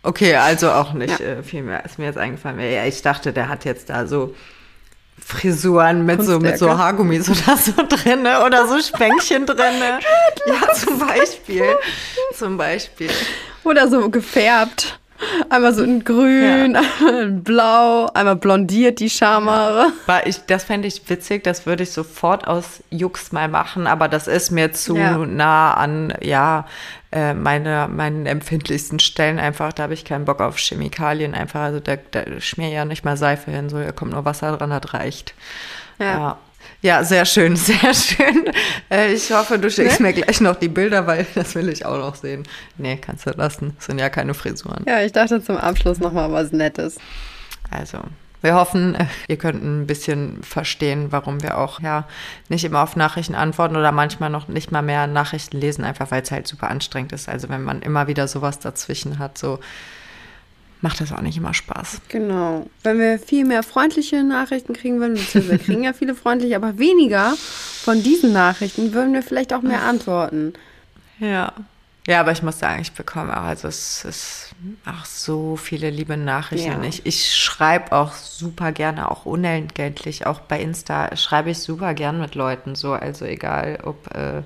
Okay, 0.03 0.35
also 0.35 0.69
auch 0.71 0.93
nicht 0.93 1.19
ja. 1.19 1.25
äh, 1.25 1.43
viel 1.43 1.63
mehr 1.63 1.85
ist 1.85 1.97
mir 1.97 2.05
jetzt 2.05 2.17
eingefallen. 2.17 2.59
Ja, 2.59 2.85
ich 2.85 3.01
dachte, 3.01 3.31
der 3.31 3.47
hat 3.47 3.63
jetzt 3.63 3.89
da 3.89 4.05
so 4.05 4.35
Frisuren 5.17 6.05
mit 6.05 6.21
so, 6.23 6.39
mit 6.39 6.57
so 6.57 6.77
Haargummis 6.77 7.29
oder 7.29 7.55
so 7.57 7.71
drin 7.87 8.21
oder 8.21 8.67
so 8.67 8.79
Spänkchen 8.79 9.45
drin. 9.45 9.81
ja, 10.45 10.73
zum 10.73 10.99
Beispiel. 10.99 11.63
zum 12.35 12.57
Beispiel. 12.57 13.09
Oder 13.63 13.87
so 13.87 14.09
gefärbt. 14.09 14.99
Einmal 15.49 15.73
so 15.73 15.83
in 15.83 16.03
grün, 16.03 16.75
ja. 16.75 16.81
einmal 16.99 17.23
in 17.23 17.43
blau, 17.43 18.07
einmal 18.13 18.35
blondiert 18.35 18.99
die 18.99 19.09
Schamhaare. 19.09 19.91
Ja. 20.07 20.21
Ich, 20.25 20.45
das 20.45 20.63
fände 20.63 20.87
ich 20.87 21.09
witzig, 21.09 21.43
das 21.43 21.65
würde 21.65 21.83
ich 21.83 21.91
sofort 21.91 22.47
aus 22.47 22.83
Jux 22.89 23.31
mal 23.31 23.47
machen, 23.47 23.87
aber 23.87 24.07
das 24.07 24.27
ist 24.27 24.51
mir 24.51 24.73
zu 24.73 24.95
ja. 24.95 25.17
nah 25.17 25.73
an, 25.73 26.13
ja, 26.21 26.65
äh, 27.11 27.33
meine, 27.33 27.87
meinen 27.91 28.25
empfindlichsten 28.25 28.99
Stellen 28.99 29.39
einfach, 29.39 29.73
da 29.73 29.83
habe 29.83 29.93
ich 29.93 30.05
keinen 30.05 30.25
Bock 30.25 30.41
auf 30.41 30.57
Chemikalien 30.57 31.35
einfach, 31.35 31.61
also 31.61 31.79
da, 31.79 31.95
da 32.11 32.23
schmier 32.39 32.69
ja 32.69 32.85
nicht 32.85 33.05
mal 33.05 33.17
Seife 33.17 33.51
hin, 33.51 33.69
so, 33.69 33.79
da 33.79 33.91
kommt 33.91 34.11
nur 34.11 34.25
Wasser 34.25 34.55
dran, 34.57 34.69
das 34.69 34.93
reicht. 34.93 35.33
ja. 35.99 36.05
ja. 36.05 36.37
Ja, 36.83 37.01
sehr 37.05 37.23
schön, 37.23 37.55
sehr 37.55 37.93
schön. 37.93 38.51
Äh, 38.91 39.13
ich 39.13 39.31
hoffe, 39.31 39.57
du 39.57 39.71
schickst 39.71 40.01
ne? 40.01 40.07
mir 40.07 40.13
gleich 40.13 40.41
noch 40.41 40.57
die 40.57 40.67
Bilder, 40.67 41.07
weil 41.07 41.25
das 41.35 41.55
will 41.55 41.69
ich 41.69 41.85
auch 41.85 41.97
noch 41.97 42.15
sehen. 42.15 42.43
Nee, 42.77 42.97
kannst 42.97 43.25
du 43.25 43.31
lassen. 43.31 43.73
Das 43.77 43.85
sind 43.85 43.99
ja 43.99 44.09
keine 44.09 44.33
Frisuren. 44.33 44.83
Ja, 44.85 45.01
ich 45.01 45.13
dachte 45.13 45.41
zum 45.41 45.55
Abschluss 45.55 45.99
nochmal 45.99 46.31
was 46.33 46.51
Nettes. 46.51 46.97
Also, 47.71 47.99
wir 48.41 48.55
hoffen, 48.55 48.95
äh, 48.95 49.05
ihr 49.29 49.37
könnt 49.37 49.63
ein 49.63 49.87
bisschen 49.87 50.43
verstehen, 50.43 51.13
warum 51.13 51.41
wir 51.41 51.57
auch 51.57 51.79
ja 51.79 52.05
nicht 52.49 52.65
immer 52.65 52.83
auf 52.83 52.97
Nachrichten 52.97 53.35
antworten 53.35 53.77
oder 53.77 53.93
manchmal 53.93 54.29
noch 54.29 54.49
nicht 54.49 54.73
mal 54.73 54.81
mehr 54.81 55.07
Nachrichten 55.07 55.57
lesen, 55.57 55.85
einfach 55.85 56.11
weil 56.11 56.21
es 56.21 56.31
halt 56.31 56.47
super 56.49 56.69
anstrengend 56.69 57.13
ist. 57.13 57.29
Also 57.29 57.47
wenn 57.47 57.63
man 57.63 57.81
immer 57.81 58.07
wieder 58.07 58.27
sowas 58.27 58.59
dazwischen 58.59 59.19
hat, 59.19 59.37
so 59.37 59.59
macht 60.83 60.99
das 60.99 61.13
auch 61.13 61.21
nicht 61.21 61.37
immer 61.37 61.53
Spaß. 61.53 62.01
Genau. 62.09 62.67
Wenn 62.83 62.99
wir 62.99 63.17
viel 63.17 63.45
mehr 63.45 63.63
freundliche 63.63 64.23
Nachrichten 64.23 64.73
kriegen 64.73 64.99
würden, 64.99 65.17
wir 65.17 65.57
kriegen 65.57 65.83
ja 65.83 65.93
viele 65.93 66.13
freundliche, 66.13 66.57
aber 66.57 66.77
weniger 66.77 67.35
von 67.37 68.03
diesen 68.03 68.33
Nachrichten, 68.33 68.93
würden 68.93 69.13
wir 69.13 69.23
vielleicht 69.23 69.53
auch 69.53 69.61
mehr 69.61 69.83
antworten. 69.83 70.53
Ja. 71.19 71.53
Ja, 72.05 72.19
aber 72.19 72.33
ich 72.33 72.43
muss 72.43 72.59
sagen, 72.59 72.81
ich 72.81 72.91
bekomme 72.91 73.31
auch, 73.31 73.45
also 73.45 73.69
es 73.69 74.03
ist 74.03 74.55
auch 74.85 75.05
so 75.05 75.55
viele 75.55 75.89
liebe 75.89 76.17
Nachrichten. 76.17 76.83
Ja. 76.83 76.83
Ich, 76.83 77.05
ich 77.05 77.33
schreibe 77.33 77.93
auch 77.93 78.13
super 78.13 78.73
gerne, 78.73 79.09
auch 79.09 79.25
unentgeltlich, 79.25 80.25
auch 80.25 80.41
bei 80.41 80.59
Insta 80.59 81.15
schreibe 81.15 81.51
ich 81.51 81.59
super 81.59 81.93
gern 81.93 82.19
mit 82.19 82.35
Leuten 82.35 82.75
so, 82.75 82.91
also 82.91 83.23
egal 83.23 83.79
ob 83.83 84.13
äh, 84.13 84.41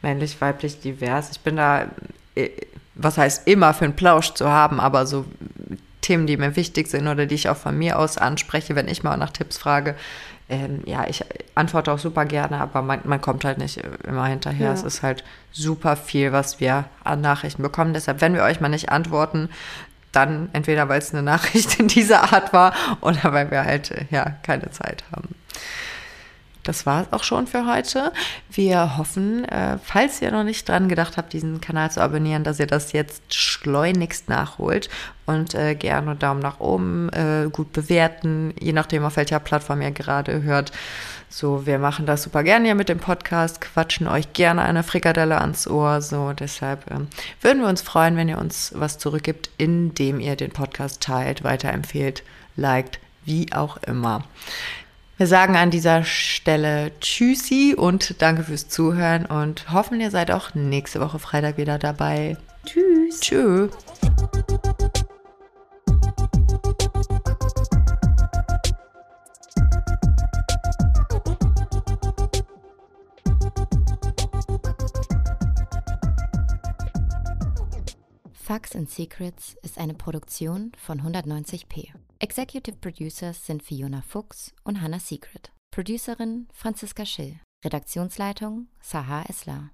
männlich, 0.00 0.40
weiblich, 0.40 0.80
divers. 0.80 1.30
Ich 1.30 1.40
bin 1.40 1.56
da, 1.56 1.90
äh, 2.36 2.48
was 2.94 3.18
heißt 3.18 3.46
immer 3.46 3.74
für 3.74 3.84
einen 3.84 3.96
Plausch 3.96 4.34
zu 4.34 4.48
haben, 4.48 4.80
aber 4.80 5.06
so 5.06 5.24
Themen, 6.00 6.26
die 6.26 6.36
mir 6.36 6.54
wichtig 6.56 6.88
sind 6.88 7.08
oder 7.08 7.26
die 7.26 7.34
ich 7.34 7.48
auch 7.48 7.56
von 7.56 7.76
mir 7.78 7.98
aus 7.98 8.18
anspreche, 8.18 8.76
wenn 8.76 8.88
ich 8.88 9.02
mal 9.02 9.16
nach 9.16 9.30
Tipps 9.30 9.56
frage, 9.56 9.96
ähm, 10.48 10.82
ja, 10.84 11.06
ich 11.08 11.24
antworte 11.54 11.90
auch 11.90 11.98
super 11.98 12.26
gerne, 12.26 12.60
aber 12.60 12.82
man, 12.82 13.00
man 13.04 13.20
kommt 13.20 13.44
halt 13.44 13.56
nicht 13.56 13.80
immer 14.06 14.26
hinterher. 14.26 14.68
Ja. 14.68 14.72
Es 14.74 14.82
ist 14.82 15.02
halt 15.02 15.24
super 15.52 15.96
viel, 15.96 16.32
was 16.32 16.60
wir 16.60 16.84
an 17.02 17.22
Nachrichten 17.22 17.62
bekommen. 17.62 17.94
Deshalb, 17.94 18.20
wenn 18.20 18.34
wir 18.34 18.42
euch 18.42 18.60
mal 18.60 18.68
nicht 18.68 18.90
antworten, 18.90 19.48
dann 20.12 20.50
entweder 20.52 20.88
weil 20.88 20.98
es 20.98 21.12
eine 21.12 21.22
Nachricht 21.22 21.80
in 21.80 21.88
dieser 21.88 22.32
Art 22.32 22.52
war 22.52 22.74
oder 23.00 23.32
weil 23.32 23.50
wir 23.50 23.64
halt 23.64 23.90
äh, 23.90 24.04
ja 24.10 24.36
keine 24.42 24.70
Zeit 24.70 25.04
haben. 25.10 25.34
Das 26.64 26.86
war 26.86 27.02
es 27.02 27.12
auch 27.12 27.22
schon 27.22 27.46
für 27.46 27.66
heute. 27.66 28.12
Wir 28.50 28.96
hoffen, 28.96 29.44
äh, 29.44 29.78
falls 29.82 30.20
ihr 30.22 30.32
noch 30.32 30.44
nicht 30.44 30.68
dran 30.68 30.88
gedacht 30.88 31.16
habt, 31.16 31.32
diesen 31.34 31.60
Kanal 31.60 31.90
zu 31.90 32.00
abonnieren, 32.00 32.42
dass 32.42 32.58
ihr 32.58 32.66
das 32.66 32.92
jetzt 32.92 33.34
schleunigst 33.34 34.28
nachholt 34.28 34.88
und 35.26 35.54
äh, 35.54 35.74
gerne 35.74 36.16
Daumen 36.16 36.40
nach 36.40 36.60
oben, 36.60 37.10
äh, 37.10 37.48
gut 37.52 37.72
bewerten, 37.72 38.54
je 38.58 38.72
nachdem, 38.72 39.04
auf 39.04 39.16
welcher 39.16 39.40
Plattform 39.40 39.82
ihr 39.82 39.90
gerade 39.90 40.42
hört. 40.42 40.72
So, 41.28 41.66
wir 41.66 41.78
machen 41.78 42.06
das 42.06 42.22
super 42.22 42.42
gerne 42.42 42.66
hier 42.66 42.74
mit 42.74 42.88
dem 42.88 42.98
Podcast, 42.98 43.60
quatschen 43.60 44.06
euch 44.06 44.32
gerne 44.32 44.62
eine 44.62 44.82
Frikadelle 44.82 45.40
ans 45.40 45.66
Ohr. 45.66 46.00
So, 46.00 46.32
deshalb 46.32 46.90
ähm, 46.90 47.08
würden 47.40 47.60
wir 47.60 47.68
uns 47.68 47.82
freuen, 47.82 48.16
wenn 48.16 48.28
ihr 48.28 48.38
uns 48.38 48.72
was 48.74 48.98
zurückgibt, 48.98 49.50
indem 49.58 50.20
ihr 50.20 50.36
den 50.36 50.52
Podcast 50.52 51.02
teilt, 51.02 51.44
weiterempfehlt, 51.44 52.22
liked, 52.56 53.00
wie 53.24 53.52
auch 53.52 53.78
immer. 53.78 54.24
Wir 55.16 55.28
sagen 55.28 55.54
an 55.54 55.70
dieser 55.70 56.02
Stelle 56.02 56.90
Tschüssi 56.98 57.76
und 57.78 58.20
danke 58.20 58.42
fürs 58.42 58.68
Zuhören 58.68 59.26
und 59.26 59.72
hoffen, 59.72 60.00
ihr 60.00 60.10
seid 60.10 60.32
auch 60.32 60.56
nächste 60.56 60.98
Woche 60.98 61.20
Freitag 61.20 61.56
wieder 61.56 61.78
dabei. 61.78 62.36
Tschüss. 62.66 63.20
Tschö. 63.20 63.68
Facts 78.32 78.74
and 78.74 78.90
Secrets 78.90 79.56
ist 79.62 79.78
eine 79.78 79.94
Produktion 79.94 80.72
von 80.76 81.00
190p. 81.00 81.92
Executive 82.24 82.78
Producers 82.78 83.44
sind 83.44 83.62
Fiona 83.62 84.00
Fuchs 84.00 84.54
und 84.64 84.80
Hannah 84.80 84.98
Secret. 84.98 85.52
Producerin 85.70 86.48
Franziska 86.54 87.04
Schill. 87.04 87.38
Redaktionsleitung 87.62 88.68
Sahar 88.80 89.28
Eslar. 89.28 89.72